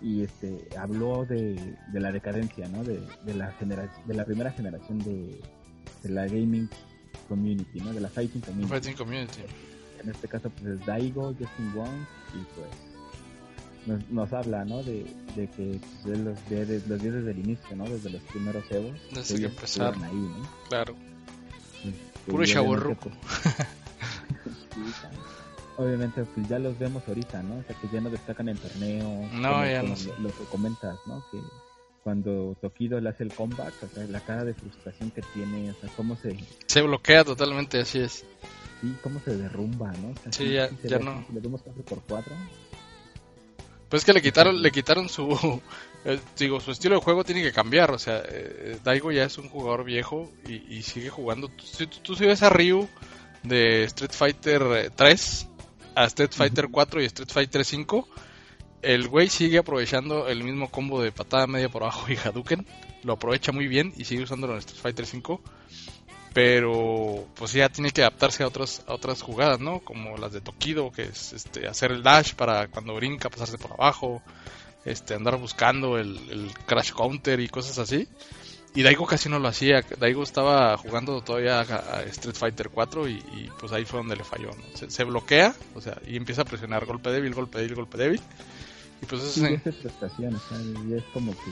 y 0.00 0.22
este 0.22 0.68
habló 0.78 1.24
de, 1.24 1.76
de 1.92 2.00
la 2.00 2.12
decadencia 2.12 2.68
¿no? 2.68 2.84
de, 2.84 3.00
de 3.24 3.34
la 3.34 3.50
generación 3.52 4.06
de 4.06 4.14
la 4.14 4.24
primera 4.24 4.52
generación 4.52 4.98
de, 5.00 5.40
de, 6.02 6.10
la 6.10 6.26
gaming 6.26 6.68
community 7.28 7.80
¿no? 7.80 7.92
de 7.92 8.00
la 8.00 8.08
fighting 8.08 8.40
community. 8.40 8.68
Fighting 8.68 8.96
community 8.96 9.42
en 10.02 10.10
este 10.10 10.28
caso 10.28 10.50
pues 10.50 10.78
es 10.78 10.86
Daigo 10.86 11.34
Justin 11.38 11.74
Wong 11.74 12.06
y 12.34 12.44
pues 12.54 12.68
nos, 13.86 14.08
nos 14.10 14.32
habla 14.32 14.64
¿no? 14.64 14.82
de, 14.82 15.06
de 15.34 15.48
que 15.48 15.80
pues, 16.04 16.18
los 16.18 16.48
de, 16.48 16.82
los 16.86 17.02
días 17.02 17.14
desde 17.14 17.30
el 17.30 17.38
inicio 17.38 17.76
¿no? 17.76 17.84
desde 17.84 18.10
los 18.10 18.22
primeros 18.22 18.64
Evos 18.70 18.98
desde 19.12 19.40
que 19.40 19.46
empezaron 19.46 20.04
ahí 20.04 20.14
¿no? 20.14 20.48
claro 20.68 20.94
este, 21.84 22.30
puro 22.30 22.44
obviamente 25.78 26.24
pues 26.24 26.48
ya 26.48 26.58
los 26.58 26.78
vemos 26.78 27.02
ahorita, 27.06 27.42
¿no? 27.42 27.58
O 27.58 27.62
sea, 27.62 27.76
que 27.80 27.88
ya 27.92 28.00
no 28.00 28.10
destacan 28.10 28.48
en 28.48 28.58
torneos. 28.58 29.32
No, 29.32 29.64
ya 29.64 29.82
no. 29.82 29.94
Lo, 30.18 30.28
que 30.28 30.44
comentas, 30.50 30.98
¿no? 31.06 31.24
Que 31.30 31.38
cuando 32.02 32.56
Tokido 32.60 33.00
le 33.00 33.10
hace 33.10 33.22
el 33.22 33.32
comeback, 33.32 33.74
o 33.82 33.88
sea, 33.94 34.04
la 34.06 34.20
cara 34.20 34.44
de 34.44 34.54
frustración 34.54 35.10
que 35.12 35.22
tiene, 35.34 35.70
o 35.70 35.74
sea, 35.74 35.88
cómo 35.96 36.16
se... 36.16 36.36
Se 36.66 36.82
bloquea 36.82 37.24
totalmente, 37.24 37.80
así 37.80 38.00
es. 38.00 38.24
Sí, 38.80 38.94
cómo 39.02 39.20
se 39.20 39.36
derrumba, 39.36 39.92
¿no? 39.92 40.14
sí, 40.30 40.52
ya, 40.52 40.68
ya 40.82 40.98
no. 40.98 41.24
Le 41.32 41.40
vemos 41.40 41.62
4 41.62 41.82
por 41.82 42.00
4 42.08 42.32
Pues 43.88 44.02
es 44.02 44.06
que 44.06 44.12
le 44.12 44.22
quitaron, 44.22 44.60
le 44.60 44.70
quitaron 44.70 45.08
su... 45.08 45.60
Eh, 46.04 46.20
digo, 46.38 46.60
su 46.60 46.70
estilo 46.70 46.94
de 46.94 47.02
juego 47.02 47.24
tiene 47.24 47.42
que 47.42 47.52
cambiar, 47.52 47.90
o 47.90 47.98
sea, 47.98 48.22
eh, 48.24 48.78
Daigo 48.84 49.10
ya 49.10 49.24
es 49.24 49.36
un 49.36 49.48
jugador 49.48 49.82
viejo 49.82 50.30
y, 50.46 50.82
sigue 50.82 51.10
jugando. 51.10 51.50
Si 51.60 51.88
tú, 51.88 52.14
tú, 52.14 52.16
ves 52.20 52.44
a 52.44 52.50
Ryu 52.50 52.88
de 53.42 53.82
Street 53.82 54.12
Fighter 54.12 54.92
3, 54.94 55.47
a 55.98 56.04
Street 56.04 56.30
Fighter 56.32 56.68
4 56.70 57.02
y 57.02 57.06
Street 57.06 57.30
Fighter 57.30 57.64
5, 57.64 58.08
el 58.82 59.08
güey 59.08 59.28
sigue 59.28 59.58
aprovechando 59.58 60.28
el 60.28 60.44
mismo 60.44 60.70
combo 60.70 61.02
de 61.02 61.10
patada 61.10 61.48
media 61.48 61.68
por 61.68 61.82
abajo 61.82 62.06
y 62.08 62.16
Hadouken. 62.16 62.64
Lo 63.02 63.14
aprovecha 63.14 63.50
muy 63.50 63.66
bien 63.66 63.92
y 63.96 64.04
sigue 64.04 64.22
usándolo 64.22 64.52
en 64.52 64.60
Street 64.60 64.80
Fighter 64.80 65.06
5. 65.06 65.40
Pero 66.32 67.26
pues 67.34 67.52
ya 67.52 67.68
tiene 67.68 67.90
que 67.90 68.02
adaptarse 68.02 68.44
a 68.44 68.46
otras, 68.46 68.84
a 68.86 68.94
otras 68.94 69.22
jugadas, 69.22 69.58
¿no? 69.58 69.80
Como 69.80 70.16
las 70.18 70.32
de 70.32 70.40
Tokido, 70.40 70.92
que 70.92 71.02
es 71.02 71.32
este, 71.32 71.66
hacer 71.66 71.90
el 71.90 72.04
dash 72.04 72.34
para 72.34 72.68
cuando 72.68 72.94
brinca, 72.94 73.28
pasarse 73.28 73.58
por 73.58 73.72
abajo, 73.72 74.22
este, 74.84 75.14
andar 75.14 75.36
buscando 75.38 75.98
el, 75.98 76.16
el 76.30 76.52
crash 76.66 76.92
counter 76.92 77.40
y 77.40 77.48
cosas 77.48 77.78
así. 77.78 78.06
Y 78.74 78.82
Daigo 78.82 79.06
casi 79.06 79.28
no 79.28 79.38
lo 79.38 79.48
hacía. 79.48 79.84
Daigo 79.98 80.22
estaba 80.22 80.76
jugando 80.76 81.20
todavía 81.22 81.60
a, 81.60 82.02
Street 82.04 82.36
Fighter 82.36 82.70
4 82.70 83.08
y, 83.08 83.50
pues 83.58 83.72
ahí 83.72 83.84
fue 83.84 84.00
donde 84.00 84.16
le 84.16 84.24
falló. 84.24 84.50
Se, 84.88 85.04
bloquea, 85.04 85.54
o 85.74 85.80
sea, 85.80 86.00
y 86.06 86.16
empieza 86.16 86.42
a 86.42 86.44
presionar 86.44 86.84
golpe 86.86 87.10
débil, 87.10 87.34
golpe 87.34 87.58
débil, 87.58 87.74
golpe 87.74 87.98
débil. 87.98 88.20
Y 89.02 89.06
pues 89.06 89.22
eso 89.22 89.46
es... 89.46 89.62
frustración, 89.62 90.34
o 90.34 90.40
sea, 90.48 90.58
y 90.60 90.94
es 90.94 91.04
como 91.12 91.32
que 91.32 91.50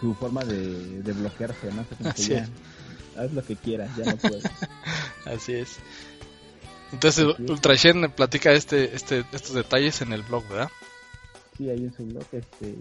su, 0.00 0.14
forma 0.14 0.44
de, 0.44 1.12
bloquearse, 1.12 1.70
¿no? 1.72 1.86
Así 2.08 2.34
es. 2.34 2.48
haz 3.16 3.32
lo 3.32 3.44
que 3.44 3.56
quieras, 3.56 3.90
ya 3.96 4.04
no 4.04 4.16
puedes. 4.16 4.44
Así 5.26 5.54
es. 5.54 5.78
Entonces 6.92 7.24
Ultra 7.38 7.74
Shen 7.74 8.10
platica 8.10 8.52
este, 8.52 8.94
este, 8.94 9.24
estos 9.32 9.54
detalles 9.54 10.02
en 10.02 10.12
el 10.12 10.22
blog, 10.22 10.46
¿verdad? 10.48 10.70
Sí, 11.56 11.70
ahí 11.70 11.84
en 11.84 11.92
su 11.92 12.04
blog. 12.04 12.24
Este, 12.32 12.76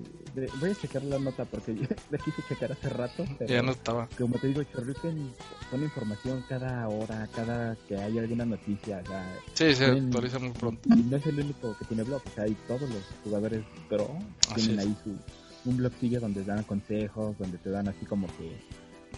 voy 0.60 0.72
a 0.72 0.76
checar 0.76 1.04
la 1.04 1.20
nota 1.20 1.46
porque 1.46 1.76
yo 1.76 1.88
la 2.10 2.18
quise 2.18 2.42
checar 2.48 2.72
hace 2.72 2.90
rato. 2.90 3.26
Pero 3.38 3.54
ya 3.54 3.62
no 3.62 3.72
estaba. 3.72 4.08
Como 4.18 4.38
te 4.38 4.48
digo, 4.48 4.64
Chorriken 4.64 5.32
pone 5.70 5.84
información 5.84 6.44
cada 6.48 6.88
hora, 6.88 7.28
cada 7.36 7.76
que 7.88 7.98
hay 7.98 8.20
alguna 8.20 8.46
noticia. 8.46 9.04
sí, 9.54 9.76
se 9.76 9.86
actualiza 9.86 10.40
muy 10.40 10.52
pronto. 10.52 10.90
Y 10.96 11.04
no 11.04 11.18
es 11.18 11.26
el 11.26 11.40
único 11.40 11.78
que 11.78 11.86
tiene 11.86 12.04
blog, 12.04 12.22
o 12.26 12.30
sea, 12.36 12.44
hay 12.46 12.56
todos 12.68 12.82
los 12.82 13.04
jugadores 13.24 13.64
pro 13.90 14.10
tienen 14.56 14.80
ahí 14.80 14.96
su 15.04 15.16
un 15.66 15.78
blog 15.78 15.92
sigue 16.00 16.20
donde 16.20 16.44
dan 16.44 16.64
consejos, 16.64 17.38
donde 17.38 17.58
te 17.58 17.70
dan 17.70 17.88
así 17.88 18.06
como 18.06 18.28
que 18.28 18.58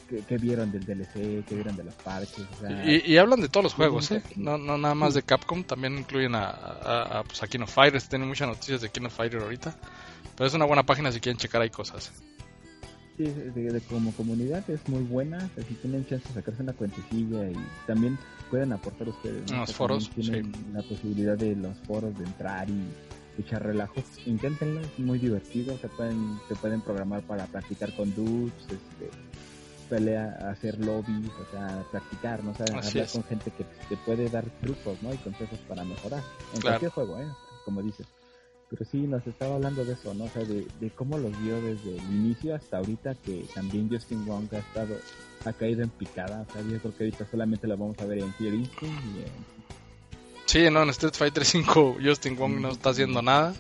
que, 0.04 0.38
vieron 0.38 0.72
del 0.72 0.86
DLC, 0.86 1.46
que 1.46 1.56
vieron 1.56 1.76
de 1.76 1.84
los 1.84 1.94
parches. 1.96 2.46
y, 2.86 3.18
hablan 3.18 3.42
de 3.42 3.50
todos 3.50 3.64
los 3.64 3.74
juegos, 3.74 4.12
¿eh? 4.12 4.24
No, 4.36 4.58
no 4.58 4.78
nada 4.78 4.96
más 4.96 5.14
de 5.14 5.24
Capcom, 5.24 5.64
también 5.64 5.98
incluyen 5.98 6.36
a, 6.36 6.50
a, 6.50 7.24
pues 7.24 7.42
a 7.44 7.48
King 7.48 7.62
of 7.62 7.74
Fighters, 7.74 8.08
tienen 8.10 8.28
muchas 8.28 8.48
noticias 8.48 8.82
de 8.82 8.90
King 8.90 9.06
of 9.06 9.16
Fighter 9.16 9.42
ahorita. 9.42 9.76
Pero 10.36 10.48
es 10.48 10.54
una 10.54 10.66
buena 10.66 10.84
página 10.84 11.12
si 11.12 11.20
quieren 11.20 11.38
checar 11.38 11.62
ahí 11.62 11.70
cosas. 11.70 12.12
Sí, 13.18 13.26
de, 13.26 13.82
como 13.90 14.12
comunidad 14.14 14.68
es 14.70 14.88
muy 14.90 15.04
buena, 15.04 15.48
si 15.68 15.76
tienen 15.76 16.06
chance 16.08 16.28
de 16.30 16.34
sacarse 16.34 16.64
una 16.64 16.74
cuentecilla 16.74 17.48
y 17.48 17.56
también 17.86 18.18
pueden 18.50 18.74
aportar 18.74 19.10
ustedes. 19.10 19.52
Los 19.52 19.74
foros, 19.74 20.10
tienen 20.10 20.52
la 20.74 20.82
posibilidad 20.82 21.38
de 21.38 21.56
los 21.56 21.78
foros 21.86 22.18
de 22.18 22.26
entrar 22.26 22.68
y 22.70 22.82
echar 23.38 23.64
relajos, 23.64 24.04
inténtenlo, 24.26 24.82
es 24.82 25.00
muy 25.00 25.20
divertido, 25.20 25.78
se 25.78 25.88
pueden, 25.90 26.40
se 26.48 26.56
pueden 26.56 26.82
programar 26.82 27.22
para 27.22 27.46
practicar 27.46 27.96
con 27.96 28.14
dudes, 28.16 28.54
este, 28.64 29.10
pelea, 29.94 30.36
hacer 30.50 30.80
lobbies, 30.80 31.30
o 31.30 31.52
sea, 31.52 31.86
practicar, 31.92 32.44
¿no? 32.44 32.50
O 32.50 32.56
sea, 32.56 32.66
hablar 32.66 33.08
con 33.12 33.24
gente 33.26 33.52
que 33.52 33.64
te 33.90 33.96
puede 33.98 34.28
dar 34.28 34.44
trucos, 34.60 34.98
¿no? 35.04 35.14
Y 35.14 35.18
consejos 35.18 35.60
para 35.68 35.84
mejorar. 35.84 36.24
En 36.56 36.62
cualquier 36.62 36.90
juego, 36.90 37.20
¿eh? 37.20 37.28
Como 37.64 37.84
dices. 37.84 38.08
Pero 38.72 38.86
sí, 38.86 38.98
nos 39.02 39.26
estaba 39.28 39.54
hablando 39.54 39.86
de 39.86 39.94
eso, 39.94 40.16
¿no? 40.16 40.24
O 40.24 40.30
sea, 40.30 40.44
de, 40.46 40.66
cómo 40.96 41.20
los 41.20 41.32
vio 41.44 41.62
desde 41.62 41.96
el 41.96 42.04
inicio 42.06 42.56
hasta 42.56 42.78
ahorita, 42.78 43.14
que 43.24 43.46
también 43.54 43.88
Justin 43.88 44.26
Wong 44.26 44.48
ha 44.52 44.58
estado, 44.58 44.96
ha 45.46 45.54
caído 45.54 45.84
en 45.84 45.90
picada. 45.90 46.44
O 46.50 46.52
sea, 46.52 46.64
yo 46.64 46.80
creo 46.80 46.98
que 46.98 47.04
ahorita 47.04 47.28
solamente 47.30 47.68
lo 47.68 47.78
vamos 47.78 48.00
a 48.00 48.06
ver 48.06 48.18
en 48.18 48.34
Fear 48.34 48.56
Instinct 48.56 49.06
y 49.16 49.20
en... 49.20 49.54
Sí, 50.46 50.72
no, 50.72 50.82
en 50.82 50.90
Street 50.90 51.14
Fighter 51.14 51.46
5 51.46 51.98
Justin 52.04 52.36
Wong 52.36 52.62
no 52.62 52.72
está 52.72 52.90
haciendo 52.90 53.22
nada. 53.22 53.54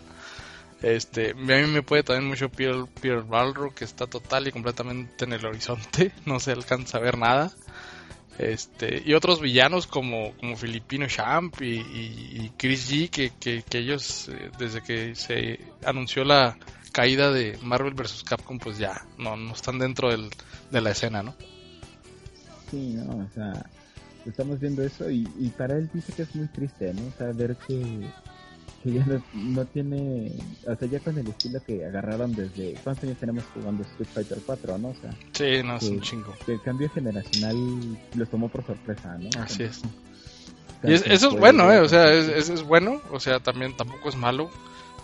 Este, 0.83 1.31
a 1.31 1.33
mí 1.33 1.67
me 1.67 1.81
puede 1.81 2.03
también 2.03 2.27
mucho 2.27 2.49
Peter, 2.49 2.83
Peter 3.01 3.23
Balro, 3.23 3.73
que 3.73 3.85
está 3.85 4.05
total 4.05 4.47
y 4.49 4.51
completamente 4.51 5.23
en 5.23 5.31
el 5.31 5.45
horizonte, 5.45 6.11
no 6.25 6.41
se 6.41 6.51
alcanza 6.51 6.97
a 6.97 7.01
ver 7.01 7.17
nada. 7.17 7.51
Este, 8.37 9.01
y 9.05 9.13
otros 9.13 9.39
villanos 9.39 9.87
como, 9.87 10.33
como 10.37 10.57
Filipino 10.57 11.07
Champ 11.07 11.55
y, 11.61 12.51
Chris 12.57 12.91
G, 12.91 13.09
que, 13.09 13.31
que, 13.39 13.63
ellos, 13.77 14.27
eh, 14.27 14.51
desde 14.59 14.81
que 14.81 15.15
se 15.15 15.59
anunció 15.85 16.25
la 16.25 16.57
caída 16.91 17.31
de 17.31 17.57
Marvel 17.61 17.93
vs. 17.93 18.23
Capcom, 18.23 18.59
pues 18.59 18.77
ya 18.77 19.05
no, 19.17 19.37
no 19.37 19.53
están 19.53 19.79
dentro 19.79 20.09
del, 20.09 20.29
de 20.69 20.81
la 20.81 20.91
escena, 20.91 21.23
¿no? 21.23 21.33
Sí, 22.69 22.93
no, 22.95 23.17
o 23.17 23.29
sea, 23.33 23.65
estamos 24.25 24.59
viendo 24.59 24.83
eso 24.83 25.09
y, 25.09 25.29
y 25.39 25.49
para 25.49 25.77
él 25.77 25.89
dice 25.93 26.11
que 26.11 26.23
es 26.23 26.35
muy 26.35 26.47
triste, 26.47 26.93
¿no? 26.93 27.05
O 27.07 27.11
sea, 27.17 27.31
ver 27.31 27.55
que 27.55 28.09
que 28.83 28.91
ya 28.91 29.05
no, 29.33 29.65
tiene, 29.65 30.33
o 30.67 30.75
sea, 30.75 30.87
ya 30.89 30.99
con 30.99 31.17
el 31.17 31.27
estilo 31.27 31.63
que 31.65 31.85
agarraron 31.85 32.35
desde, 32.35 32.73
¿cuántos 32.83 33.05
años 33.05 33.17
tenemos 33.17 33.43
jugando 33.53 33.83
Street 33.83 34.09
Fighter 34.13 34.39
4, 34.45 34.77
no? 34.77 34.89
O 34.89 34.95
sea, 34.95 35.15
sí, 35.31 35.63
no, 35.63 35.77
es 35.77 35.83
un 35.83 36.01
chingo. 36.01 36.33
Que 36.45 36.53
el 36.53 36.61
cambio 36.61 36.89
generacional 36.89 37.55
los 38.15 38.29
tomó 38.29 38.49
por 38.49 38.65
sorpresa, 38.65 39.17
¿no? 39.17 39.29
Así 39.41 39.63
es. 39.63 39.81
Y 40.83 40.91
eso 40.91 41.29
es 41.29 41.39
bueno, 41.39 41.71
¿eh? 41.71 41.79
O 41.79 41.87
sea, 41.87 42.11
es, 42.11 42.49
es, 42.49 42.63
bueno, 42.63 43.01
o 43.11 43.19
sea, 43.21 43.39
también 43.39 43.75
tampoco 43.77 44.09
es 44.09 44.17
malo. 44.17 44.49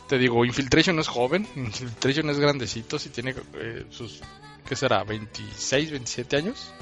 Te 0.10 0.18
digo, 0.18 0.44
Infiltration 0.44 0.98
no 0.98 1.02
es 1.02 1.08
joven, 1.08 1.48
Infiltration 1.56 2.30
es 2.30 2.40
grandecito, 2.40 3.00
si 3.00 3.10
tiene 3.10 3.34
eh, 3.54 3.86
sus, 3.90 4.22
¿qué 4.68 4.76
será? 4.76 5.06
¿26, 5.06 5.92
27 5.92 6.36
años? 6.36 6.74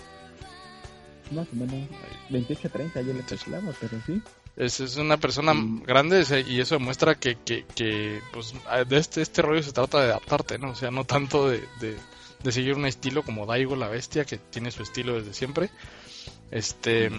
Más 1.29 1.45
o 1.51 1.55
menos, 1.55 1.87
28, 2.29 2.69
30, 2.69 3.01
yo 3.01 3.13
le 3.13 3.21
calculaba, 3.21 3.71
pero 3.79 4.01
sí. 4.05 4.19
Es, 4.57 4.79
es 4.79 4.97
una 4.97 5.17
persona 5.17 5.53
grande 5.85 6.25
y 6.47 6.59
eso 6.59 6.75
demuestra 6.79 7.13
que, 7.13 7.37
que, 7.45 7.63
que 7.75 8.21
pues, 8.33 8.55
de 8.89 8.97
este, 8.97 9.21
este 9.21 9.43
rollo 9.43 9.61
se 9.61 9.71
trata 9.71 9.99
de 9.99 10.07
adaptarte, 10.07 10.57
¿no? 10.57 10.71
O 10.71 10.75
sea, 10.75 10.89
no 10.89 11.05
tanto 11.05 11.47
de, 11.47 11.63
de, 11.79 12.51
seguir 12.51 12.73
un 12.73 12.87
estilo 12.87 13.21
como 13.21 13.45
Daigo 13.45 13.75
la 13.75 13.87
bestia, 13.87 14.25
que 14.25 14.37
tiene 14.37 14.71
su 14.71 14.81
estilo 14.81 15.13
desde 15.13 15.35
siempre. 15.35 15.69
Este, 16.49 17.11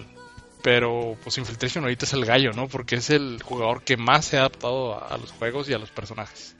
pero 0.61 1.15
pues 1.23 1.37
Infiltration 1.37 1.85
ahorita 1.85 2.05
es 2.05 2.13
el 2.13 2.25
gallo, 2.25 2.51
¿no? 2.51 2.67
Porque 2.67 2.95
es 2.95 3.09
el 3.09 3.41
jugador 3.41 3.83
que 3.83 3.95
más 3.95 4.25
se 4.25 4.35
ha 4.35 4.41
adaptado 4.41 5.01
a, 5.01 5.17
los 5.17 5.31
juegos 5.31 5.69
y 5.69 5.73
a 5.73 5.77
los 5.77 5.91
personajes. 5.91 6.57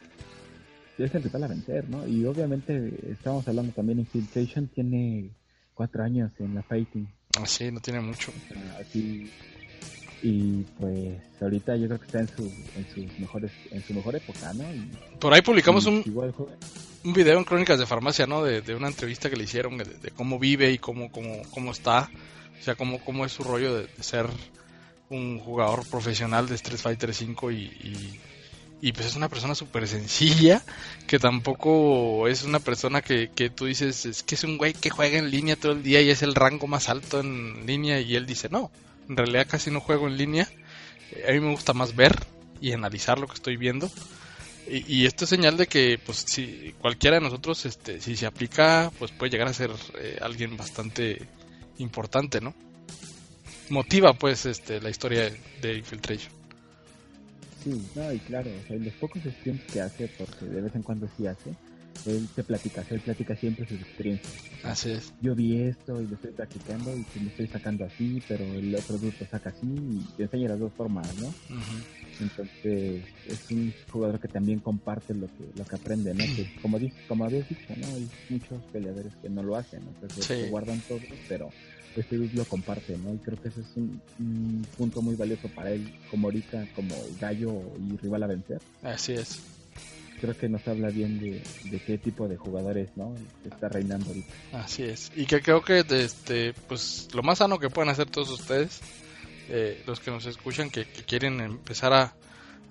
Sí, 0.95 1.03
es 1.03 1.13
el 1.13 1.29
que 1.29 1.35
a 1.35 1.47
vencer, 1.47 1.89
¿no? 1.89 2.07
Y 2.07 2.25
obviamente 2.25 2.93
estamos 3.11 3.45
hablando 3.49 3.73
también 3.73 3.99
Infiltration 3.99 4.67
tiene 4.69 5.29
cuatro 5.73 6.03
años 6.03 6.31
en 6.39 6.55
la 6.55 6.63
fighting. 6.63 7.09
Ah, 7.37 7.45
sí, 7.45 7.69
no 7.69 7.81
tiene 7.81 7.99
mucho. 7.99 8.31
Así 8.79 9.29
y 10.21 10.63
pues 10.79 11.17
ahorita 11.41 11.75
yo 11.77 11.87
creo 11.87 11.99
que 11.99 12.05
está 12.05 12.19
en 12.19 12.27
su 12.27 12.43
en 12.43 12.87
sus 12.93 13.19
mejores 13.19 13.51
en 13.71 13.81
su 13.83 13.93
mejor 13.93 14.15
época 14.15 14.51
no 14.53 14.63
y, 14.63 14.91
Por 15.19 15.33
ahí 15.33 15.41
publicamos 15.41 15.85
un, 15.85 16.03
un 17.03 17.13
video 17.13 17.37
en 17.37 17.43
Crónicas 17.43 17.79
de 17.79 17.85
Farmacia, 17.85 18.27
¿no? 18.27 18.43
De, 18.43 18.61
de 18.61 18.75
una 18.75 18.87
entrevista 18.87 19.29
que 19.29 19.37
le 19.37 19.45
hicieron 19.45 19.77
de, 19.77 19.85
de 19.85 20.11
cómo 20.11 20.39
vive 20.39 20.71
y 20.71 20.77
cómo, 20.77 21.11
cómo, 21.11 21.41
cómo 21.51 21.71
está. 21.71 22.09
O 22.59 22.63
sea, 22.63 22.75
cómo, 22.75 22.99
cómo 23.03 23.25
es 23.25 23.31
su 23.31 23.43
rollo 23.43 23.75
de, 23.75 23.87
de 23.87 24.03
ser 24.03 24.27
un 25.09 25.39
jugador 25.39 25.87
profesional 25.87 26.47
de 26.47 26.55
Street 26.55 26.79
Fighter 26.79 27.09
V 27.09 27.53
y, 27.53 27.57
y, 27.57 28.19
y, 28.81 28.91
pues 28.91 29.07
es 29.07 29.15
una 29.15 29.29
persona 29.29 29.55
súper 29.55 29.87
sencilla 29.87 30.61
que 31.07 31.19
tampoco 31.19 32.27
es 32.27 32.43
una 32.43 32.59
persona 32.59 33.01
que, 33.01 33.31
que 33.33 33.49
tú 33.49 33.65
dices, 33.65 34.05
es 34.05 34.23
que 34.23 34.35
es 34.35 34.43
un 34.43 34.57
güey 34.57 34.73
que 34.73 34.89
juega 34.89 35.17
en 35.17 35.31
línea 35.31 35.55
todo 35.55 35.71
el 35.71 35.83
día 35.83 36.01
y 36.01 36.09
es 36.09 36.21
el 36.21 36.35
rango 36.35 36.67
más 36.67 36.89
alto 36.89 37.21
en 37.21 37.65
línea 37.65 37.99
y 38.01 38.15
él 38.15 38.25
dice, 38.25 38.49
no, 38.49 38.71
en 39.09 39.17
realidad 39.17 39.47
casi 39.49 39.71
no 39.71 39.81
juego 39.81 40.07
en 40.07 40.17
línea. 40.17 40.47
Eh, 41.11 41.25
A 41.27 41.31
mí 41.33 41.39
me 41.39 41.51
gusta 41.51 41.73
más 41.73 41.95
ver 41.95 42.15
y 42.61 42.71
analizar 42.71 43.19
lo 43.19 43.27
que 43.27 43.33
estoy 43.33 43.57
viendo. 43.57 43.89
Y, 44.71 45.07
esto 45.07 45.23
es 45.23 45.31
señal 45.31 45.57
de 45.57 45.65
que, 45.65 45.99
pues, 46.05 46.25
si 46.27 46.75
cualquiera 46.79 47.15
de 47.17 47.23
nosotros, 47.23 47.65
este, 47.65 47.99
si 47.99 48.15
se 48.15 48.27
aplica, 48.27 48.91
pues 48.99 49.11
puede 49.11 49.31
llegar 49.31 49.47
a 49.47 49.53
ser 49.53 49.71
eh, 49.99 50.19
alguien 50.21 50.57
bastante 50.57 51.27
importante, 51.79 52.39
¿no? 52.39 52.53
Motiva, 53.69 54.13
pues, 54.13 54.45
este, 54.45 54.79
la 54.79 54.91
historia 54.91 55.31
de, 55.61 55.73
Infiltration. 55.73 56.31
sí 57.63 57.83
no 57.95 58.13
y 58.13 58.19
claro 58.19 58.51
o 58.69 58.73
los 58.75 58.93
pocos 58.93 59.23
streams 59.23 59.63
que 59.73 59.81
hace 59.81 60.07
porque 60.07 60.45
de 60.45 60.61
vez 60.61 60.75
en 60.75 60.83
cuando 60.83 61.09
sí 61.17 61.25
hace 61.25 61.55
él 62.05 62.27
se 62.35 62.43
platica 62.43 62.83
él 62.89 62.99
platica 63.01 63.35
siempre 63.35 63.65
sus 63.67 63.79
experiencias 63.81 64.33
Así 64.63 64.91
es. 64.91 65.11
yo 65.21 65.35
vi 65.35 65.61
esto 65.61 66.01
y 66.01 66.07
lo 66.07 66.15
estoy 66.15 66.31
practicando 66.31 66.91
y 66.91 67.19
me 67.19 67.29
estoy 67.29 67.47
sacando 67.47 67.85
así 67.85 68.21
pero 68.27 68.43
el 68.55 68.73
otro 68.75 68.97
grupo 68.97 69.25
saca 69.29 69.49
así 69.49 69.67
y 69.67 70.03
te 70.15 70.23
enseña 70.23 70.49
las 70.49 70.59
dos 70.59 70.73
formas 70.73 71.07
no 71.19 71.27
Ujú. 71.27 71.99
Entonces 72.19 73.01
es 73.27 73.51
un 73.51 73.73
jugador 73.91 74.19
que 74.19 74.27
también 74.27 74.59
comparte 74.59 75.13
lo 75.13 75.27
que 75.27 75.45
lo 75.57 75.63
que 75.65 75.75
aprende, 75.75 76.13
¿no? 76.13 76.25
Que 76.25 76.45
como 76.61 76.77
dices, 76.77 76.99
como 77.07 77.23
habías 77.23 77.47
dicho, 77.47 77.73
¿no? 77.77 77.87
Hay 77.95 78.09
muchos 78.27 78.61
peleadores 78.73 79.13
que 79.21 79.29
no 79.29 79.41
lo 79.41 79.55
hacen, 79.55 79.83
¿no? 79.85 79.91
Entonces 79.91 80.25
Sí. 80.25 80.33
se 80.33 80.49
guardan 80.49 80.81
todo, 80.87 80.99
pero 81.29 81.49
este 81.95 82.17
lo 82.17 82.43
comparte, 82.45 82.97
¿no? 82.97 83.13
Y 83.13 83.19
creo 83.19 83.37
que 83.41 83.47
ese 83.47 83.61
es 83.61 83.67
un, 83.77 84.01
un 84.19 84.65
punto 84.77 85.01
muy 85.01 85.15
valioso 85.15 85.47
para 85.49 85.71
él, 85.71 85.81
como 86.09 86.27
ahorita, 86.27 86.65
como 86.75 86.93
gallo 87.21 87.49
y 87.89 87.95
rival 87.97 88.23
a 88.23 88.27
vencer. 88.27 88.59
Así 88.83 89.13
es. 89.13 89.39
Creo 90.19 90.37
que 90.37 90.49
nos 90.49 90.67
habla 90.67 90.89
bien 90.89 91.19
de, 91.19 91.41
de 91.65 91.79
qué 91.79 91.97
tipo 91.97 92.27
de 92.27 92.37
jugadores, 92.37 92.89
¿no? 92.95 93.15
Está 93.49 93.69
reinando 93.69 94.07
ahorita. 94.07 94.33
Así 94.53 94.83
es. 94.83 95.11
Y 95.15 95.25
que 95.25 95.41
creo 95.41 95.61
que 95.61 95.85
este, 95.89 96.53
pues 96.67 97.07
lo 97.13 97.23
más 97.23 97.39
sano 97.39 97.59
que 97.59 97.69
pueden 97.69 97.89
hacer 97.89 98.09
todos 98.09 98.29
ustedes, 98.29 98.81
eh, 99.49 99.83
los 99.87 99.99
que 99.99 100.11
nos 100.11 100.25
escuchan, 100.25 100.69
que, 100.69 100.85
que 100.85 101.03
quieren 101.03 101.39
empezar 101.39 101.93
a, 101.93 102.13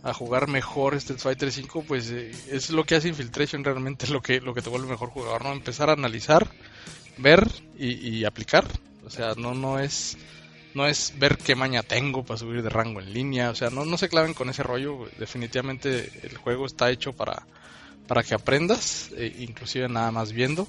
a 0.02 0.14
jugar 0.14 0.48
mejor 0.48 0.94
Street 0.94 1.20
Fighter 1.20 1.50
5, 1.50 1.84
pues 1.86 2.10
eh, 2.10 2.30
es 2.50 2.70
lo 2.70 2.84
que 2.84 2.94
hace 2.94 3.08
Infiltration 3.08 3.64
realmente, 3.64 4.06
lo 4.08 4.20
que, 4.20 4.40
lo 4.40 4.54
que 4.54 4.62
te 4.62 4.70
vuelve 4.70 4.88
mejor 4.88 5.10
jugador, 5.10 5.44
¿no? 5.44 5.52
Empezar 5.52 5.90
a 5.90 5.94
analizar, 5.94 6.48
ver 7.18 7.46
y, 7.78 8.08
y 8.08 8.24
aplicar. 8.24 8.66
O 9.04 9.10
sea, 9.10 9.34
no, 9.36 9.54
no 9.54 9.78
es 9.78 10.18
no 10.74 10.86
es 10.86 11.14
ver 11.18 11.38
qué 11.38 11.54
maña 11.54 11.82
tengo 11.82 12.24
para 12.24 12.38
subir 12.38 12.62
de 12.62 12.68
rango 12.68 13.00
en 13.00 13.12
línea, 13.12 13.50
o 13.50 13.54
sea, 13.54 13.70
no, 13.70 13.84
no 13.84 13.98
se 13.98 14.08
claven 14.08 14.34
con 14.34 14.48
ese 14.50 14.62
rollo, 14.62 15.08
definitivamente 15.18 16.10
el 16.22 16.36
juego 16.36 16.66
está 16.66 16.90
hecho 16.90 17.12
para, 17.12 17.46
para 18.06 18.22
que 18.22 18.34
aprendas, 18.34 19.10
eh, 19.16 19.34
inclusive 19.38 19.88
nada 19.88 20.10
más 20.10 20.32
viendo. 20.32 20.66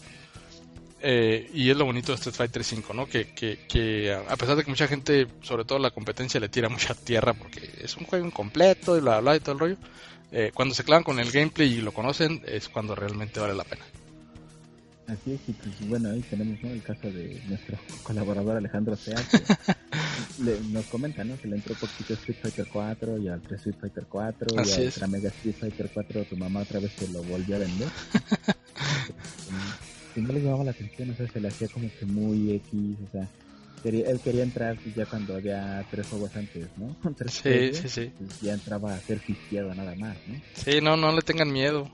Eh, 1.02 1.50
y 1.54 1.70
es 1.70 1.78
lo 1.78 1.86
bonito 1.86 2.12
de 2.12 2.18
Street 2.18 2.36
Fighter 2.36 2.64
5, 2.64 2.94
¿no? 2.94 3.08
Que, 3.08 3.30
que, 3.30 3.60
que 3.70 4.14
a 4.14 4.36
pesar 4.36 4.58
de 4.58 4.66
que 4.66 4.70
mucha 4.70 4.88
gente, 4.88 5.28
sobre 5.42 5.64
todo 5.64 5.80
la 5.80 5.92
competencia, 5.92 6.42
le 6.42 6.50
tira 6.50 6.68
mucha 6.68 6.94
tierra 6.94 7.34
porque 7.34 7.70
es 7.82 7.96
un 7.96 8.06
juego 8.06 8.26
incompleto 8.26 8.98
y 8.98 9.00
bla, 9.00 9.22
bla 9.22 9.38
y 9.38 9.40
todo 9.40 9.54
el 9.54 9.60
rollo, 9.60 9.78
eh, 10.32 10.52
cuando 10.54 10.76
se 10.76 10.84
clavan 10.84 11.04
con 11.04 11.20
el 11.20 11.32
gameplay 11.32 11.76
y 11.76 11.82
lo 11.82 11.94
conocen 11.94 12.44
es 12.46 12.70
cuando 12.70 12.96
realmente 12.96 13.40
vale 13.40 13.56
la 13.56 13.64
pena. 13.64 13.86
Así 15.10 15.34
es, 15.34 15.40
y 15.48 15.54
pues 15.54 15.90
bueno, 15.90 16.12
ahí 16.12 16.22
tenemos 16.30 16.62
¿no? 16.64 16.72
el 16.72 16.84
caso 16.84 17.10
de 17.10 17.40
nuestro 17.48 17.78
colaborador 18.04 18.58
Alejandro 18.58 18.96
Sea, 18.96 19.16
que 19.16 19.40
le- 20.44 20.60
nos 20.72 20.86
comenta 20.86 21.24
¿no? 21.24 21.36
que 21.38 21.48
le 21.48 21.56
entró 21.56 21.74
poquito 21.76 22.14
a 22.14 22.18
Street 22.18 22.38
Fighter 22.42 22.68
4 22.72 23.18
y 23.18 23.28
al 23.28 23.42
3 23.42 23.60
Street 23.60 23.76
Fighter 23.80 24.06
4 24.08 24.48
Así 24.58 24.70
y 24.70 24.74
al 24.76 24.84
es. 24.88 24.96
Ultra 24.96 25.08
Mega 25.08 25.30
Street 25.30 25.56
Fighter 25.60 25.90
4 25.94 26.24
tu 26.26 26.38
mamá 26.38 26.62
otra 26.62 26.80
vez 26.80 26.92
se 26.94 27.08
lo 27.08 27.24
volvió 27.24 27.56
a 27.56 27.60
vender. 27.60 27.88
y 30.16 30.22
no 30.22 30.34
le 30.34 30.42
llamaba 30.42 30.64
la 30.66 30.72
atención, 30.72 31.10
o 31.12 31.16
sea, 31.16 31.28
se 31.28 31.40
le 31.40 31.48
hacía 31.48 31.68
como 31.70 31.90
que 31.98 32.06
muy 32.06 32.54
X, 32.56 32.98
o 33.08 33.12
sea, 33.12 33.28
quería, 33.84 34.10
él 34.10 34.20
quería 34.20 34.44
entrar 34.44 34.78
ya 34.96 35.06
cuando 35.06 35.36
había 35.36 35.86
tres 35.90 36.06
juegos 36.08 36.36
antes, 36.36 36.66
¿no? 36.78 36.96
Tres 37.18 37.34
Sí, 37.34 37.42
juegos, 37.50 37.78
sí, 37.78 37.90
sí. 37.90 38.12
pues, 38.18 38.30
ya 38.42 38.54
entraba 38.54 38.96
a 38.96 39.02
ser 39.02 39.20
fisqueado 39.20 39.74
nada 39.74 39.96
más, 39.96 40.18
¿no? 40.28 40.36
Sí, 40.56 40.82
no, 40.82 40.98
no 40.98 41.12
le 41.12 41.22
tengan 41.22 41.52
miedo. 41.52 41.90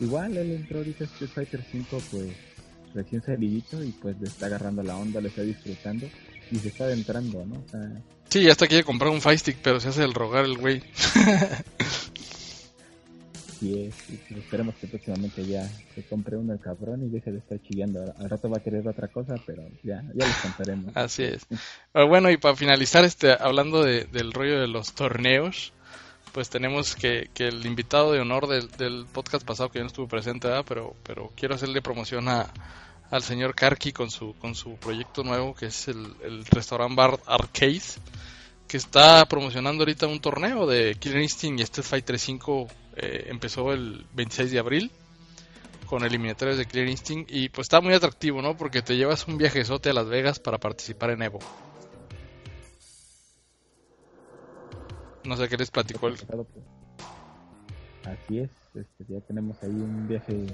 Igual 0.00 0.36
él 0.36 0.52
entró 0.52 0.78
ahorita 0.78 1.04
Street 1.04 1.30
Fighter 1.34 1.64
5 1.70 2.00
pues 2.10 2.28
recién 2.94 3.22
salidito 3.22 3.82
y 3.82 3.90
pues 3.92 4.18
le 4.20 4.26
está 4.28 4.46
agarrando 4.46 4.82
la 4.82 4.96
onda, 4.96 5.20
le 5.20 5.28
está 5.28 5.42
disfrutando 5.42 6.06
y 6.50 6.56
se 6.56 6.68
está 6.68 6.84
adentrando, 6.84 7.44
¿no? 7.44 7.56
O 7.56 7.68
sea, 7.70 7.90
Sí, 8.30 8.42
ya 8.42 8.52
hasta 8.52 8.66
quiere 8.66 8.84
comprar 8.84 9.10
un 9.10 9.20
Fire 9.22 9.38
Stick, 9.38 9.56
pero 9.62 9.80
se 9.80 9.88
hace 9.88 10.04
el 10.04 10.12
rogar 10.14 10.44
el 10.44 10.58
güey. 10.58 10.82
sí 13.58 13.86
es, 13.86 13.94
pues, 14.28 14.40
esperemos 14.44 14.74
que 14.76 14.86
próximamente 14.86 15.44
ya 15.46 15.66
se 15.94 16.02
compre 16.04 16.36
uno 16.36 16.52
el 16.52 16.60
cabrón 16.60 17.04
y 17.04 17.08
deje 17.08 17.32
de 17.32 17.38
estar 17.38 17.58
chillando. 17.62 18.14
Al- 18.18 18.28
rato 18.30 18.48
va 18.50 18.58
a 18.58 18.62
querer 18.62 18.86
otra 18.86 19.08
cosa, 19.08 19.34
pero 19.46 19.66
ya, 19.82 20.02
ya 20.14 20.26
les 20.26 20.36
contaremos. 20.36 20.94
Así 20.96 21.24
es. 21.24 21.46
Pero 21.92 22.06
bueno, 22.06 22.30
y 22.30 22.36
para 22.36 22.54
finalizar, 22.54 23.04
este, 23.04 23.32
hablando 23.32 23.82
de- 23.82 24.04
del 24.04 24.32
rollo 24.32 24.60
de 24.60 24.68
los 24.68 24.92
torneos, 24.92 25.72
pues 26.38 26.50
tenemos 26.50 26.94
que, 26.94 27.30
que 27.34 27.48
el 27.48 27.66
invitado 27.66 28.12
de 28.12 28.20
honor 28.20 28.46
del, 28.46 28.70
del 28.70 29.06
podcast 29.12 29.44
pasado, 29.44 29.70
que 29.70 29.80
yo 29.80 29.82
no 29.82 29.88
estuve 29.88 30.06
presente, 30.06 30.48
pero 30.68 30.94
pero 31.02 31.32
quiero 31.34 31.56
hacerle 31.56 31.82
promoción 31.82 32.28
a, 32.28 32.46
al 33.10 33.24
señor 33.24 33.56
Karki 33.56 33.90
con 33.90 34.08
su 34.08 34.34
con 34.34 34.54
su 34.54 34.76
proyecto 34.76 35.24
nuevo, 35.24 35.52
que 35.52 35.66
es 35.66 35.88
el, 35.88 36.14
el 36.22 36.46
restaurant 36.46 36.94
bar 36.94 37.18
Arcade, 37.26 37.82
que 38.68 38.76
está 38.76 39.26
promocionando 39.26 39.82
ahorita 39.82 40.06
un 40.06 40.20
torneo 40.20 40.64
de 40.64 40.94
Killer 40.94 41.22
Instinct 41.22 41.58
y 41.58 41.62
Street 41.64 41.84
Fighter 41.84 42.20
5 42.20 42.68
empezó 42.94 43.72
el 43.72 44.06
26 44.14 44.52
de 44.52 44.58
abril 44.60 44.92
con 45.86 46.04
eliminatorias 46.04 46.56
de 46.56 46.66
Killer 46.66 46.88
Instinct 46.88 47.32
y 47.32 47.48
pues 47.48 47.64
está 47.64 47.80
muy 47.80 47.94
atractivo, 47.94 48.42
¿no? 48.42 48.56
Porque 48.56 48.80
te 48.80 48.96
llevas 48.96 49.26
un 49.26 49.38
viajezote 49.38 49.90
a 49.90 49.92
Las 49.92 50.06
Vegas 50.06 50.38
para 50.38 50.58
participar 50.58 51.10
en 51.10 51.22
Evo. 51.22 51.40
No 55.28 55.36
sé 55.36 55.48
qué 55.48 55.56
les 55.58 55.70
platicó 55.70 56.08
el... 56.08 56.14
Pues. 56.14 56.48
Así 58.04 58.38
es, 58.38 58.50
este, 58.74 59.04
ya 59.12 59.20
tenemos 59.20 59.62
ahí 59.62 59.68
un 59.70 60.08
viaje 60.08 60.46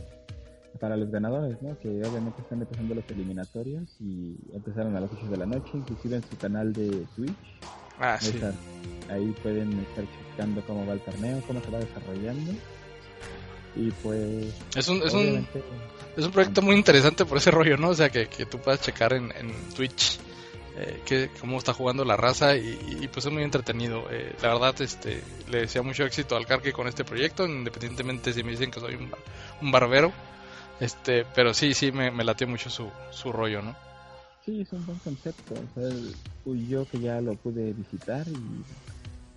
para 0.81 0.97
los 0.97 1.11
ganadores, 1.11 1.57
¿no? 1.63 1.79
Que 1.79 1.89
obviamente 1.89 2.43
están 2.43 2.61
empezando 2.61 2.97
los 2.97 3.05
eliminatorios 3.09 3.89
y 4.01 4.35
empezaron 4.53 4.97
a 4.97 5.01
las 5.01 5.11
8 5.13 5.27
de 5.31 5.37
la 5.37 5.47
noche, 5.47 5.71
inclusive 5.75 6.17
en 6.17 6.23
su 6.29 6.37
canal 6.39 6.73
de 6.73 7.07
Twitch. 7.15 7.33
Ah, 8.01 8.19
sí. 8.21 8.31
Estar- 8.37 8.55
ahí 9.09 9.33
pueden 9.43 9.73
estar 9.79 10.05
checando 10.33 10.61
cómo 10.67 10.85
va 10.85 10.95
el 10.95 11.01
torneo, 11.01 11.41
cómo 11.47 11.61
se 11.61 11.71
va 11.71 11.79
desarrollando. 11.79 12.53
Y 13.77 13.91
pues, 14.03 14.53
Es 14.75 14.89
un, 14.89 15.03
es 15.03 15.13
un, 15.15 15.47
es 16.17 16.25
un 16.25 16.33
proyecto 16.33 16.61
muy 16.63 16.75
interesante 16.77 17.25
por 17.25 17.39
ese 17.39 17.53
rollo, 17.53 17.77
¿no? 17.77 17.91
O 17.91 17.95
sea, 17.95 18.11
que, 18.11 18.27
que 18.27 18.47
tú 18.47 18.59
puedas 18.59 18.81
checar 18.81 19.13
en, 19.13 19.31
en 19.37 19.53
Twitch 19.77 20.19
eh, 20.77 21.01
que, 21.05 21.31
cómo 21.41 21.59
está 21.59 21.73
jugando 21.73 22.05
la 22.05 22.17
raza 22.17 22.57
y, 22.57 22.79
y, 23.03 23.09
pues 23.09 23.27
es 23.27 23.33
muy 23.33 23.43
entretenido. 23.43 24.05
Eh, 24.11 24.35
la 24.43 24.55
verdad, 24.55 24.81
este, 24.81 25.23
le 25.51 25.61
deseo 25.61 25.85
mucho 25.85 26.05
éxito 26.05 26.37
al 26.37 26.47
Carque 26.47 26.73
con 26.73 26.87
este 26.89 27.05
proyecto, 27.05 27.47
independientemente 27.47 28.33
si 28.33 28.43
me 28.43 28.51
dicen 28.53 28.71
que 28.71 28.81
soy 28.81 28.95
un, 28.97 29.11
bar- 29.11 29.21
un 29.63 29.71
barbero. 29.73 30.13
Este, 30.81 31.25
pero 31.35 31.55
sí, 31.55 31.73
sí, 31.75 31.93
me, 31.93 32.11
me 32.11 32.25
latió 32.25 32.49
mucho 32.49 32.69
su, 32.71 32.89
su 33.11 33.31
rollo, 33.33 33.63
¿no? 33.63 33.75
sí, 34.45 34.61
es 34.61 34.73
un 34.73 34.85
buen 34.85 34.99
concepto. 34.99 35.55
O 35.55 35.81
sea, 35.81 35.89
el- 35.89 36.69
yo 36.69 36.85
que 36.87 36.99
ya 37.01 37.21
lo 37.23 37.35
pude 37.37 37.73
visitar 37.73 38.27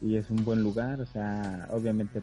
y, 0.02 0.08
y 0.08 0.18
es 0.18 0.30
un 0.30 0.44
buen 0.44 0.62
lugar, 0.62 1.00
o 1.00 1.06
sea, 1.06 1.68
obviamente 1.72 2.22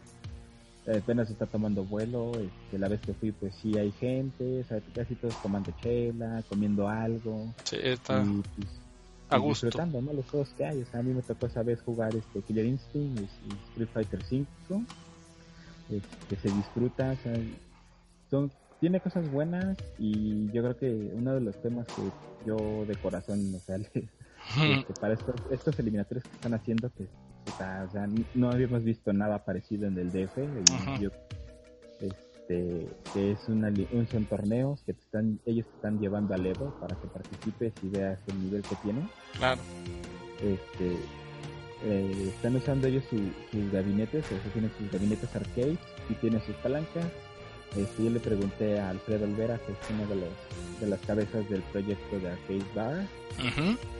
apenas 0.86 1.30
está 1.30 1.46
tomando 1.46 1.82
vuelo, 1.84 2.32
este, 2.32 2.78
la 2.78 2.88
vez 2.88 3.00
que 3.00 3.14
fui 3.14 3.32
pues 3.32 3.54
sí 3.54 3.78
hay 3.78 3.90
gente, 3.92 4.60
o 4.60 4.64
sea, 4.64 4.78
casi 4.94 5.14
todos 5.14 5.34
tomando 5.42 5.72
chela, 5.82 6.42
comiendo 6.48 6.86
algo. 6.88 7.46
Sí, 7.64 7.76
está 7.82 8.22
y, 8.22 8.42
pues, 8.56 8.68
a 9.28 9.36
y 9.36 9.40
gusto. 9.40 9.66
disfrutando 9.66 10.00
¿no? 10.02 10.12
los 10.12 10.28
juegos 10.30 10.52
que 10.54 10.64
hay. 10.64 10.80
O 10.82 10.86
sea, 10.86 11.00
a 11.00 11.02
mí 11.02 11.12
me 11.12 11.22
tocó 11.22 11.46
esa 11.46 11.62
vez 11.62 11.80
jugar 11.82 12.14
este 12.16 12.42
Killer 12.42 12.66
Instinct 12.66 13.30
y, 13.44 13.50
y 13.50 13.54
Street 13.70 13.88
Fighter 13.92 14.22
5, 14.22 14.82
que 16.28 16.36
se 16.36 16.50
disfruta, 16.50 17.12
o 17.12 17.16
sea, 17.16 17.38
son, 18.30 18.50
tiene 18.80 19.00
cosas 19.00 19.28
buenas 19.30 19.76
y 19.98 20.50
yo 20.52 20.62
creo 20.62 20.76
que 20.76 20.90
uno 21.14 21.34
de 21.34 21.40
los 21.42 21.54
temas 21.60 21.86
que 21.94 22.10
yo 22.44 22.84
de 22.86 22.96
corazón, 22.96 23.54
o 23.54 23.60
sea, 23.60 23.78
le- 23.78 23.90
este, 24.78 24.94
para 24.94 25.14
estos, 25.14 25.34
estos 25.50 25.78
eliminatorios 25.78 26.24
que 26.24 26.34
están 26.36 26.54
haciendo, 26.54 26.90
que 26.90 27.04
o 27.46 27.56
sea, 27.56 28.06
no 28.34 28.50
habíamos 28.50 28.82
visto 28.84 29.12
nada 29.12 29.44
parecido 29.44 29.86
en 29.86 29.98
el 29.98 30.10
DF 30.10 30.38
y 30.38 31.02
yo 31.02 31.10
este 32.00 32.33
que 32.46 33.32
es 33.32 33.48
una 33.48 33.68
un- 33.92 34.06
son 34.08 34.24
torneos 34.26 34.82
que 34.82 34.92
te 34.92 35.00
están 35.00 35.38
ellos 35.46 35.66
te 35.66 35.74
están 35.76 35.98
llevando 35.98 36.34
al 36.34 36.44
Evo 36.46 36.72
para 36.80 36.94
que 36.96 37.06
participes 37.08 37.72
y 37.82 37.88
veas 37.88 38.18
el 38.28 38.42
nivel 38.44 38.62
que 38.62 38.74
tiene 38.76 39.08
Claro. 39.38 39.60
este 40.42 40.96
eh, 41.86 42.30
están 42.34 42.56
usando 42.56 42.86
ellos 42.86 43.04
su- 43.10 43.30
sus 43.52 43.70
gabinetes, 43.72 44.24
o 44.24 44.28
sea, 44.28 44.52
tienen 44.52 44.70
sus 44.78 44.90
gabinetes 44.90 45.34
arcade 45.36 45.76
y 46.08 46.14
tienen 46.14 46.40
sus 46.46 46.54
palancas. 46.56 47.04
Este, 47.76 48.04
yo 48.04 48.10
le 48.10 48.20
pregunté 48.20 48.78
a 48.80 48.88
Alfredo 48.90 49.24
Olvera, 49.24 49.58
que 49.58 49.72
es 49.72 49.78
uno 49.90 50.06
de, 50.06 50.14
los, 50.14 50.80
de 50.80 50.86
las 50.86 51.00
cabezas 51.00 51.46
del 51.50 51.60
proyecto 51.72 52.18
de 52.20 52.30
Arcade 52.30 52.64
Bar, 52.74 53.04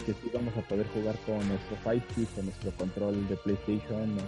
que 0.07 0.13
sí 0.13 0.31
vamos 0.33 0.57
a 0.57 0.63
poder 0.63 0.87
jugar 0.95 1.17
con 1.27 1.47
nuestro 1.47 1.77
Fight 1.83 2.05
con 2.35 2.45
nuestro 2.47 2.71
control 2.73 3.29
de 3.29 3.37
PlayStation, 3.37 4.17
o, 4.19 4.23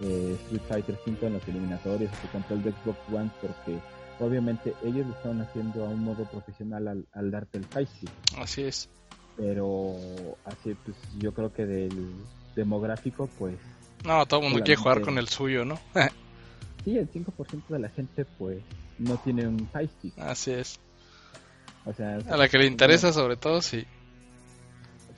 eh, 0.00 0.36
Street 0.44 0.62
Fighter 0.68 0.98
5 1.04 1.26
en 1.26 1.32
los 1.34 1.48
eliminatorios, 1.48 2.10
su 2.22 2.28
control 2.28 2.62
de 2.62 2.72
Xbox 2.72 2.98
One, 3.12 3.30
porque 3.40 3.78
obviamente 4.20 4.74
ellos 4.84 5.06
lo 5.06 5.12
están 5.14 5.40
haciendo 5.40 5.84
a 5.84 5.88
un 5.88 6.04
modo 6.04 6.24
profesional 6.24 6.88
al, 6.88 7.06
al 7.12 7.30
darte 7.30 7.58
el 7.58 7.64
Fight 7.64 7.88
Así 8.36 8.62
es. 8.62 8.88
pero 9.36 9.94
así 10.44 10.74
pues 10.84 10.96
yo 11.18 11.32
creo 11.32 11.52
que 11.52 11.66
del 11.66 12.10
demográfico 12.56 13.28
pues 13.38 13.54
No, 14.04 14.26
todo 14.26 14.40
el 14.40 14.46
mundo 14.46 14.64
quiere 14.64 14.80
jugar 14.80 15.00
con 15.00 15.18
el 15.18 15.28
suyo, 15.28 15.64
¿no? 15.64 15.78
sí, 16.84 16.96
el 16.98 17.10
5% 17.10 17.68
de 17.68 17.78
la 17.78 17.88
gente 17.90 18.24
pues 18.38 18.58
no 18.98 19.16
tiene 19.18 19.46
un 19.46 19.68
Fight 19.68 19.90
Así 20.18 20.50
es. 20.52 20.80
o 21.84 21.92
sea... 21.92 22.18
A 22.28 22.36
la 22.36 22.48
que 22.48 22.58
le 22.58 22.66
interesa, 22.66 23.12
sobre 23.12 23.36
todo, 23.36 23.62
sí. 23.62 23.86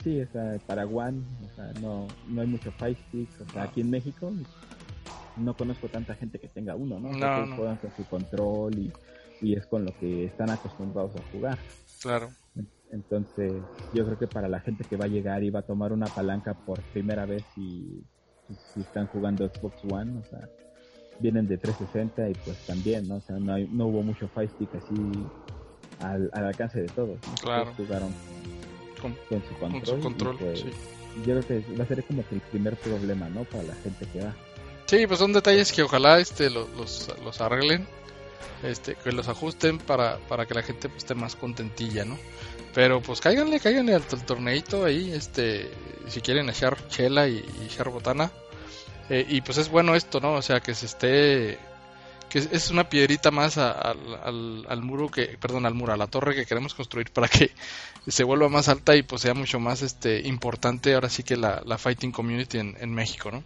Sí, 0.03 0.19
o 0.21 0.27
sea, 0.31 0.57
para 0.65 0.85
One, 0.85 1.21
o 1.45 1.55
sea, 1.55 1.71
no, 1.73 2.07
no 2.27 2.41
hay 2.41 2.47
mucho 2.47 2.71
Fight 2.71 2.97
Stick, 3.07 3.29
o 3.41 3.45
sea, 3.51 3.63
No. 3.63 3.69
aquí 3.69 3.81
en 3.81 3.89
México 3.89 4.31
no 5.37 5.55
conozco 5.55 5.87
tanta 5.89 6.15
gente 6.15 6.39
que 6.39 6.47
tenga 6.47 6.75
uno, 6.75 6.99
¿no? 6.99 7.11
No, 7.13 7.45
no. 7.45 7.55
juegan 7.55 7.77
con 7.77 7.91
su 7.91 8.05
control 8.07 8.73
y, 8.79 8.91
y 9.41 9.53
es 9.55 9.65
con 9.67 9.85
lo 9.85 9.95
que 9.97 10.25
están 10.25 10.49
acostumbrados 10.49 11.15
a 11.15 11.21
jugar. 11.31 11.59
Claro. 12.01 12.31
Entonces, 12.91 13.63
yo 13.93 14.05
creo 14.05 14.17
que 14.17 14.27
para 14.27 14.49
la 14.49 14.59
gente 14.59 14.83
que 14.83 14.97
va 14.97 15.05
a 15.05 15.07
llegar 15.07 15.43
y 15.43 15.49
va 15.49 15.59
a 15.59 15.65
tomar 15.65 15.93
una 15.93 16.09
palanca 16.09 16.53
por 16.53 16.81
primera 16.91 17.25
vez 17.25 17.45
y 17.55 18.03
si 18.73 18.81
están 18.81 19.07
jugando 19.07 19.47
Xbox 19.47 19.75
One, 19.85 20.17
o 20.19 20.23
sea, 20.25 20.49
vienen 21.19 21.47
de 21.47 21.57
360 21.57 22.29
y 22.29 22.33
pues 22.43 22.57
también, 22.65 23.07
¿no? 23.07 23.15
O 23.17 23.21
sea, 23.21 23.37
no, 23.39 23.53
hay- 23.53 23.67
no 23.71 23.87
hubo 23.87 24.03
mucho 24.03 24.27
Fight 24.29 24.49
Stick 24.51 24.75
así 24.75 25.25
al, 25.99 26.29
al 26.33 26.45
alcance 26.47 26.81
de 26.81 26.89
todos, 26.89 27.25
¿no? 27.27 27.37
Claro. 27.37 27.73
Jugaron 27.77 28.11
Con, 29.01 29.17
con 29.29 29.41
su 29.43 29.55
con 29.59 29.71
control. 29.71 29.85
su 29.95 29.99
y, 29.99 30.01
control, 30.03 30.37
pues, 30.37 30.59
sí. 30.59 30.69
yo 31.25 31.39
creo 31.41 31.47
que 31.47 31.63
va 31.75 31.83
a 31.83 31.87
ser 31.87 32.03
como 32.03 32.27
que 32.27 32.35
el 32.35 32.41
primer 32.41 32.75
problema, 32.77 33.29
¿no? 33.29 33.43
Para 33.45 33.63
la 33.63 33.75
gente 33.75 34.05
que 34.11 34.21
va. 34.23 34.35
Sí, 34.85 35.07
pues 35.07 35.19
son 35.19 35.33
detalles 35.33 35.71
que 35.71 35.83
ojalá 35.83 36.19
este 36.19 36.49
lo- 36.49 36.67
los, 36.77 37.09
los 37.23 37.39
arreglen, 37.41 37.87
este, 38.63 38.95
que 38.95 39.11
los 39.11 39.27
ajusten 39.27 39.77
para, 39.79 40.17
para 40.27 40.45
que 40.45 40.53
la 40.53 40.63
gente 40.63 40.89
pues, 40.89 41.03
esté 41.03 41.15
más 41.15 41.35
contentilla, 41.35 42.03
¿no? 42.05 42.17
Pero 42.73 43.01
pues 43.01 43.19
cáiganle, 43.21 43.59
cáiganle 43.59 43.95
al, 43.95 44.03
al 44.11 44.25
torneito 44.25 44.85
ahí, 44.85 45.11
este, 45.11 45.69
si 46.07 46.21
quieren 46.21 46.49
echar 46.49 46.77
chela 46.89 47.27
y, 47.27 47.43
y 47.61 47.65
echar 47.65 47.89
botana. 47.89 48.31
Eh, 49.09 49.25
y 49.27 49.41
pues 49.41 49.57
es 49.57 49.67
bueno 49.69 49.93
esto, 49.95 50.19
¿no? 50.21 50.33
O 50.35 50.41
sea, 50.41 50.61
que 50.61 50.73
se 50.73 50.85
esté, 50.85 51.59
que 52.31 52.39
es, 52.39 52.69
una 52.71 52.89
piedrita 52.89 53.29
más 53.31 53.57
a- 53.57 53.71
al, 53.71 53.97
al, 54.23 54.65
al 54.69 54.81
muro 54.81 55.09
que, 55.09 55.37
perdón, 55.39 55.65
al 55.65 55.73
muro, 55.73 55.93
a 55.93 55.97
la 55.97 56.07
torre 56.07 56.33
que 56.33 56.45
queremos 56.45 56.73
construir 56.73 57.11
para 57.11 57.27
que 57.27 57.51
se 58.07 58.23
vuelva 58.23 58.49
más 58.49 58.69
alta 58.69 58.95
y 58.95 59.03
pues 59.03 59.21
sea 59.21 59.33
mucho 59.33 59.59
más 59.59 59.81
este 59.81 60.27
importante 60.27 60.93
ahora 60.93 61.09
sí 61.09 61.23
que 61.23 61.35
la, 61.37 61.61
la 61.65 61.77
fighting 61.77 62.11
community 62.11 62.57
en, 62.59 62.75
en 62.79 62.93
México, 62.93 63.31
¿no? 63.31 63.43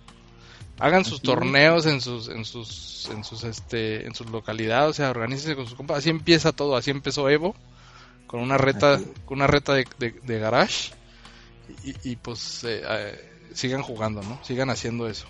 Hagan 0.77 1.05
sus 1.05 1.21
torneos 1.21 1.85
en 1.85 2.01
sus 2.01 2.27
en 2.27 2.43
sus 2.45 3.09
en 3.11 3.23
sus 3.23 3.43
este 3.45 4.05
en 4.05 4.13
sus 4.13 4.29
localidades, 4.29 4.89
o 4.89 4.93
sea, 4.93 5.09
organícense 5.09 5.55
con 5.55 5.65
sus 5.67 5.75
compas. 5.75 5.99
Así 5.99 6.09
empieza 6.09 6.51
todo, 6.51 6.75
así 6.75 6.91
empezó 6.91 7.29
Evo 7.29 7.55
con 8.27 8.41
una 8.41 8.57
reta 8.57 8.99
con 9.25 9.37
una 9.37 9.47
reta 9.47 9.73
de, 9.73 9.87
de, 9.99 10.11
de 10.21 10.39
garage 10.39 10.91
y, 11.83 12.11
y, 12.11 12.15
pues 12.17 12.63
eh, 12.65 12.83
eh, 12.87 13.29
sigan 13.53 13.81
jugando, 13.81 14.21
¿no? 14.21 14.37
Sigan 14.43 14.69
haciendo 14.69 15.07
eso. 15.09 15.27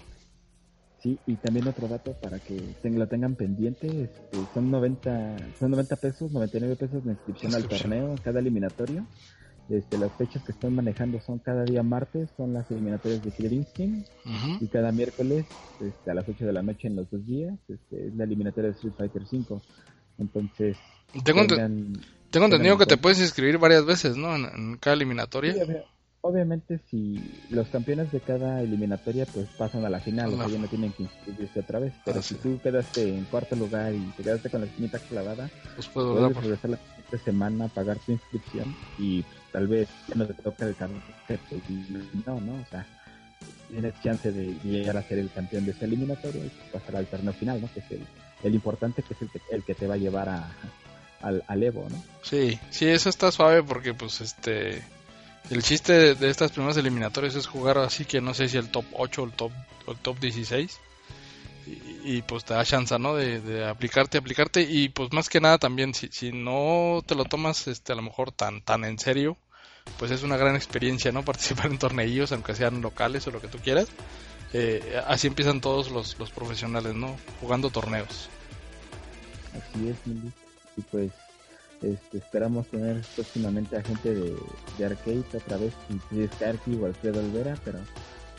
Sí, 1.05 1.19
y 1.27 1.35
también 1.35 1.67
otro 1.67 1.87
dato 1.87 2.13
para 2.13 2.39
que 2.39 2.59
lo 2.89 3.07
tengan 3.07 3.35
pendiente, 3.35 3.85
este, 3.85 4.51
son 4.55 4.71
90 4.71 5.37
son 5.59 5.69
90 5.69 5.95
pesos, 5.97 6.31
99 6.31 6.75
pesos 6.77 7.05
de 7.05 7.11
inscripción 7.11 7.53
al 7.53 7.61
torneo, 7.67 8.15
cada 8.23 8.39
eliminatorio. 8.39 9.05
Este, 9.69 9.99
las 9.99 10.11
fechas 10.13 10.43
que 10.43 10.51
están 10.51 10.73
manejando 10.73 11.21
son 11.21 11.37
cada 11.37 11.63
día 11.63 11.83
martes, 11.83 12.27
son 12.35 12.53
las 12.53 12.69
eliminatorias 12.71 13.23
de 13.23 13.29
Killer 13.29 13.53
Instinct, 13.53 14.07
y 14.59 14.65
cada 14.65 14.91
miércoles 14.91 15.45
este, 15.79 16.09
a 16.09 16.15
las 16.15 16.27
8 16.27 16.43
de 16.43 16.53
la 16.53 16.63
noche 16.63 16.87
en 16.87 16.95
los 16.95 17.07
dos 17.11 17.23
días 17.27 17.53
este, 17.67 18.07
es 18.07 18.15
la 18.15 18.23
eliminatoria 18.23 18.71
de 18.71 18.75
Street 18.75 18.93
Fighter 18.97 19.27
5. 19.27 19.61
Entonces, 20.17 20.75
Tengo, 21.23 21.41
ente- 21.41 21.55
tengan- 21.55 21.93
tengo 22.31 22.45
entendido 22.47 22.77
que 22.79 22.85
te 22.87 22.97
puedes 22.97 23.19
inscribir 23.21 23.59
varias 23.59 23.85
veces, 23.85 24.17
¿no? 24.17 24.35
En, 24.35 24.45
en 24.45 24.77
cada 24.77 24.95
eliminatoria. 24.95 25.53
Sí, 25.53 25.59
obviamente 26.25 26.79
si 26.89 27.19
los 27.49 27.67
campeones 27.69 28.11
de 28.11 28.19
cada 28.19 28.61
eliminatoria 28.61 29.25
pues 29.27 29.47
pasan 29.57 29.85
a 29.85 29.89
la 29.89 29.99
final, 29.99 30.33
o 30.33 30.37
sea, 30.37 30.47
ya 30.47 30.59
no 30.59 30.67
tienen 30.67 30.91
que 30.93 31.03
inscribirse 31.03 31.59
otra 31.59 31.79
vez, 31.79 31.93
pero 32.03 32.19
Ah, 32.19 32.21
si 32.21 32.35
sí. 32.35 32.39
tú 32.41 32.59
quedaste 32.61 33.07
en 33.15 33.25
cuarto 33.25 33.55
lugar 33.55 33.93
y 33.93 34.01
te 34.17 34.23
quedaste 34.23 34.49
con 34.49 34.61
la 34.61 34.67
espinita 34.67 34.99
clavada, 34.99 35.49
Pues 35.75 35.87
puedo 35.89 36.13
puedes 36.13 36.33
Por- 36.33 36.43
regresar 36.43 36.69
la 36.71 36.77
siguiente 36.77 37.17
semana, 37.19 37.67
pagar 37.67 37.99
tu 37.99 38.11
inscripción 38.11 38.75
y 38.97 39.21
pues, 39.23 39.37
tal 39.51 39.67
vez 39.67 39.87
ya 40.09 40.15
no 40.15 40.25
te 40.27 40.33
toca 40.33 40.65
el 40.65 40.75
campeón, 40.75 41.03
y 41.69 42.21
no, 42.25 42.41
¿no? 42.41 42.53
O 42.55 42.65
sea, 42.71 42.85
tienes 43.69 43.93
chance 44.01 44.31
de 44.31 44.55
llegar 44.63 44.97
a 44.97 45.03
ser 45.03 45.19
el 45.19 45.31
campeón 45.31 45.65
de 45.65 45.71
esa 45.71 45.85
eliminatoria 45.85 46.41
y 46.45 46.51
pasar 46.71 46.95
al 46.95 47.07
torneo 47.07 47.33
final, 47.33 47.61
¿no? 47.61 47.69
Que 47.73 47.79
es 47.81 47.91
el, 47.91 48.01
el 48.43 48.55
importante, 48.55 49.03
que 49.03 49.13
es 49.13 49.21
el 49.21 49.29
que, 49.29 49.39
el 49.51 49.63
que 49.63 49.75
te 49.75 49.87
va 49.87 49.95
a 49.95 49.97
llevar 49.97 50.29
a, 50.29 50.51
al, 51.21 51.43
al 51.47 51.63
Evo, 51.63 51.87
¿no? 51.89 51.97
Sí, 52.23 52.59
sí, 52.71 52.87
eso 52.87 53.09
está 53.09 53.31
suave 53.31 53.61
porque 53.63 53.93
pues 53.93 54.21
este 54.21 54.81
el 55.49 55.63
chiste 55.63 56.15
de, 56.15 56.29
estas 56.29 56.51
primeras 56.51 56.77
eliminatorias 56.77 57.35
es 57.35 57.47
jugar 57.47 57.77
así 57.77 58.05
que 58.05 58.21
no 58.21 58.33
sé 58.33 58.49
si 58.49 58.57
el 58.57 58.69
top 58.69 58.85
8 58.93 59.21
o 59.21 59.25
el 59.25 59.31
top 59.33 59.51
o 59.85 59.91
el 59.91 59.97
top 59.97 60.19
16 60.19 60.79
y, 62.07 62.21
pues 62.21 62.45
te 62.45 62.53
da 62.53 62.63
chance, 62.63 62.99
¿no? 62.99 63.15
De, 63.15 63.67
aplicarte, 63.67 64.19
aplicarte 64.19 64.61
y 64.61 64.89
pues 64.89 65.11
más 65.11 65.29
que 65.29 65.41
nada 65.41 65.57
también 65.57 65.95
si, 65.95 66.09
si 66.11 66.31
no 66.31 67.01
te 67.03 67.15
lo 67.15 67.25
tomas 67.25 67.67
este 67.67 67.93
a 67.93 67.95
lo 67.95 68.03
mejor 68.03 68.31
tan 68.31 68.61
tan 68.61 68.85
en 68.85 68.99
serio, 68.99 69.37
pues 69.97 70.11
es 70.11 70.21
una 70.21 70.37
gran 70.37 70.55
experiencia, 70.55 71.11
¿no? 71.11 71.25
Participar 71.25 71.67
en 71.67 71.79
torneillos 71.79 72.31
aunque 72.31 72.53
sean 72.53 72.81
locales 72.81 73.25
o 73.27 73.31
lo 73.31 73.41
que 73.41 73.47
tú 73.47 73.57
quieras. 73.57 73.87
Eh, 74.53 75.01
así 75.07 75.25
empiezan 75.27 75.59
todos 75.59 75.89
los, 75.89 76.17
los 76.19 76.29
profesionales, 76.29 76.93
¿no? 76.93 77.17
Jugando 77.41 77.71
torneos. 77.71 78.29
Así 79.51 79.89
es. 79.89 79.97
Y 80.77 80.81
pues 80.83 81.11
este, 81.81 82.17
esperamos 82.17 82.67
tener 82.67 83.01
próximamente 83.15 83.77
a 83.77 83.83
gente 83.83 84.13
de, 84.13 84.35
de 84.77 84.85
Arcade 84.85 85.23
otra 85.33 85.57
vez, 85.57 85.73
es 86.11 86.29
Karki 86.39 86.75
o 86.75 86.85
Alfredo 86.85 87.19
Olvera, 87.19 87.55
pero 87.63 87.79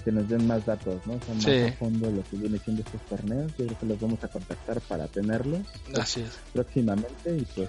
que 0.04 0.12
nos 0.12 0.28
den 0.28 0.46
más 0.46 0.64
datos, 0.64 1.04
¿no? 1.06 1.18
Sea, 1.20 1.34
más 1.34 1.44
Sí. 1.44 1.50
a 1.62 1.72
fondo 1.72 2.10
lo 2.10 2.22
que 2.24 2.36
viene 2.36 2.58
siendo 2.58 2.82
estos 2.82 3.00
torneos. 3.06 3.50
Yo 3.58 3.66
creo 3.66 3.78
que 3.80 3.86
los 3.86 4.00
vamos 4.00 4.22
a 4.22 4.28
contactar 4.28 4.80
para 4.82 5.08
tenerlos 5.08 5.62
Así 5.98 6.20
es. 6.20 6.38
próximamente 6.52 7.36
y 7.36 7.44
pues 7.56 7.68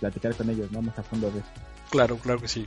platicar 0.00 0.34
con 0.34 0.48
ellos, 0.50 0.70
¿no? 0.72 0.80
Más 0.82 0.98
a 0.98 1.02
fondo 1.02 1.30
de 1.30 1.40
esto. 1.40 1.60
Claro, 1.90 2.16
claro 2.16 2.40
que 2.40 2.48
sí. 2.48 2.66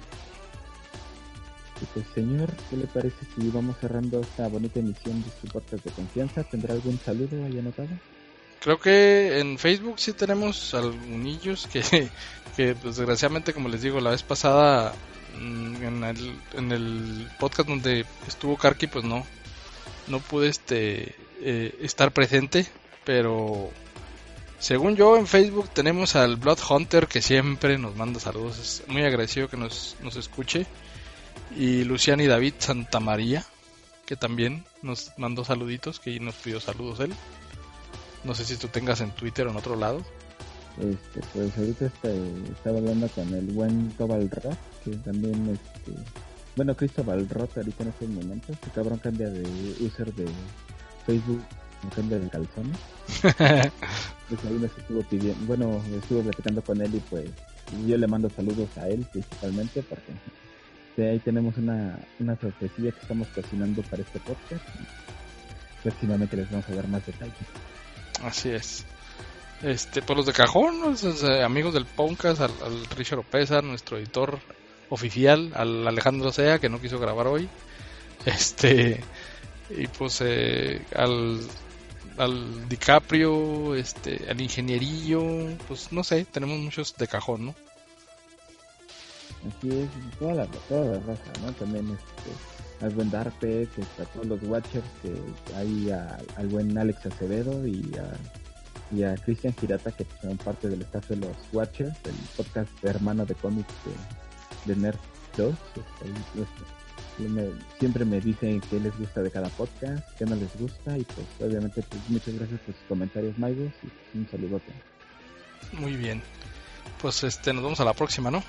Y 1.81 1.85
pues, 1.93 2.05
señor, 2.13 2.49
¿qué 2.69 2.77
le 2.77 2.87
parece 2.87 3.15
si 3.35 3.49
vamos 3.49 3.77
cerrando 3.79 4.19
esta 4.21 4.47
bonita 4.47 4.79
emisión 4.79 5.23
de 5.23 5.29
su 5.41 5.47
podcast 5.47 5.83
de 5.85 5.91
confianza? 5.91 6.43
¿Tendrá 6.43 6.73
algún 6.73 6.99
saludo 6.99 7.43
ahí 7.45 7.57
anotado? 7.57 7.87
Creo 8.61 8.79
que 8.79 9.39
en 9.39 9.57
Facebook 9.57 9.99
sí 9.99 10.13
tenemos 10.13 10.73
algunos 10.73 11.67
que, 11.67 11.81
que 12.57 12.75
pues, 12.75 12.97
desgraciadamente, 12.97 13.53
como 13.53 13.69
les 13.69 13.81
digo, 13.81 14.01
la 14.01 14.11
vez 14.11 14.23
pasada 14.23 14.93
mm, 15.39 15.83
en 15.83 16.03
el, 16.03 16.35
en 16.53 16.71
el 16.71 17.27
podcast 17.39 17.69
donde 17.69 18.05
estuvo 18.27 18.57
Karki, 18.57 18.87
pues 18.87 19.05
no, 19.05 19.25
no 20.07 20.19
pude 20.19 20.49
este 20.49 21.15
eh, 21.41 21.77
estar 21.81 22.11
presente, 22.11 22.67
pero 23.05 23.71
según 24.59 24.97
yo 24.97 25.15
en 25.15 25.25
Facebook 25.25 25.69
tenemos 25.69 26.17
al 26.17 26.35
Blood 26.35 26.59
Hunter 26.69 27.07
que 27.07 27.21
siempre 27.21 27.77
nos 27.77 27.95
manda 27.95 28.19
saludos, 28.19 28.59
es 28.59 28.83
muy 28.87 29.03
agradecido 29.03 29.47
que 29.47 29.55
nos, 29.55 29.95
nos 30.01 30.17
escuche, 30.17 30.65
y 31.55 31.85
Luciani 31.85 32.27
David 32.27 32.55
Santamaría, 32.59 33.45
que 34.05 34.17
también 34.17 34.65
nos 34.81 35.13
mandó 35.17 35.45
saluditos, 35.45 35.99
que 35.99 36.19
nos 36.19 36.35
pidió 36.35 36.59
saludos 36.59 36.99
él. 36.99 37.13
No 38.23 38.35
sé 38.35 38.45
si 38.45 38.55
tú 38.57 38.67
tengas 38.67 39.01
en 39.01 39.11
Twitter 39.11 39.47
o 39.47 39.51
en 39.51 39.57
otro 39.57 39.75
lado. 39.75 40.01
Este, 40.77 41.21
pues 41.33 41.57
ahorita 41.57 41.85
este, 41.87 42.17
estaba 42.51 42.77
hablando 42.77 43.07
con 43.09 43.33
el 43.33 43.45
buen 43.47 43.89
Tobal 43.91 44.29
Roth, 44.29 44.57
que 44.85 44.91
también, 44.97 45.49
este, 45.49 45.91
bueno, 46.55 46.75
Cristóbal 46.75 47.27
Roth 47.27 47.57
ahorita 47.57 47.83
en 47.83 47.89
estos 47.89 48.09
momentos, 48.09 48.49
este 48.51 48.69
cabrón 48.69 48.99
cambia 48.99 49.29
de 49.29 49.41
user 49.81 50.13
de 50.13 50.25
Facebook, 51.05 51.43
cambia 51.95 52.19
de 52.19 52.29
calzones. 52.29 52.77
Pues 54.29 54.45
ahí 54.45 54.59
nos 54.59 54.77
estuvo 54.77 55.01
pidiendo, 55.01 55.43
bueno, 55.47 55.81
estuve 55.99 56.21
platicando 56.21 56.61
con 56.61 56.79
él 56.79 56.93
y 56.93 56.99
pues 56.99 57.25
yo 57.87 57.97
le 57.97 58.05
mando 58.05 58.29
saludos 58.29 58.69
a 58.77 58.87
él 58.87 59.03
principalmente 59.11 59.81
porque 59.81 60.13
de 60.95 61.09
ahí 61.09 61.19
tenemos 61.19 61.57
una, 61.57 61.97
una 62.19 62.39
sorpresilla 62.39 62.91
que 62.91 62.99
estamos 62.99 63.27
cocinando 63.29 63.81
para 63.81 64.03
este 64.03 64.19
podcast. 64.19 64.63
Próximamente 65.81 66.37
les 66.37 66.51
vamos 66.51 66.69
a 66.69 66.75
dar 66.75 66.87
más 66.89 67.03
detalles. 67.07 67.33
Así 68.23 68.49
es. 68.49 68.85
Este, 69.61 70.01
por 70.01 70.17
los 70.17 70.25
de 70.25 70.33
cajón, 70.33 70.95
eh, 71.03 71.43
amigos 71.43 71.73
del 71.73 71.85
Podcast, 71.85 72.41
al, 72.41 72.51
al 72.63 72.85
Richard 72.95 73.19
Opeza, 73.19 73.61
nuestro 73.61 73.97
editor 73.97 74.39
oficial, 74.89 75.51
al 75.55 75.87
Alejandro 75.87 76.31
Sea, 76.31 76.59
que 76.59 76.69
no 76.69 76.79
quiso 76.79 76.99
grabar 76.99 77.27
hoy. 77.27 77.49
Este, 78.25 79.01
y 79.69 79.87
pues 79.87 80.19
eh, 80.21 80.81
al 80.95 81.39
al 82.19 82.67
DiCaprio, 82.67 83.75
este, 83.75 84.29
al 84.29 84.41
ingenierillo, 84.41 85.23
pues 85.67 85.91
no 85.93 86.03
sé, 86.03 86.25
tenemos 86.25 86.59
muchos 86.59 86.95
de 86.97 87.07
cajón, 87.07 87.45
¿no? 87.47 87.55
Así 89.47 89.69
es, 89.69 90.19
toda 90.19 90.33
la, 90.33 90.45
toda 90.45 90.85
la 90.85 90.99
raza, 90.99 91.31
¿no? 91.41 91.53
También 91.53 91.87
este, 91.89 92.31
al 92.81 92.89
buen 92.91 93.09
Darpet, 93.09 93.69
este, 93.77 94.01
a 94.01 94.05
todos 94.05 94.25
los 94.25 94.43
Watchers, 94.43 94.85
que 95.01 95.13
hay 95.55 95.91
al 95.91 96.47
buen 96.47 96.77
Alex 96.77 97.05
Acevedo 97.05 97.65
y 97.67 97.91
a, 97.97 98.95
y 98.95 99.03
a 99.03 99.15
Cristian 99.15 99.53
Girata, 99.59 99.91
que 99.91 100.05
son 100.21 100.37
parte 100.37 100.69
del 100.69 100.81
staff 100.83 101.09
de 101.09 101.17
los 101.17 101.35
Watchers, 101.51 101.95
el 102.05 102.15
podcast 102.35 102.69
hermano 102.83 103.25
de 103.25 103.35
cómics 103.35 103.73
de, 104.65 104.73
de 104.73 104.79
Nerd 104.79 104.97
2. 105.37 105.55
siempre 107.79 108.05
me 108.05 108.21
dicen 108.21 108.61
qué 108.69 108.79
les 108.79 108.97
gusta 108.97 109.21
de 109.21 109.31
cada 109.31 109.49
podcast, 109.49 110.07
qué 110.17 110.25
no 110.25 110.35
les 110.35 110.55
gusta, 110.57 110.97
y 110.97 111.03
pues 111.03 111.27
obviamente 111.39 111.83
pues 111.83 112.01
muchas 112.09 112.35
gracias 112.35 112.59
por 112.61 112.75
sus 112.75 112.83
comentarios, 112.87 113.37
Maigos, 113.37 113.73
y 114.13 114.17
un 114.17 114.27
saludote. 114.29 114.71
Muy 115.73 115.95
bien. 115.95 116.21
Pues 117.01 117.23
este, 117.23 117.53
nos 117.53 117.63
vemos 117.63 117.79
a 117.79 117.85
la 117.85 117.93
próxima, 117.93 118.31
¿no? 118.31 118.43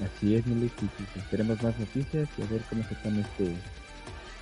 Así 0.00 0.34
es, 0.36 0.46
Milik, 0.46 0.72
y 0.82 0.86
pues 0.86 1.16
esperemos 1.16 1.62
más 1.62 1.78
noticias 1.78 2.28
y 2.38 2.42
a 2.42 2.46
ver 2.46 2.62
cómo 2.68 2.82
se 2.88 2.94
pone 2.96 3.20
este 3.20 3.54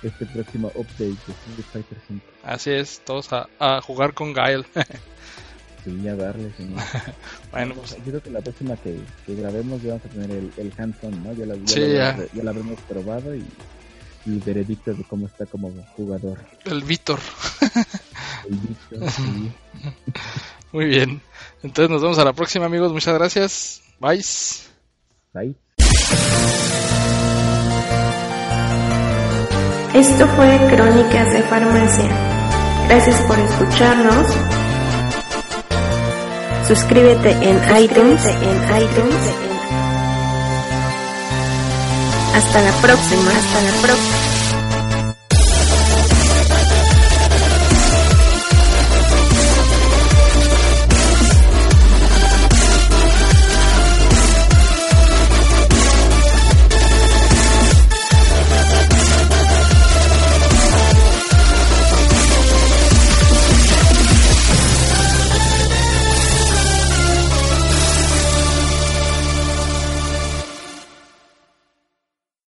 este 0.03 0.25
próximo 0.25 0.71
update 0.73 1.05
de 1.05 1.13
Street 1.13 1.65
Fighter 1.71 1.97
5. 2.07 2.25
Así 2.43 2.71
es, 2.71 3.01
todos 3.05 3.29
a, 3.31 3.81
jugar 3.81 4.13
con 4.13 4.33
Gael. 4.33 4.65
sí, 5.83 6.07
a 6.07 6.15
darle, 6.15 6.51
señor. 6.57 6.81
bueno, 7.51 7.75
pues... 7.75 7.95
Yo 7.97 8.03
creo 8.03 8.23
que 8.23 8.29
la 8.31 8.41
próxima 8.41 8.75
que, 8.77 8.99
que 9.25 9.35
grabemos 9.35 9.81
ya 9.81 9.89
vamos 9.89 10.05
a 10.05 10.09
tener 10.09 10.31
el, 10.31 10.51
el 10.57 10.73
hands-on, 10.75 11.23
¿no? 11.23 11.33
Ya 11.33 11.45
la, 11.45 11.55
ya, 11.55 11.67
sí, 11.67 11.79
la, 11.79 12.17
ya. 12.17 12.27
ya 12.33 12.43
la 12.43 12.49
habremos 12.49 12.79
probado 12.81 13.35
y, 13.35 13.45
y 14.25 14.39
veredicto 14.39 14.93
de 14.93 15.03
cómo 15.03 15.27
está 15.27 15.45
como 15.45 15.71
jugador. 15.95 16.39
El 16.65 16.83
Víctor. 16.83 17.19
el 18.49 18.57
Víctor, 18.57 19.11
sí. 19.11 19.51
Muy 20.71 20.85
bien. 20.85 21.21
Entonces 21.63 21.89
nos 21.89 22.01
vemos 22.01 22.17
a 22.17 22.25
la 22.25 22.33
próxima, 22.33 22.65
amigos. 22.65 22.91
Muchas 22.91 23.13
gracias. 23.13 23.81
Bye. 23.99 24.23
Esto 29.93 30.27
fue 30.35 30.57
Crónicas 30.69 31.31
de 31.31 31.41
Farmacia. 31.43 32.09
Gracias 32.89 33.21
por 33.21 33.39
escucharnos. 33.39 34.27
Suscríbete 36.67 37.31
en 37.31 37.55
iTunes. 37.81 38.25
En 38.25 38.83
iTunes. 38.83 39.33
Hasta 42.35 42.61
la 42.61 42.71
próxima. 42.81 43.31
Hasta 43.31 43.61
la 43.61 43.81
próxima. 43.81 44.20